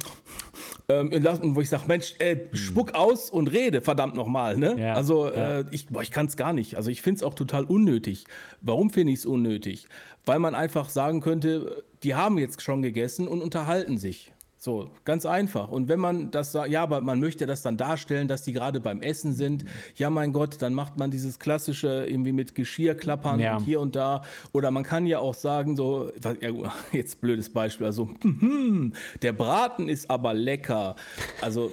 ähm, 0.90 1.56
wo 1.56 1.62
ich 1.62 1.70
sage, 1.70 1.84
Mensch, 1.88 2.16
äh, 2.20 2.38
spuck 2.52 2.94
aus 2.94 3.30
und 3.30 3.48
rede, 3.48 3.80
verdammt 3.80 4.16
nochmal. 4.16 4.58
Ne? 4.58 4.76
Ja, 4.78 4.94
also 4.94 5.28
ja. 5.28 5.60
Äh, 5.60 5.66
ich, 5.72 5.88
ich 6.02 6.12
kann 6.12 6.26
es 6.26 6.36
gar 6.36 6.52
nicht. 6.52 6.76
Also 6.76 6.90
ich 6.90 7.02
finde 7.02 7.20
es 7.20 7.24
auch 7.24 7.36
total 7.36 7.64
unnötig. 7.64 8.26
Warum 8.60 8.90
finde 8.90 9.14
ich 9.14 9.20
es 9.20 9.26
unnötig? 9.26 9.88
Weil 10.26 10.40
man 10.40 10.56
einfach 10.56 10.90
sagen 10.90 11.22
könnte, 11.22 11.84
die 12.04 12.16
haben 12.16 12.38
jetzt 12.38 12.62
schon 12.62 12.82
gegessen 12.82 13.30
und 13.30 13.42
unterhalten 13.42 13.98
sich. 13.98 14.31
So, 14.64 14.92
ganz 15.06 15.26
einfach. 15.26 15.70
Und 15.70 15.88
wenn 15.88 16.00
man 16.00 16.30
das 16.30 16.52
sagt, 16.52 16.70
ja, 16.70 16.84
aber 16.84 17.02
man 17.02 17.20
möchte 17.20 17.48
das 17.48 17.64
dann 17.64 17.78
darstellen, 17.78 18.28
dass 18.28 18.44
die 18.44 18.54
gerade 18.54 18.80
beim 18.80 19.02
Essen 19.02 19.34
sind, 19.34 19.66
ja, 19.96 20.12
mein 20.12 20.34
Gott, 20.34 20.62
dann 20.62 20.76
macht 20.76 21.00
man 21.00 21.10
dieses 21.10 21.40
klassische 21.40 22.06
irgendwie 22.08 22.32
mit 22.32 22.54
Geschirrklappern 22.54 23.40
ja. 23.40 23.58
und 23.58 23.64
hier 23.64 23.80
und 23.80 23.96
da. 23.96 24.22
Oder 24.52 24.70
man 24.70 24.84
kann 24.84 25.08
ja 25.08 25.18
auch 25.18 25.34
sagen, 25.34 25.76
so, 25.76 26.12
jetzt 26.92 27.22
blödes 27.22 27.52
Beispiel, 27.52 27.88
also, 27.88 28.12
der 29.24 29.34
Braten 29.34 29.90
ist 29.90 30.12
aber 30.12 30.36
lecker. 30.36 30.96
Also, 31.42 31.72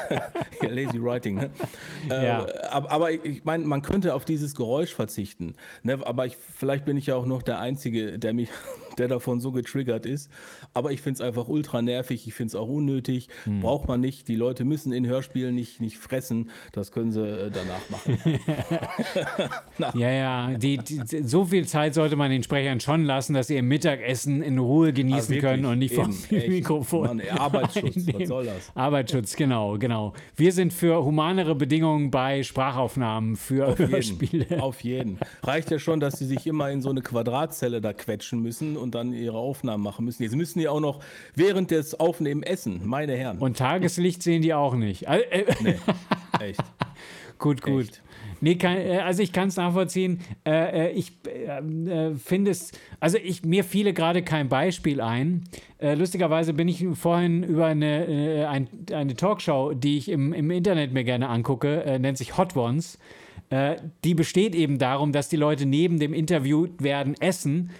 lazy 0.62 1.02
writing, 1.02 1.34
ne? 1.34 1.50
Ja. 2.08 2.46
Äh, 2.46 2.66
aber, 2.70 3.10
ich 3.12 3.44
meine, 3.44 3.66
man 3.66 3.82
könnte 3.82 4.14
auf 4.14 4.24
dieses 4.24 4.54
Geräusch 4.54 4.94
verzichten. 4.94 5.54
Ne? 5.82 5.98
Aber 6.02 6.24
ich, 6.24 6.38
vielleicht 6.38 6.86
bin 6.86 6.96
ich 6.96 7.08
ja 7.08 7.16
auch 7.16 7.26
noch 7.26 7.42
der 7.42 7.60
Einzige, 7.60 8.18
der 8.18 8.32
mich 8.32 8.48
der 9.00 9.08
davon 9.08 9.40
so 9.40 9.50
getriggert 9.50 10.06
ist. 10.06 10.30
Aber 10.74 10.92
ich 10.92 11.00
finde 11.00 11.14
es 11.14 11.20
einfach 11.26 11.48
ultra 11.48 11.82
nervig, 11.82 12.26
ich 12.26 12.34
finde 12.34 12.48
es 12.48 12.54
auch 12.54 12.68
unnötig. 12.68 13.28
Hm. 13.44 13.60
Braucht 13.60 13.88
man 13.88 14.00
nicht. 14.00 14.28
Die 14.28 14.36
Leute 14.36 14.64
müssen 14.64 14.92
in 14.92 15.06
Hörspielen 15.06 15.54
nicht, 15.54 15.80
nicht 15.80 15.98
fressen. 15.98 16.50
Das 16.72 16.92
können 16.92 17.10
sie 17.10 17.26
äh, 17.26 17.50
danach 17.50 17.90
machen. 17.90 18.18
ja, 19.98 20.10
ja. 20.10 20.54
Die, 20.54 20.78
die, 20.78 21.22
so 21.22 21.44
viel 21.44 21.66
Zeit 21.66 21.94
sollte 21.94 22.16
man 22.16 22.30
den 22.30 22.42
Sprechern 22.42 22.80
schon 22.80 23.04
lassen, 23.04 23.34
dass 23.34 23.48
sie 23.48 23.56
ihr 23.56 23.62
Mittagessen 23.62 24.42
in 24.42 24.58
Ruhe 24.58 24.92
genießen 24.92 25.36
ah, 25.36 25.40
können 25.40 25.64
und 25.64 25.78
nicht 25.78 25.94
vom 25.94 26.14
Mikrofon. 26.30 27.06
Mann, 27.06 27.20
ey, 27.20 27.30
Arbeitsschutz, 27.30 28.06
was 28.12 28.28
soll 28.28 28.44
das? 28.46 28.70
Arbeitsschutz, 28.74 29.34
genau, 29.36 29.78
genau. 29.78 30.12
Wir 30.36 30.52
sind 30.52 30.72
für 30.72 31.04
humanere 31.04 31.54
Bedingungen 31.54 32.10
bei 32.10 32.42
Sprachaufnahmen 32.42 33.36
für 33.36 33.68
Auf 33.68 33.78
Hörspiele. 33.78 34.44
Jeden. 34.44 34.60
Auf 34.60 34.80
jeden. 34.82 35.18
Reicht 35.42 35.70
ja 35.70 35.78
schon, 35.78 36.00
dass 36.00 36.18
sie 36.18 36.26
sich 36.26 36.46
immer 36.46 36.70
in 36.70 36.82
so 36.82 36.90
eine 36.90 37.00
Quadratzelle 37.00 37.80
da 37.80 37.92
quetschen 37.92 38.42
müssen 38.42 38.76
und 38.76 38.89
dann 38.90 39.12
ihre 39.12 39.38
Aufnahmen 39.38 39.82
machen 39.82 40.04
müssen. 40.04 40.22
Jetzt 40.22 40.36
müssen 40.36 40.58
die 40.58 40.68
auch 40.68 40.80
noch 40.80 41.00
während 41.34 41.70
des 41.70 41.98
Aufnehmen 41.98 42.42
essen, 42.42 42.86
meine 42.86 43.16
Herren. 43.16 43.38
Und 43.38 43.58
Tageslicht 43.58 44.22
sehen 44.22 44.42
die 44.42 44.54
auch 44.54 44.74
nicht. 44.74 45.04
Äh, 45.04 45.44
nee, 45.60 45.76
echt. 46.40 46.60
gut, 47.38 47.62
gut. 47.62 47.88
Echt. 47.88 48.02
Nee, 48.40 48.54
kann, 48.56 48.76
äh, 48.76 48.98
also 48.98 49.22
ich 49.22 49.32
kann 49.32 49.48
es 49.48 49.56
nachvollziehen. 49.56 50.20
Äh, 50.46 50.88
äh 50.88 50.90
ich 50.92 51.12
äh, 51.26 52.14
finde 52.16 52.50
es, 52.50 52.72
also 52.98 53.18
ich, 53.22 53.44
mir 53.44 53.64
fiele 53.64 53.92
gerade 53.92 54.22
kein 54.22 54.48
Beispiel 54.48 55.00
ein. 55.00 55.44
Äh, 55.78 55.94
lustigerweise 55.94 56.54
bin 56.54 56.68
ich 56.68 56.84
vorhin 56.94 57.42
über 57.42 57.66
eine, 57.66 58.48
ein, 58.50 58.68
eine 58.92 59.14
Talkshow, 59.14 59.74
die 59.74 59.98
ich 59.98 60.08
im, 60.08 60.32
im 60.32 60.50
Internet 60.50 60.92
mir 60.92 61.04
gerne 61.04 61.28
angucke, 61.28 61.98
nennt 62.00 62.18
sich 62.18 62.36
Hot 62.36 62.56
Ones. 62.56 62.98
die 64.04 64.14
besteht 64.14 64.54
eben 64.54 64.78
darum, 64.78 65.12
dass 65.12 65.28
die 65.28 65.36
Leute 65.36 65.66
neben 65.66 65.98
dem 65.98 66.12
Interview 66.12 66.68
werden 66.78 67.14
essen 67.20 67.70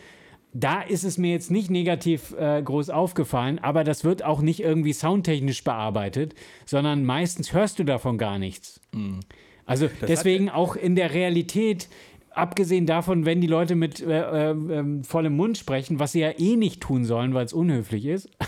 da 0.52 0.82
ist 0.82 1.04
es 1.04 1.18
mir 1.18 1.30
jetzt 1.30 1.50
nicht 1.50 1.70
negativ 1.70 2.34
äh, 2.38 2.62
groß 2.62 2.90
aufgefallen, 2.90 3.58
aber 3.58 3.84
das 3.84 4.04
wird 4.04 4.24
auch 4.24 4.40
nicht 4.40 4.60
irgendwie 4.60 4.92
soundtechnisch 4.92 5.62
bearbeitet, 5.62 6.34
sondern 6.66 7.04
meistens 7.04 7.52
hörst 7.52 7.78
du 7.78 7.84
davon 7.84 8.18
gar 8.18 8.38
nichts. 8.38 8.80
Mhm. 8.92 9.20
Also 9.64 9.86
das 9.86 10.08
deswegen 10.08 10.50
auch 10.50 10.74
in 10.74 10.96
der 10.96 11.14
Realität, 11.14 11.88
abgesehen 12.30 12.86
davon, 12.86 13.24
wenn 13.24 13.40
die 13.40 13.46
Leute 13.46 13.76
mit 13.76 14.00
äh, 14.00 14.50
äh, 14.50 15.02
vollem 15.04 15.36
Mund 15.36 15.58
sprechen, 15.58 16.00
was 16.00 16.12
sie 16.12 16.20
ja 16.20 16.32
eh 16.36 16.56
nicht 16.56 16.80
tun 16.80 17.04
sollen, 17.04 17.34
weil 17.34 17.44
es 17.44 17.52
unhöflich 17.52 18.06
ist. 18.06 18.28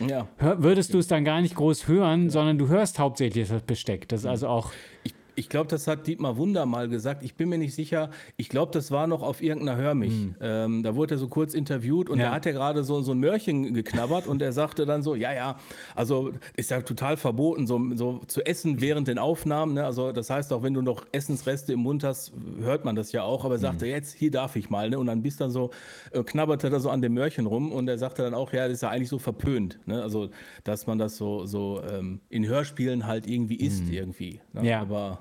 Ja. 0.00 0.26
würdest 0.38 0.94
du 0.94 0.98
es 0.98 1.06
dann 1.06 1.24
gar 1.24 1.42
nicht 1.42 1.54
groß 1.54 1.86
hören, 1.86 2.24
ja. 2.24 2.30
sondern 2.30 2.58
du 2.58 2.66
hörst 2.66 2.98
hauptsächlich 2.98 3.48
das 3.48 3.62
Besteck. 3.62 4.08
Das 4.08 4.20
ist 4.20 4.26
also 4.26 4.48
auch. 4.48 4.72
Ich 5.04 5.14
ich 5.34 5.48
glaube, 5.48 5.68
das 5.68 5.86
hat 5.86 6.06
Dietmar 6.06 6.36
Wunder 6.36 6.66
mal 6.66 6.88
gesagt. 6.88 7.22
Ich 7.22 7.34
bin 7.34 7.48
mir 7.48 7.58
nicht 7.58 7.74
sicher. 7.74 8.10
Ich 8.36 8.48
glaube, 8.48 8.72
das 8.72 8.90
war 8.90 9.06
noch 9.06 9.22
auf 9.22 9.42
irgendeiner 9.42 9.78
Hörmich. 9.78 10.12
Mhm. 10.12 10.34
Ähm, 10.40 10.82
da 10.82 10.94
wurde 10.94 11.14
er 11.14 11.18
so 11.18 11.28
kurz 11.28 11.54
interviewt 11.54 12.08
und 12.10 12.18
ja. 12.18 12.26
da 12.26 12.34
hat 12.34 12.46
er 12.46 12.52
gerade 12.52 12.84
so, 12.84 13.00
so 13.02 13.12
ein 13.12 13.18
Mörchen 13.18 13.72
geknabbert 13.74 14.26
und 14.26 14.42
er 14.42 14.52
sagte 14.52 14.86
dann 14.86 15.02
so: 15.02 15.14
Ja, 15.14 15.32
ja, 15.32 15.56
also 15.94 16.32
ist 16.56 16.70
ja 16.70 16.82
total 16.82 17.16
verboten, 17.16 17.66
so, 17.66 17.80
so 17.94 18.20
zu 18.26 18.44
essen 18.44 18.80
während 18.80 19.08
den 19.08 19.18
Aufnahmen. 19.18 19.74
Ne? 19.74 19.84
Also, 19.84 20.12
das 20.12 20.30
heißt 20.30 20.52
auch, 20.52 20.62
wenn 20.62 20.74
du 20.74 20.82
noch 20.82 21.06
Essensreste 21.12 21.72
im 21.72 21.80
Mund 21.80 22.04
hast, 22.04 22.32
hört 22.60 22.84
man 22.84 22.94
das 22.94 23.12
ja 23.12 23.22
auch. 23.22 23.44
Aber 23.44 23.54
er 23.54 23.60
sagte: 23.60 23.86
mhm. 23.86 23.90
Jetzt, 23.92 24.14
hier 24.14 24.30
darf 24.30 24.56
ich 24.56 24.70
mal. 24.70 24.90
Ne? 24.90 24.98
Und 24.98 25.06
dann 25.06 25.22
bist 25.22 25.40
dann 25.40 25.50
so, 25.50 25.70
äh, 26.12 26.22
knabberte 26.22 26.68
er 26.68 26.80
so 26.80 26.90
an 26.90 27.00
dem 27.02 27.14
Mörchen 27.14 27.46
rum 27.46 27.72
und 27.72 27.88
er 27.88 27.98
sagte 27.98 28.22
dann 28.22 28.34
auch: 28.34 28.52
Ja, 28.52 28.66
das 28.66 28.74
ist 28.74 28.82
ja 28.82 28.90
eigentlich 28.90 29.08
so 29.08 29.18
verpönt. 29.18 29.78
Ne? 29.86 30.02
Also, 30.02 30.30
dass 30.64 30.86
man 30.86 30.98
das 30.98 31.16
so, 31.16 31.46
so 31.46 31.82
ähm, 31.90 32.20
in 32.28 32.46
Hörspielen 32.46 33.06
halt 33.06 33.26
irgendwie 33.26 33.56
isst, 33.56 33.86
mhm. 33.86 33.92
irgendwie. 33.92 34.40
Ne? 34.52 34.68
Ja. 34.68 34.80
Aber 34.80 35.20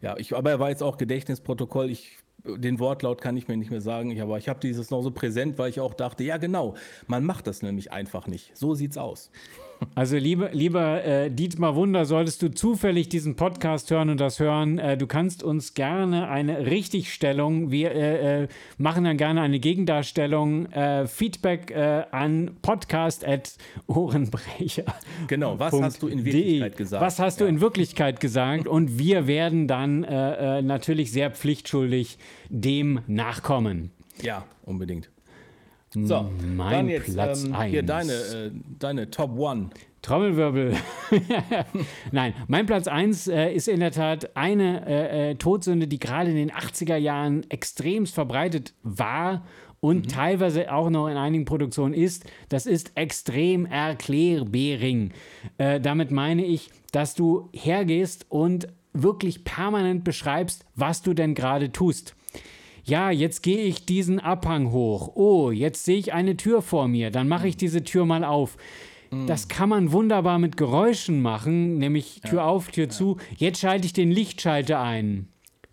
ja, 0.00 0.16
ich, 0.16 0.34
aber 0.34 0.50
er 0.50 0.60
war 0.60 0.70
jetzt 0.70 0.82
auch 0.82 0.98
Gedächtnisprotokoll. 0.98 1.90
Ich, 1.90 2.18
den 2.44 2.78
Wortlaut 2.78 3.20
kann 3.20 3.36
ich 3.36 3.48
mir 3.48 3.56
nicht 3.56 3.70
mehr 3.70 3.80
sagen, 3.80 4.10
ich, 4.10 4.20
aber 4.20 4.38
ich 4.38 4.48
habe 4.48 4.60
dieses 4.60 4.90
noch 4.90 5.02
so 5.02 5.10
präsent, 5.10 5.58
weil 5.58 5.70
ich 5.70 5.80
auch 5.80 5.94
dachte, 5.94 6.24
ja 6.24 6.36
genau, 6.36 6.74
man 7.06 7.24
macht 7.24 7.46
das 7.46 7.62
nämlich 7.62 7.92
einfach 7.92 8.26
nicht. 8.26 8.56
So 8.56 8.74
sieht's 8.74 8.98
aus. 8.98 9.30
Also 9.94 10.16
lieber, 10.16 10.50
lieber 10.52 11.04
äh, 11.04 11.30
Dietmar 11.30 11.74
Wunder, 11.74 12.04
solltest 12.04 12.42
du 12.42 12.50
zufällig 12.50 13.08
diesen 13.08 13.36
Podcast 13.36 13.90
hören 13.90 14.10
und 14.10 14.20
das 14.20 14.38
hören, 14.40 14.78
äh, 14.78 14.98
du 14.98 15.06
kannst 15.06 15.42
uns 15.42 15.72
gerne 15.74 16.28
eine 16.28 16.66
Richtigstellung, 16.66 17.70
wir 17.70 17.92
äh, 17.92 18.42
äh 18.42 18.48
machen 18.78 19.04
dann 19.04 19.16
gerne 19.16 19.40
eine 19.40 19.58
Gegendarstellung, 19.58 20.70
äh, 20.72 21.06
Feedback 21.06 21.70
äh, 21.70 22.04
an 22.10 22.50
podcast.ohrenbrecher. 22.62 24.84
Genau, 25.26 25.58
was 25.58 25.72
hast 25.80 26.02
du 26.02 26.08
in 26.08 26.22
Wirklichkeit 26.24 26.76
gesagt? 26.76 27.02
Was 27.02 27.18
hast 27.18 27.40
ja. 27.40 27.46
du 27.46 27.50
in 27.50 27.60
Wirklichkeit 27.60 28.20
gesagt? 28.20 28.68
Und 28.76 28.98
wir 28.98 29.26
werden 29.26 29.66
dann 29.66 30.00
natürlich 30.00 31.12
sehr 31.12 31.30
pflichtschuldig 31.30 32.18
dem 32.48 33.00
nachkommen. 33.06 33.90
Ja, 34.22 34.44
unbedingt. 34.64 35.10
So, 36.04 36.30
mein 36.54 36.72
dann 36.72 36.88
jetzt 36.88 37.14
Platz 37.14 37.44
ähm, 37.44 37.62
hier 37.62 37.82
deine, 37.82 38.12
äh, 38.12 38.50
deine 38.78 39.10
Top 39.10 39.38
One. 39.38 39.70
Trommelwirbel. 40.02 40.76
Nein, 42.12 42.34
mein 42.48 42.66
Platz 42.66 42.86
1 42.86 43.28
äh, 43.28 43.52
ist 43.52 43.66
in 43.66 43.80
der 43.80 43.92
Tat 43.92 44.36
eine 44.36 44.86
äh, 44.86 45.30
äh, 45.30 45.34
Todsünde, 45.36 45.88
die 45.88 45.98
gerade 45.98 46.30
in 46.30 46.36
den 46.36 46.52
80er 46.52 46.96
Jahren 46.96 47.48
extremst 47.50 48.14
verbreitet 48.14 48.74
war 48.82 49.46
und 49.80 50.06
mhm. 50.06 50.08
teilweise 50.08 50.70
auch 50.70 50.90
noch 50.90 51.08
in 51.08 51.16
einigen 51.16 51.46
Produktionen 51.46 51.94
ist. 51.94 52.24
Das 52.50 52.66
ist 52.66 52.92
extrem 52.94 53.64
erklärbering. 53.64 55.12
Äh, 55.56 55.80
damit 55.80 56.10
meine 56.10 56.44
ich, 56.44 56.70
dass 56.92 57.14
du 57.14 57.48
hergehst 57.52 58.26
und 58.28 58.68
wirklich 58.92 59.44
permanent 59.44 60.04
beschreibst, 60.04 60.66
was 60.74 61.02
du 61.02 61.14
denn 61.14 61.34
gerade 61.34 61.72
tust 61.72 62.16
ja, 62.86 63.10
jetzt 63.10 63.42
gehe 63.42 63.64
ich 63.64 63.84
diesen 63.84 64.20
Abhang 64.20 64.70
hoch. 64.70 65.12
Oh, 65.16 65.50
jetzt 65.50 65.84
sehe 65.84 65.98
ich 65.98 66.12
eine 66.12 66.36
Tür 66.36 66.62
vor 66.62 66.86
mir. 66.86 67.10
Dann 67.10 67.26
mache 67.26 67.48
ich 67.48 67.56
diese 67.56 67.82
Tür 67.82 68.06
mal 68.06 68.22
auf. 68.22 68.56
Mm. 69.10 69.26
Das 69.26 69.48
kann 69.48 69.68
man 69.68 69.90
wunderbar 69.90 70.38
mit 70.38 70.56
Geräuschen 70.56 71.20
machen, 71.20 71.78
nämlich 71.78 72.20
Tür 72.20 72.38
ja. 72.38 72.46
auf, 72.46 72.68
Tür 72.68 72.84
ja. 72.84 72.90
zu. 72.90 73.16
Jetzt 73.36 73.58
schalte 73.58 73.86
ich 73.86 73.92
den 73.92 74.12
Lichtschalter 74.12 74.80
ein. 74.80 75.28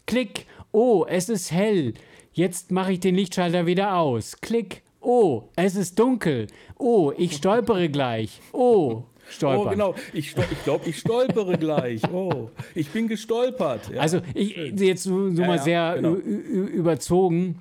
Klick. 0.07 0.47
Oh, 0.71 1.05
es 1.07 1.29
ist 1.29 1.51
hell. 1.51 1.93
Jetzt 2.33 2.71
mache 2.71 2.93
ich 2.93 2.99
den 2.99 3.13
Lichtschalter 3.13 3.67
wieder 3.67 3.95
aus. 3.95 4.41
Klick. 4.41 4.81
Oh, 4.99 5.49
es 5.55 5.75
ist 5.75 5.99
dunkel. 5.99 6.47
Oh, 6.79 7.13
ich 7.15 7.33
stolpere 7.37 7.89
gleich. 7.89 8.41
Oh, 8.53 9.03
Stolpern. 9.29 9.67
Oh, 9.67 9.69
genau. 9.69 9.95
Ich, 10.13 10.35
ich 10.51 10.63
glaube, 10.63 10.89
ich 10.89 10.99
stolpere 10.99 11.57
gleich. 11.57 12.01
Oh, 12.11 12.49
ich 12.75 12.89
bin 12.89 13.07
gestolpert. 13.07 13.89
Ja. 13.93 14.01
Also, 14.01 14.21
ich, 14.33 14.55
jetzt 14.55 15.03
so, 15.03 15.31
so 15.31 15.41
ja, 15.41 15.47
mal 15.47 15.59
sehr 15.59 15.95
genau. 15.95 16.13
überzogen. 16.15 17.59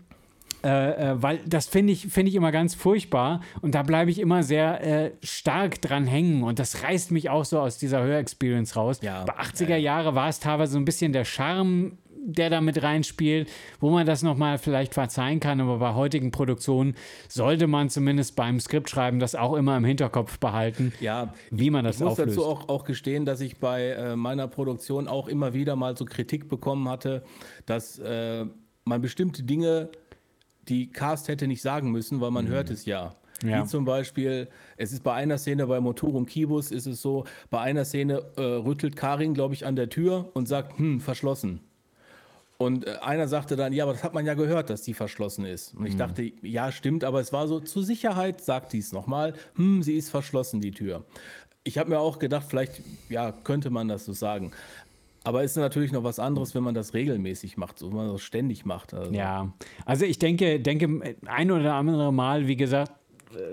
Äh, 0.64 1.10
äh, 1.10 1.22
weil 1.22 1.40
das 1.44 1.66
finde 1.66 1.92
ich, 1.92 2.06
find 2.06 2.28
ich 2.28 2.36
immer 2.36 2.52
ganz 2.52 2.76
furchtbar 2.76 3.40
und 3.62 3.74
da 3.74 3.82
bleibe 3.82 4.12
ich 4.12 4.20
immer 4.20 4.44
sehr 4.44 5.06
äh, 5.06 5.10
stark 5.20 5.80
dran 5.82 6.06
hängen 6.06 6.44
und 6.44 6.60
das 6.60 6.84
reißt 6.84 7.10
mich 7.10 7.30
auch 7.30 7.44
so 7.44 7.58
aus 7.58 7.78
dieser 7.78 8.00
Hörexperience 8.00 8.76
raus. 8.76 9.00
Ja, 9.02 9.24
Bei 9.24 9.34
80er 9.42 9.70
ja. 9.70 9.76
Jahre 9.76 10.14
war 10.14 10.28
es 10.28 10.38
teilweise 10.38 10.74
so 10.74 10.78
ein 10.78 10.84
bisschen 10.84 11.12
der 11.12 11.24
Charme 11.24 11.98
der 12.24 12.50
da 12.50 12.60
mit 12.60 12.82
reinspielt, 12.82 13.50
wo 13.80 13.90
man 13.90 14.06
das 14.06 14.22
nochmal 14.22 14.58
vielleicht 14.58 14.94
verzeihen 14.94 15.40
kann, 15.40 15.60
aber 15.60 15.78
bei 15.78 15.94
heutigen 15.94 16.30
Produktionen 16.30 16.94
sollte 17.28 17.66
man 17.66 17.90
zumindest 17.90 18.36
beim 18.36 18.60
Skriptschreiben 18.60 19.18
das 19.18 19.34
auch 19.34 19.54
immer 19.54 19.76
im 19.76 19.84
Hinterkopf 19.84 20.38
behalten, 20.38 20.92
ja, 21.00 21.34
wie 21.50 21.70
man 21.70 21.84
das 21.84 22.00
auflöst. 22.00 22.18
Ich 22.18 22.26
muss 22.26 22.34
dazu 22.36 22.48
auch, 22.48 22.68
auch 22.68 22.84
gestehen, 22.84 23.24
dass 23.24 23.40
ich 23.40 23.58
bei 23.58 23.88
äh, 23.90 24.16
meiner 24.16 24.46
Produktion 24.46 25.08
auch 25.08 25.28
immer 25.28 25.52
wieder 25.52 25.74
mal 25.74 25.96
so 25.96 26.04
Kritik 26.04 26.48
bekommen 26.48 26.88
hatte, 26.88 27.22
dass 27.66 27.98
äh, 27.98 28.46
man 28.84 29.00
bestimmte 29.00 29.42
Dinge, 29.42 29.90
die 30.68 30.90
Cast 30.90 31.28
hätte 31.28 31.48
nicht 31.48 31.62
sagen 31.62 31.90
müssen, 31.90 32.20
weil 32.20 32.30
man 32.30 32.44
mhm. 32.44 32.50
hört 32.50 32.70
es 32.70 32.84
ja. 32.84 33.16
Ja. 33.42 33.62
Wie 33.62 33.66
zum 33.66 33.84
Beispiel, 33.84 34.48
es 34.76 34.92
ist 34.92 35.02
bei 35.02 35.14
einer 35.14 35.36
Szene 35.36 35.66
bei 35.66 35.80
Motorum 35.80 36.26
Kibus 36.26 36.70
ist 36.70 36.86
es 36.86 37.02
so, 37.02 37.24
bei 37.50 37.60
einer 37.60 37.84
Szene 37.84 38.22
äh, 38.36 38.40
rüttelt 38.40 38.94
Karin, 38.94 39.34
glaube 39.34 39.54
ich, 39.54 39.66
an 39.66 39.74
der 39.74 39.88
Tür 39.88 40.30
und 40.34 40.46
sagt, 40.46 40.78
hm, 40.78 41.00
verschlossen. 41.00 41.60
Und 42.64 42.86
äh, 42.86 42.96
einer 43.00 43.28
sagte 43.28 43.56
dann, 43.56 43.72
ja, 43.72 43.84
aber 43.84 43.92
das 43.92 44.04
hat 44.04 44.14
man 44.14 44.26
ja 44.26 44.34
gehört, 44.34 44.70
dass 44.70 44.82
die 44.82 44.94
verschlossen 44.94 45.44
ist. 45.44 45.74
Und 45.74 45.86
ich 45.86 45.94
mhm. 45.94 45.98
dachte, 45.98 46.32
ja, 46.42 46.72
stimmt, 46.72 47.04
aber 47.04 47.20
es 47.20 47.32
war 47.32 47.48
so, 47.48 47.60
zur 47.60 47.82
Sicherheit 47.82 48.40
sagt 48.40 48.72
dies 48.72 48.92
nochmal, 48.92 49.34
hm, 49.56 49.82
sie 49.82 49.96
ist 49.96 50.10
verschlossen, 50.10 50.60
die 50.60 50.70
Tür. 50.70 51.04
Ich 51.64 51.78
habe 51.78 51.90
mir 51.90 52.00
auch 52.00 52.18
gedacht, 52.18 52.46
vielleicht, 52.48 52.82
ja, 53.08 53.32
könnte 53.32 53.70
man 53.70 53.88
das 53.88 54.04
so 54.04 54.12
sagen. 54.12 54.52
Aber 55.24 55.44
es 55.44 55.52
ist 55.52 55.56
natürlich 55.56 55.92
noch 55.92 56.02
was 56.02 56.18
anderes, 56.18 56.54
wenn 56.54 56.64
man 56.64 56.74
das 56.74 56.94
regelmäßig 56.94 57.56
macht, 57.56 57.78
so 57.78 57.90
wenn 57.90 57.96
man 57.96 58.12
das 58.12 58.22
ständig 58.22 58.64
macht. 58.64 58.92
Also. 58.92 59.12
Ja, 59.12 59.52
also 59.86 60.04
ich 60.04 60.18
denke, 60.18 60.58
denke 60.58 61.16
ein 61.26 61.50
oder 61.50 61.74
andere 61.74 62.12
Mal, 62.12 62.48
wie 62.48 62.56
gesagt, 62.56 62.90
äh, 62.90 63.01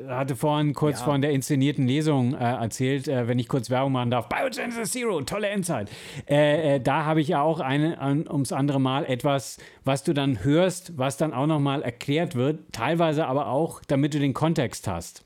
hatte 0.08 0.36
vorhin 0.36 0.74
kurz 0.74 1.00
ja. 1.00 1.06
von 1.06 1.22
der 1.22 1.32
inszenierten 1.32 1.88
Lesung 1.88 2.34
äh, 2.34 2.38
erzählt, 2.38 3.08
äh, 3.08 3.28
wenn 3.28 3.40
ich 3.40 3.48
kurz 3.48 3.70
Werbung 3.70 3.92
machen 3.92 4.12
darf. 4.12 4.30
Biogenesis 4.30 4.92
Zero, 4.92 5.22
tolle 5.22 5.48
Endzeit. 5.48 5.90
Äh, 6.28 6.76
äh 6.76 6.80
da 6.80 7.06
habe 7.06 7.22
ich 7.22 7.28
ja 7.30 7.42
auch 7.42 7.60
eine, 7.60 8.00
an, 8.00 8.28
ums 8.28 8.52
andere 8.52 8.80
Mal 8.80 9.06
etwas, 9.06 9.58
was 9.84 10.04
du 10.04 10.14
dann 10.14 10.44
hörst, 10.44 10.98
was 10.98 11.18
dann 11.18 11.34
auch 11.34 11.48
nochmal 11.48 11.82
erklärt 11.82 12.36
wird, 12.36 12.72
teilweise 12.72 13.26
aber 13.26 13.48
auch, 13.48 13.82
damit 13.88 14.14
du 14.14 14.20
den 14.20 14.34
Kontext 14.34 14.88
hast. 14.88 15.26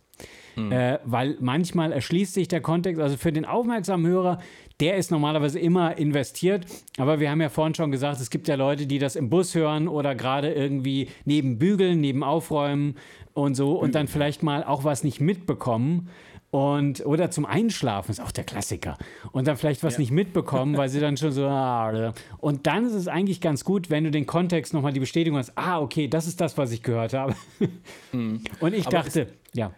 Mhm. 0.55 0.71
Äh, 0.71 0.99
weil 1.03 1.37
manchmal 1.39 1.91
erschließt 1.91 2.33
sich 2.33 2.47
der 2.47 2.61
Kontext, 2.61 3.01
also 3.01 3.17
für 3.17 3.31
den 3.31 3.45
aufmerksamen 3.45 4.05
Hörer, 4.05 4.39
der 4.79 4.97
ist 4.97 5.11
normalerweise 5.11 5.59
immer 5.59 5.97
investiert. 5.97 6.65
Aber 6.97 7.19
wir 7.19 7.29
haben 7.29 7.41
ja 7.41 7.49
vorhin 7.49 7.75
schon 7.75 7.91
gesagt, 7.91 8.19
es 8.19 8.29
gibt 8.29 8.47
ja 8.47 8.55
Leute, 8.55 8.87
die 8.87 8.99
das 8.99 9.15
im 9.15 9.29
Bus 9.29 9.55
hören 9.55 9.87
oder 9.87 10.15
gerade 10.15 10.51
irgendwie 10.51 11.09
neben 11.25 11.57
Bügeln, 11.57 12.01
neben 12.01 12.23
Aufräumen 12.23 12.95
und 13.33 13.55
so 13.55 13.73
und 13.73 13.95
dann 13.95 14.07
vielleicht 14.07 14.43
mal 14.43 14.63
auch 14.63 14.83
was 14.83 15.03
nicht 15.03 15.19
mitbekommen. 15.21 16.09
Und, 16.53 17.03
oder 17.07 17.31
zum 17.31 17.47
Einschlafen 17.47 18.11
ist 18.11 18.19
auch 18.19 18.29
der 18.29 18.43
Klassiker. 18.43 18.95
Und 19.31 19.47
dann 19.47 19.57
vielleicht 19.57 19.81
was 19.81 19.93
ja. 19.93 20.01
nicht 20.01 20.11
mitbekommen, 20.11 20.77
weil 20.77 20.87
sie 20.87 20.99
dann 20.99 21.17
schon 21.17 21.31
so. 21.31 21.47
Ah, 21.47 22.13
und 22.37 22.67
dann 22.67 22.85
ist 22.85 22.93
es 22.93 23.07
eigentlich 23.07 23.41
ganz 23.41 23.65
gut, 23.65 23.89
wenn 23.89 24.03
du 24.03 24.11
den 24.11 24.27
Kontext 24.27 24.71
nochmal 24.71 24.93
die 24.93 24.99
Bestätigung 24.99 25.39
hast, 25.39 25.57
ah, 25.57 25.81
okay, 25.81 26.07
das 26.07 26.27
ist 26.27 26.39
das, 26.39 26.55
was 26.55 26.71
ich 26.71 26.83
gehört 26.83 27.13
habe. 27.13 27.33
Mhm. 28.11 28.41
Und 28.59 28.75
ich 28.75 28.85
Aber 28.85 28.97
dachte, 28.97 29.29
ja. 29.55 29.73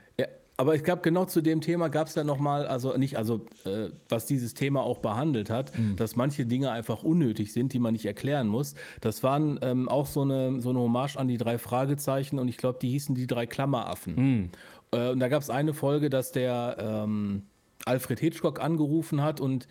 Aber 0.58 0.76
ich 0.76 0.84
glaube, 0.84 1.02
genau 1.02 1.26
zu 1.26 1.42
dem 1.42 1.60
Thema 1.60 1.90
gab 1.90 2.08
es 2.08 2.14
dann 2.14 2.28
nochmal, 2.28 2.66
also 2.68 2.96
nicht, 2.96 3.18
also 3.18 3.46
äh, 3.66 3.90
was 4.08 4.26
dieses 4.26 4.54
Thema 4.54 4.84
auch 4.84 5.00
behandelt 5.00 5.50
hat, 5.50 5.78
mhm. 5.78 5.98
dass 5.98 6.16
manche 6.16 6.46
Dinge 6.46 6.72
einfach 6.72 7.04
unnötig 7.04 7.52
sind, 7.52 7.74
die 7.74 7.80
man 7.80 7.94
nicht 7.94 8.06
erklären 8.06 8.48
muss. 8.48 8.74
Das 9.02 9.22
waren 9.22 9.60
ähm, 9.62 9.90
auch 9.90 10.06
so 10.06 10.22
eine, 10.22 10.62
so 10.62 10.70
eine 10.70 10.80
Hommage 10.80 11.18
an 11.18 11.28
die 11.28 11.38
drei 11.38 11.58
Fragezeichen 11.58 12.40
und 12.40 12.48
ich 12.48 12.58
glaube, 12.58 12.80
die 12.82 12.90
hießen 12.90 13.16
die 13.16 13.28
drei 13.28 13.46
Klammeraffen. 13.46 14.16
Mhm. 14.16 14.50
Äh, 14.92 15.10
und 15.10 15.20
da 15.20 15.28
gab 15.28 15.42
es 15.42 15.50
eine 15.50 15.74
Folge, 15.74 16.10
dass 16.10 16.32
der 16.32 16.78
ähm, 16.80 17.44
Alfred 17.86 18.20
Hitchcock 18.20 18.62
angerufen 18.62 19.22
hat 19.22 19.42
und 19.42 19.68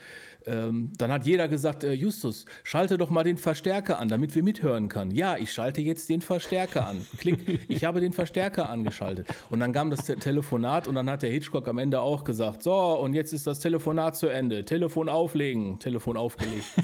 ähm, 0.46 0.92
dann 0.98 1.10
hat 1.10 1.26
jeder 1.26 1.48
gesagt, 1.48 1.84
äh, 1.84 1.92
Justus, 1.92 2.44
schalte 2.62 2.98
doch 2.98 3.10
mal 3.10 3.24
den 3.24 3.36
Verstärker 3.36 3.98
an, 3.98 4.08
damit 4.08 4.34
wir 4.34 4.42
mithören 4.42 4.88
können. 4.88 5.10
Ja, 5.10 5.36
ich 5.36 5.52
schalte 5.52 5.80
jetzt 5.80 6.08
den 6.08 6.20
Verstärker 6.20 6.86
an. 6.86 7.06
Klick, 7.18 7.60
ich 7.68 7.84
habe 7.84 8.00
den 8.00 8.12
Verstärker 8.12 8.68
angeschaltet. 8.68 9.28
Und 9.50 9.60
dann 9.60 9.72
kam 9.72 9.90
das 9.90 10.04
Te 10.04 10.16
Telefonat 10.16 10.88
und 10.88 10.94
dann 10.94 11.10
hat 11.10 11.22
der 11.22 11.30
Hitchcock 11.30 11.68
am 11.68 11.78
Ende 11.78 12.00
auch 12.00 12.24
gesagt, 12.24 12.62
so, 12.62 12.74
und 12.74 13.14
jetzt 13.14 13.32
ist 13.32 13.46
das 13.46 13.60
Telefonat 13.60 14.16
zu 14.16 14.28
Ende. 14.28 14.64
Telefon 14.64 15.08
auflegen. 15.08 15.78
Telefon 15.78 16.16
aufgelegt. 16.16 16.64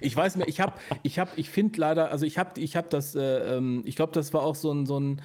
ich 0.00 0.16
weiß 0.16 0.36
mir, 0.36 0.46
ich 0.46 0.60
habe, 0.60 0.72
ich 1.02 1.18
habe, 1.18 1.30
ich 1.36 1.50
finde 1.50 1.80
leider, 1.80 2.10
also 2.10 2.26
ich 2.26 2.38
habe, 2.38 2.60
ich 2.60 2.76
habe 2.76 2.88
das, 2.90 3.14
äh, 3.14 3.56
ähm, 3.56 3.82
ich 3.84 3.96
glaube, 3.96 4.12
das 4.12 4.32
war 4.32 4.42
auch 4.42 4.54
so 4.54 4.72
ein, 4.72 4.86
so 4.86 4.98
ein 4.98 5.20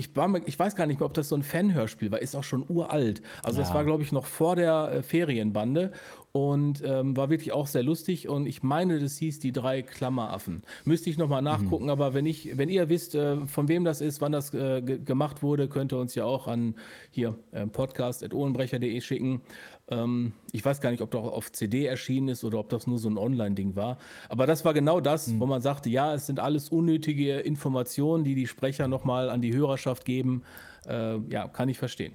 ich, 0.00 0.16
war, 0.16 0.34
ich 0.46 0.58
weiß 0.58 0.74
gar 0.76 0.86
nicht 0.86 0.98
mehr, 0.98 1.06
ob 1.06 1.14
das 1.14 1.28
so 1.28 1.36
ein 1.36 1.42
Fanhörspiel 1.42 2.10
war, 2.10 2.20
ist 2.20 2.34
auch 2.34 2.42
schon 2.42 2.64
uralt. 2.68 3.22
Also 3.42 3.58
ja. 3.58 3.64
das 3.64 3.74
war, 3.74 3.84
glaube 3.84 4.02
ich, 4.02 4.12
noch 4.12 4.26
vor 4.26 4.56
der 4.56 4.90
äh, 4.92 5.02
Ferienbande 5.02 5.92
und 6.32 6.82
ähm, 6.84 7.16
war 7.16 7.28
wirklich 7.28 7.52
auch 7.52 7.66
sehr 7.66 7.82
lustig. 7.82 8.28
Und 8.28 8.46
ich 8.46 8.62
meine, 8.62 8.98
das 8.98 9.18
hieß 9.18 9.40
die 9.40 9.52
drei 9.52 9.82
Klammeraffen. 9.82 10.62
Müsste 10.84 11.10
ich 11.10 11.18
nochmal 11.18 11.42
nachgucken, 11.42 11.84
mhm. 11.84 11.90
aber 11.90 12.14
wenn 12.14 12.24
ich, 12.24 12.56
wenn 12.56 12.68
ihr 12.68 12.88
wisst, 12.88 13.14
äh, 13.14 13.46
von 13.46 13.68
wem 13.68 13.84
das 13.84 14.00
ist, 14.00 14.20
wann 14.20 14.32
das 14.32 14.54
äh, 14.54 14.80
gemacht 14.80 15.42
wurde, 15.42 15.68
könnt 15.68 15.92
ihr 15.92 15.98
uns 15.98 16.14
ja 16.14 16.24
auch 16.24 16.48
an 16.48 16.76
hier 17.10 17.38
äh, 17.52 17.66
podcast.ohrenbrecher.de 17.66 19.00
schicken. 19.00 19.42
Ähm, 19.90 20.32
ich 20.52 20.64
weiß 20.64 20.80
gar 20.80 20.90
nicht, 20.90 21.02
ob 21.02 21.10
das 21.10 21.20
auf 21.20 21.52
CD 21.52 21.86
erschienen 21.86 22.28
ist 22.28 22.44
oder 22.44 22.58
ob 22.58 22.68
das 22.68 22.86
nur 22.86 22.98
so 22.98 23.08
ein 23.08 23.18
Online-Ding 23.18 23.76
war. 23.76 23.98
Aber 24.28 24.46
das 24.46 24.64
war 24.64 24.72
genau 24.72 25.00
das, 25.00 25.28
mhm. 25.28 25.40
wo 25.40 25.46
man 25.46 25.60
sagte, 25.60 25.90
ja, 25.90 26.14
es 26.14 26.26
sind 26.26 26.40
alles 26.40 26.68
unnötige 26.68 27.40
Informationen, 27.40 28.24
die 28.24 28.34
die 28.34 28.46
Sprecher 28.46 28.88
nochmal 28.88 29.30
an 29.30 29.42
die 29.42 29.54
Hörerschaft 29.54 30.04
geben. 30.04 30.42
Äh, 30.86 31.18
ja, 31.28 31.48
kann 31.48 31.68
ich 31.68 31.78
verstehen. 31.78 32.12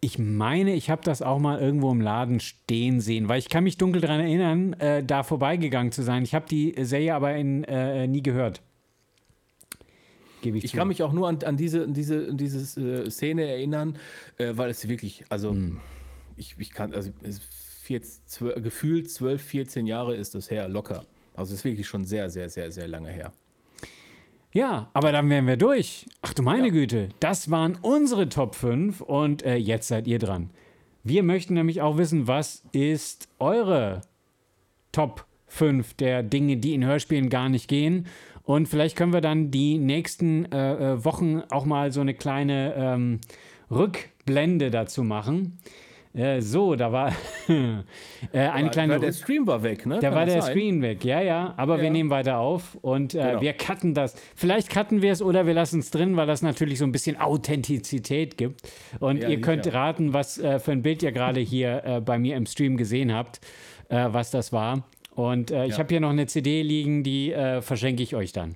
Ich 0.00 0.18
meine, 0.18 0.74
ich 0.74 0.90
habe 0.90 1.02
das 1.02 1.22
auch 1.22 1.38
mal 1.38 1.58
irgendwo 1.58 1.90
im 1.90 2.00
Laden 2.00 2.38
stehen 2.38 3.00
sehen, 3.00 3.28
weil 3.28 3.38
ich 3.38 3.48
kann 3.48 3.64
mich 3.64 3.78
dunkel 3.78 4.02
daran 4.02 4.20
erinnern, 4.20 4.74
äh, 4.74 5.02
da 5.02 5.22
vorbeigegangen 5.22 5.90
zu 5.90 6.02
sein. 6.02 6.22
Ich 6.22 6.34
habe 6.34 6.46
die 6.48 6.74
Serie 6.78 7.14
aber 7.14 7.34
in, 7.34 7.64
äh, 7.64 8.06
nie 8.06 8.22
gehört. 8.22 8.60
Gebe 10.42 10.58
ich 10.58 10.64
ich 10.64 10.72
kann 10.74 10.88
mich 10.88 11.02
auch 11.02 11.12
nur 11.12 11.28
an, 11.28 11.38
an 11.44 11.56
diese, 11.56 11.84
an 11.84 11.94
diese, 11.94 12.28
an 12.28 12.36
diese 12.36 12.80
äh, 12.80 13.10
Szene 13.10 13.48
erinnern, 13.48 13.96
äh, 14.36 14.52
weil 14.54 14.70
es 14.70 14.86
wirklich, 14.86 15.24
also 15.30 15.50
hm. 15.50 15.80
Ich, 16.36 16.56
ich 16.58 16.70
kann, 16.70 16.94
also 16.94 17.10
jetzt 17.88 18.28
zwölf, 18.28 18.62
gefühlt 18.62 19.10
12, 19.10 19.42
14 19.42 19.86
Jahre 19.86 20.16
ist 20.16 20.34
das 20.34 20.50
her, 20.50 20.68
locker. 20.68 21.04
Also 21.34 21.52
es 21.52 21.60
ist 21.60 21.64
wirklich 21.64 21.86
schon 21.86 22.04
sehr, 22.04 22.30
sehr, 22.30 22.48
sehr, 22.48 22.70
sehr 22.70 22.88
lange 22.88 23.10
her. 23.10 23.32
Ja, 24.52 24.88
aber 24.94 25.12
dann 25.12 25.28
wären 25.28 25.46
wir 25.46 25.58
durch. 25.58 26.06
Ach 26.22 26.32
du 26.32 26.42
meine 26.42 26.70
Güte, 26.70 27.10
das 27.20 27.50
waren 27.50 27.76
unsere 27.82 28.28
Top 28.28 28.54
5 28.54 29.02
und 29.02 29.42
äh, 29.42 29.56
jetzt 29.56 29.88
seid 29.88 30.06
ihr 30.06 30.18
dran. 30.18 30.50
Wir 31.04 31.22
möchten 31.22 31.54
nämlich 31.54 31.82
auch 31.82 31.98
wissen, 31.98 32.26
was 32.26 32.64
ist 32.72 33.28
eure 33.38 34.00
Top 34.92 35.26
5 35.48 35.94
der 35.94 36.22
Dinge, 36.22 36.56
die 36.56 36.74
in 36.74 36.84
Hörspielen 36.84 37.28
gar 37.28 37.48
nicht 37.48 37.68
gehen. 37.68 38.06
Und 38.44 38.66
vielleicht 38.66 38.96
können 38.96 39.12
wir 39.12 39.20
dann 39.20 39.50
die 39.50 39.76
nächsten 39.76 40.50
äh, 40.50 40.94
äh 40.94 41.04
Wochen 41.04 41.42
auch 41.50 41.66
mal 41.66 41.92
so 41.92 42.00
eine 42.00 42.14
kleine 42.14 42.74
ähm, 42.76 43.20
Rückblende 43.70 44.70
dazu 44.70 45.02
machen. 45.02 45.58
Äh, 46.16 46.40
so, 46.40 46.76
da 46.76 46.92
war 46.92 47.12
äh, 48.32 48.38
eine 48.38 48.70
kleine. 48.70 48.98
Der 48.98 49.12
Stream 49.12 49.46
war 49.46 49.62
weg, 49.62 49.84
ne? 49.84 49.98
Da 50.00 50.14
war 50.14 50.24
der 50.24 50.40
sein? 50.40 50.52
Screen 50.52 50.82
weg, 50.82 51.04
ja, 51.04 51.20
ja. 51.20 51.52
Aber 51.58 51.76
ja. 51.76 51.82
wir 51.82 51.90
nehmen 51.90 52.08
weiter 52.08 52.38
auf 52.38 52.78
und 52.80 53.14
äh, 53.14 53.18
genau. 53.18 53.40
wir 53.42 53.52
cutten 53.52 53.92
das. 53.92 54.16
Vielleicht 54.34 54.70
cutten 54.70 55.02
wir 55.02 55.12
es 55.12 55.20
oder 55.20 55.46
wir 55.46 55.52
lassen 55.52 55.80
es 55.80 55.90
drin, 55.90 56.16
weil 56.16 56.26
das 56.26 56.40
natürlich 56.40 56.78
so 56.78 56.86
ein 56.86 56.92
bisschen 56.92 57.20
Authentizität 57.20 58.38
gibt. 58.38 58.62
Und 58.98 59.22
ja, 59.22 59.28
ihr 59.28 59.42
könnt 59.42 59.70
raten, 59.72 60.14
was 60.14 60.38
äh, 60.38 60.58
für 60.58 60.72
ein 60.72 60.82
Bild 60.82 61.02
ihr 61.02 61.12
gerade 61.12 61.40
hier 61.40 61.84
äh, 61.84 62.00
bei 62.00 62.18
mir 62.18 62.36
im 62.36 62.46
Stream 62.46 62.78
gesehen 62.78 63.12
habt, 63.12 63.40
äh, 63.90 64.06
was 64.10 64.30
das 64.30 64.52
war. 64.52 64.84
Und 65.14 65.50
ich 65.50 65.70
ja. 65.70 65.78
habe 65.78 65.88
hier 65.88 66.00
noch 66.00 66.10
eine 66.10 66.26
CD 66.26 66.60
liegen, 66.60 67.02
die 67.02 67.34
verschenke 67.62 68.02
ich 68.02 68.14
euch 68.14 68.32
dann. 68.32 68.54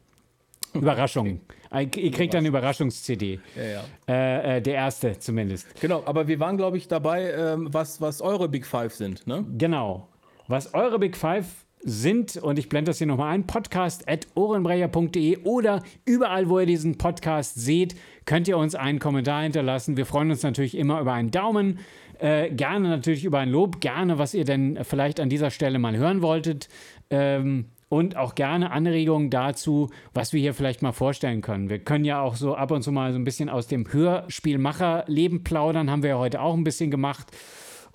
Überraschung. 0.74 1.40
Ihr 1.72 2.10
kriegt 2.10 2.34
dann 2.34 2.38
eine 2.38 2.48
Überraschungs-CD. 2.48 3.40
Ja, 3.56 3.62
ja. 3.62 3.84
Äh, 4.08 4.56
äh, 4.56 4.62
der 4.62 4.74
erste 4.74 5.18
zumindest. 5.18 5.80
Genau, 5.80 6.02
aber 6.04 6.26
wir 6.26 6.40
waren, 6.40 6.56
glaube 6.56 6.76
ich, 6.76 6.88
dabei, 6.88 7.30
ähm, 7.32 7.68
was, 7.72 8.00
was 8.00 8.20
eure 8.20 8.48
Big 8.48 8.66
Five 8.66 8.94
sind, 8.94 9.26
ne? 9.26 9.44
Genau. 9.56 10.08
Was 10.48 10.74
eure 10.74 10.98
Big 10.98 11.16
Five 11.16 11.46
sind, 11.82 12.36
und 12.36 12.58
ich 12.58 12.68
blende 12.68 12.90
das 12.90 12.98
hier 12.98 13.06
nochmal 13.06 13.34
ein, 13.34 13.46
podcast.ohrenbrecher.de 13.46 15.38
oder 15.44 15.82
überall, 16.04 16.48
wo 16.48 16.58
ihr 16.58 16.66
diesen 16.66 16.98
Podcast 16.98 17.54
seht, 17.54 17.94
könnt 18.26 18.48
ihr 18.48 18.58
uns 18.58 18.74
einen 18.74 18.98
Kommentar 18.98 19.42
hinterlassen. 19.42 19.96
Wir 19.96 20.06
freuen 20.06 20.30
uns 20.30 20.42
natürlich 20.42 20.76
immer 20.76 21.00
über 21.00 21.14
einen 21.14 21.30
Daumen, 21.30 21.78
äh, 22.18 22.50
gerne 22.50 22.88
natürlich 22.88 23.24
über 23.24 23.38
ein 23.38 23.48
Lob, 23.48 23.80
gerne, 23.80 24.18
was 24.18 24.34
ihr 24.34 24.44
denn 24.44 24.78
vielleicht 24.82 25.20
an 25.20 25.30
dieser 25.30 25.50
Stelle 25.50 25.78
mal 25.78 25.96
hören 25.96 26.20
wolltet. 26.20 26.68
Ähm, 27.08 27.66
und 27.90 28.16
auch 28.16 28.36
gerne 28.36 28.70
Anregungen 28.70 29.30
dazu, 29.30 29.90
was 30.14 30.32
wir 30.32 30.40
hier 30.40 30.54
vielleicht 30.54 30.80
mal 30.80 30.92
vorstellen 30.92 31.42
können. 31.42 31.68
Wir 31.68 31.80
können 31.80 32.04
ja 32.04 32.22
auch 32.22 32.36
so 32.36 32.54
ab 32.54 32.70
und 32.70 32.82
zu 32.82 32.92
mal 32.92 33.12
so 33.12 33.18
ein 33.18 33.24
bisschen 33.24 33.48
aus 33.48 33.66
dem 33.66 33.92
Hörspielmacherleben 33.92 35.42
plaudern, 35.42 35.90
haben 35.90 36.04
wir 36.04 36.10
ja 36.10 36.18
heute 36.18 36.40
auch 36.40 36.54
ein 36.54 36.64
bisschen 36.64 36.92
gemacht. 36.92 37.26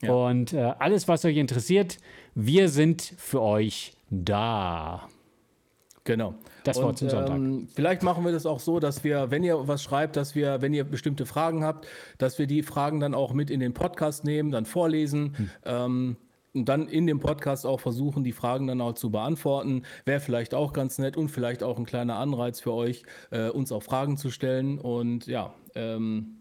Ja. 0.02 0.12
Und 0.12 0.52
äh, 0.52 0.74
alles, 0.78 1.08
was 1.08 1.24
euch 1.24 1.38
interessiert, 1.38 1.98
wir 2.36 2.68
sind 2.68 3.14
für 3.18 3.42
euch 3.42 3.94
da. 4.10 5.08
Genau. 6.04 6.36
Das 6.66 6.82
Wort 6.82 6.98
zum 6.98 7.10
Sonntag. 7.10 7.38
Ähm, 7.38 7.70
vielleicht 7.74 8.04
machen 8.04 8.26
wir 8.26 8.34
das 8.34 8.46
auch 8.46 8.60
so, 8.60 8.82
dass 8.82 9.06
wir, 9.06 9.32
wenn 9.32 9.44
ihr 9.44 9.68
was 9.68 9.82
schreibt, 9.82 10.18
dass 10.18 10.36
wir, 10.36 10.62
wenn 10.62 10.74
ihr 10.74 10.84
bestimmte 10.84 11.26
Fragen 11.26 11.64
habt, 11.64 11.88
dass 12.18 12.38
wir 12.38 12.48
die 12.48 12.64
Fragen 12.64 13.00
dann 13.00 13.16
auch 13.16 13.34
mit 13.34 13.50
in 13.50 13.62
den 13.62 13.74
Podcast 13.74 14.26
nehmen, 14.26 14.52
dann 14.52 14.66
vorlesen. 14.66 15.36
Hm. 15.38 15.50
Ähm, 15.64 16.18
und 16.56 16.70
dann 16.70 16.88
in 16.88 17.06
dem 17.06 17.20
Podcast 17.20 17.66
auch 17.66 17.80
versuchen, 17.80 18.24
die 18.24 18.32
Fragen 18.32 18.68
dann 18.68 18.82
auch 18.82 18.94
zu 18.94 19.12
beantworten. 19.12 19.84
Wäre 20.06 20.22
vielleicht 20.22 20.54
auch 20.54 20.74
ganz 20.74 20.98
nett 20.98 21.18
und 21.18 21.30
vielleicht 21.30 21.62
auch 21.62 21.78
ein 21.78 21.86
kleiner 21.86 22.16
Anreiz 22.16 22.62
für 22.62 22.74
euch, 22.74 23.04
äh, 23.32 23.50
uns 23.50 23.72
auch 23.72 23.84
Fragen 23.84 24.18
zu 24.18 24.32
stellen. 24.32 24.80
Und 24.80 25.28
ja, 25.28 25.54
ähm, 25.76 26.40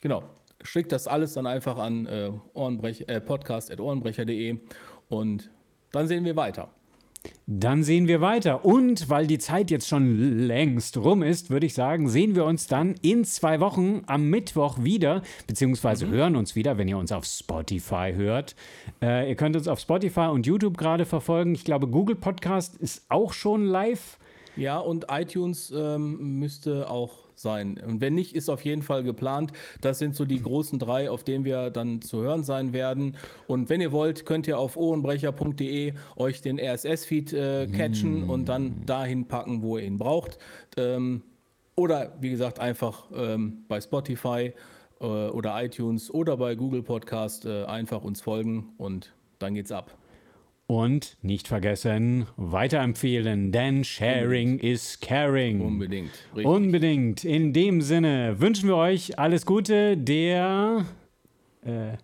genau. 0.00 0.24
Schickt 0.62 0.92
das 0.92 1.06
alles 1.06 1.32
dann 1.32 1.46
einfach 1.46 1.78
an 1.78 2.04
äh, 2.06 2.28
äh, 2.28 3.20
podcast.ohrenbrecher.de 3.20 4.58
und 5.08 5.50
dann 5.90 6.06
sehen 6.06 6.24
wir 6.26 6.36
weiter. 6.36 6.68
Dann 7.46 7.82
sehen 7.82 8.06
wir 8.06 8.20
weiter. 8.20 8.64
Und 8.64 9.08
weil 9.08 9.26
die 9.26 9.38
Zeit 9.38 9.70
jetzt 9.70 9.88
schon 9.88 10.46
längst 10.46 10.96
rum 10.96 11.22
ist, 11.22 11.50
würde 11.50 11.66
ich 11.66 11.74
sagen, 11.74 12.08
sehen 12.08 12.34
wir 12.36 12.44
uns 12.44 12.66
dann 12.68 12.94
in 13.02 13.24
zwei 13.24 13.58
Wochen 13.60 14.02
am 14.06 14.30
Mittwoch 14.30 14.82
wieder, 14.82 15.22
beziehungsweise 15.46 16.06
mhm. 16.06 16.12
hören 16.12 16.36
uns 16.36 16.54
wieder, 16.54 16.78
wenn 16.78 16.86
ihr 16.86 16.98
uns 16.98 17.10
auf 17.10 17.24
Spotify 17.24 18.12
hört. 18.14 18.54
Äh, 19.02 19.28
ihr 19.28 19.34
könnt 19.34 19.56
uns 19.56 19.66
auf 19.66 19.80
Spotify 19.80 20.28
und 20.32 20.46
YouTube 20.46 20.76
gerade 20.76 21.06
verfolgen. 21.06 21.54
Ich 21.54 21.64
glaube, 21.64 21.88
Google 21.88 22.16
Podcast 22.16 22.76
ist 22.76 23.04
auch 23.08 23.32
schon 23.32 23.64
live. 23.64 24.18
Ja, 24.56 24.78
und 24.78 25.06
iTunes 25.10 25.72
ähm, 25.76 26.38
müsste 26.38 26.88
auch 26.88 27.29
sein. 27.40 27.80
Und 27.84 28.00
wenn 28.00 28.14
nicht, 28.14 28.34
ist 28.34 28.48
auf 28.48 28.64
jeden 28.64 28.82
Fall 28.82 29.02
geplant. 29.02 29.52
Das 29.80 29.98
sind 29.98 30.14
so 30.14 30.24
die 30.24 30.42
großen 30.42 30.78
drei, 30.78 31.10
auf 31.10 31.24
denen 31.24 31.44
wir 31.44 31.70
dann 31.70 32.02
zu 32.02 32.22
hören 32.22 32.44
sein 32.44 32.72
werden. 32.72 33.16
Und 33.46 33.68
wenn 33.68 33.80
ihr 33.80 33.92
wollt, 33.92 34.26
könnt 34.26 34.46
ihr 34.46 34.58
auf 34.58 34.76
ohrenbrecher.de 34.76 35.94
euch 36.16 36.42
den 36.42 36.58
RSS-Feed 36.58 37.32
äh, 37.32 37.66
catchen 37.66 38.26
mm. 38.26 38.30
und 38.30 38.48
dann 38.48 38.84
dahin 38.86 39.26
packen, 39.26 39.62
wo 39.62 39.78
ihr 39.78 39.84
ihn 39.84 39.98
braucht. 39.98 40.38
Ähm, 40.76 41.22
oder 41.76 42.12
wie 42.20 42.30
gesagt, 42.30 42.58
einfach 42.58 43.06
ähm, 43.14 43.64
bei 43.68 43.80
Spotify 43.80 44.52
äh, 45.00 45.04
oder 45.04 45.62
iTunes 45.62 46.12
oder 46.12 46.36
bei 46.36 46.54
Google 46.54 46.82
Podcast 46.82 47.46
äh, 47.46 47.64
einfach 47.64 48.04
uns 48.04 48.20
folgen 48.20 48.74
und 48.76 49.12
dann 49.38 49.54
geht's 49.54 49.72
ab. 49.72 49.99
Und 50.70 51.16
nicht 51.20 51.48
vergessen, 51.48 52.28
weiterempfehlen, 52.36 53.50
denn 53.50 53.82
Sharing 53.82 54.52
Unbedingt. 54.52 54.62
is 54.62 55.00
Caring. 55.00 55.60
Unbedingt. 55.62 56.12
Richtig. 56.28 56.46
Unbedingt. 56.46 57.24
In 57.24 57.52
dem 57.52 57.80
Sinne 57.80 58.36
wünschen 58.38 58.68
wir 58.68 58.76
euch 58.76 59.18
alles 59.18 59.46
Gute, 59.46 59.96
der 59.96 60.86
äh, 61.64 61.96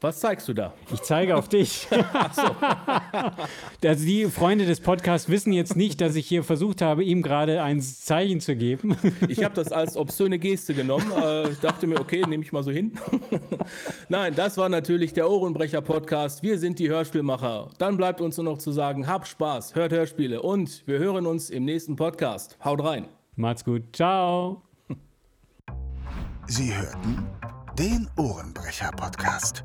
was 0.00 0.20
zeigst 0.20 0.48
du 0.48 0.52
da? 0.52 0.74
Ich 0.92 1.02
zeige 1.02 1.36
auf 1.36 1.48
dich. 1.48 1.88
Ach 2.12 2.34
so. 2.34 2.42
also 3.88 4.04
die 4.04 4.26
Freunde 4.26 4.66
des 4.66 4.80
Podcasts 4.80 5.28
wissen 5.28 5.52
jetzt 5.52 5.76
nicht, 5.76 6.00
dass 6.00 6.14
ich 6.16 6.26
hier 6.26 6.44
versucht 6.44 6.82
habe, 6.82 7.04
ihm 7.04 7.22
gerade 7.22 7.62
ein 7.62 7.80
Zeichen 7.80 8.40
zu 8.40 8.56
geben. 8.56 8.96
Ich 9.28 9.42
habe 9.42 9.54
das 9.54 9.72
als 9.72 9.96
obszöne 9.96 10.38
Geste 10.38 10.74
genommen. 10.74 11.10
Äh, 11.10 11.50
ich 11.50 11.58
dachte 11.58 11.86
mir, 11.86 12.00
okay, 12.00 12.22
nehme 12.28 12.42
ich 12.42 12.52
mal 12.52 12.62
so 12.62 12.70
hin. 12.70 12.92
Nein, 14.08 14.34
das 14.34 14.56
war 14.56 14.68
natürlich 14.68 15.12
der 15.12 15.30
Ohrenbrecher-Podcast. 15.30 16.42
Wir 16.42 16.58
sind 16.58 16.78
die 16.78 16.88
Hörspielmacher. 16.88 17.70
Dann 17.78 17.96
bleibt 17.96 18.20
uns 18.20 18.36
nur 18.36 18.44
noch 18.44 18.58
zu 18.58 18.72
sagen, 18.72 19.06
habt 19.06 19.28
Spaß, 19.28 19.74
hört 19.74 19.92
Hörspiele 19.92 20.42
und 20.42 20.86
wir 20.86 20.98
hören 20.98 21.26
uns 21.26 21.50
im 21.50 21.64
nächsten 21.64 21.96
Podcast. 21.96 22.58
Haut 22.64 22.82
rein. 22.84 23.08
Macht's 23.36 23.64
gut. 23.64 23.82
Ciao. 23.92 24.62
Sie 26.46 26.74
hörten 26.74 27.26
den 27.78 28.08
Ohrenbrecher-Podcast. 28.16 29.64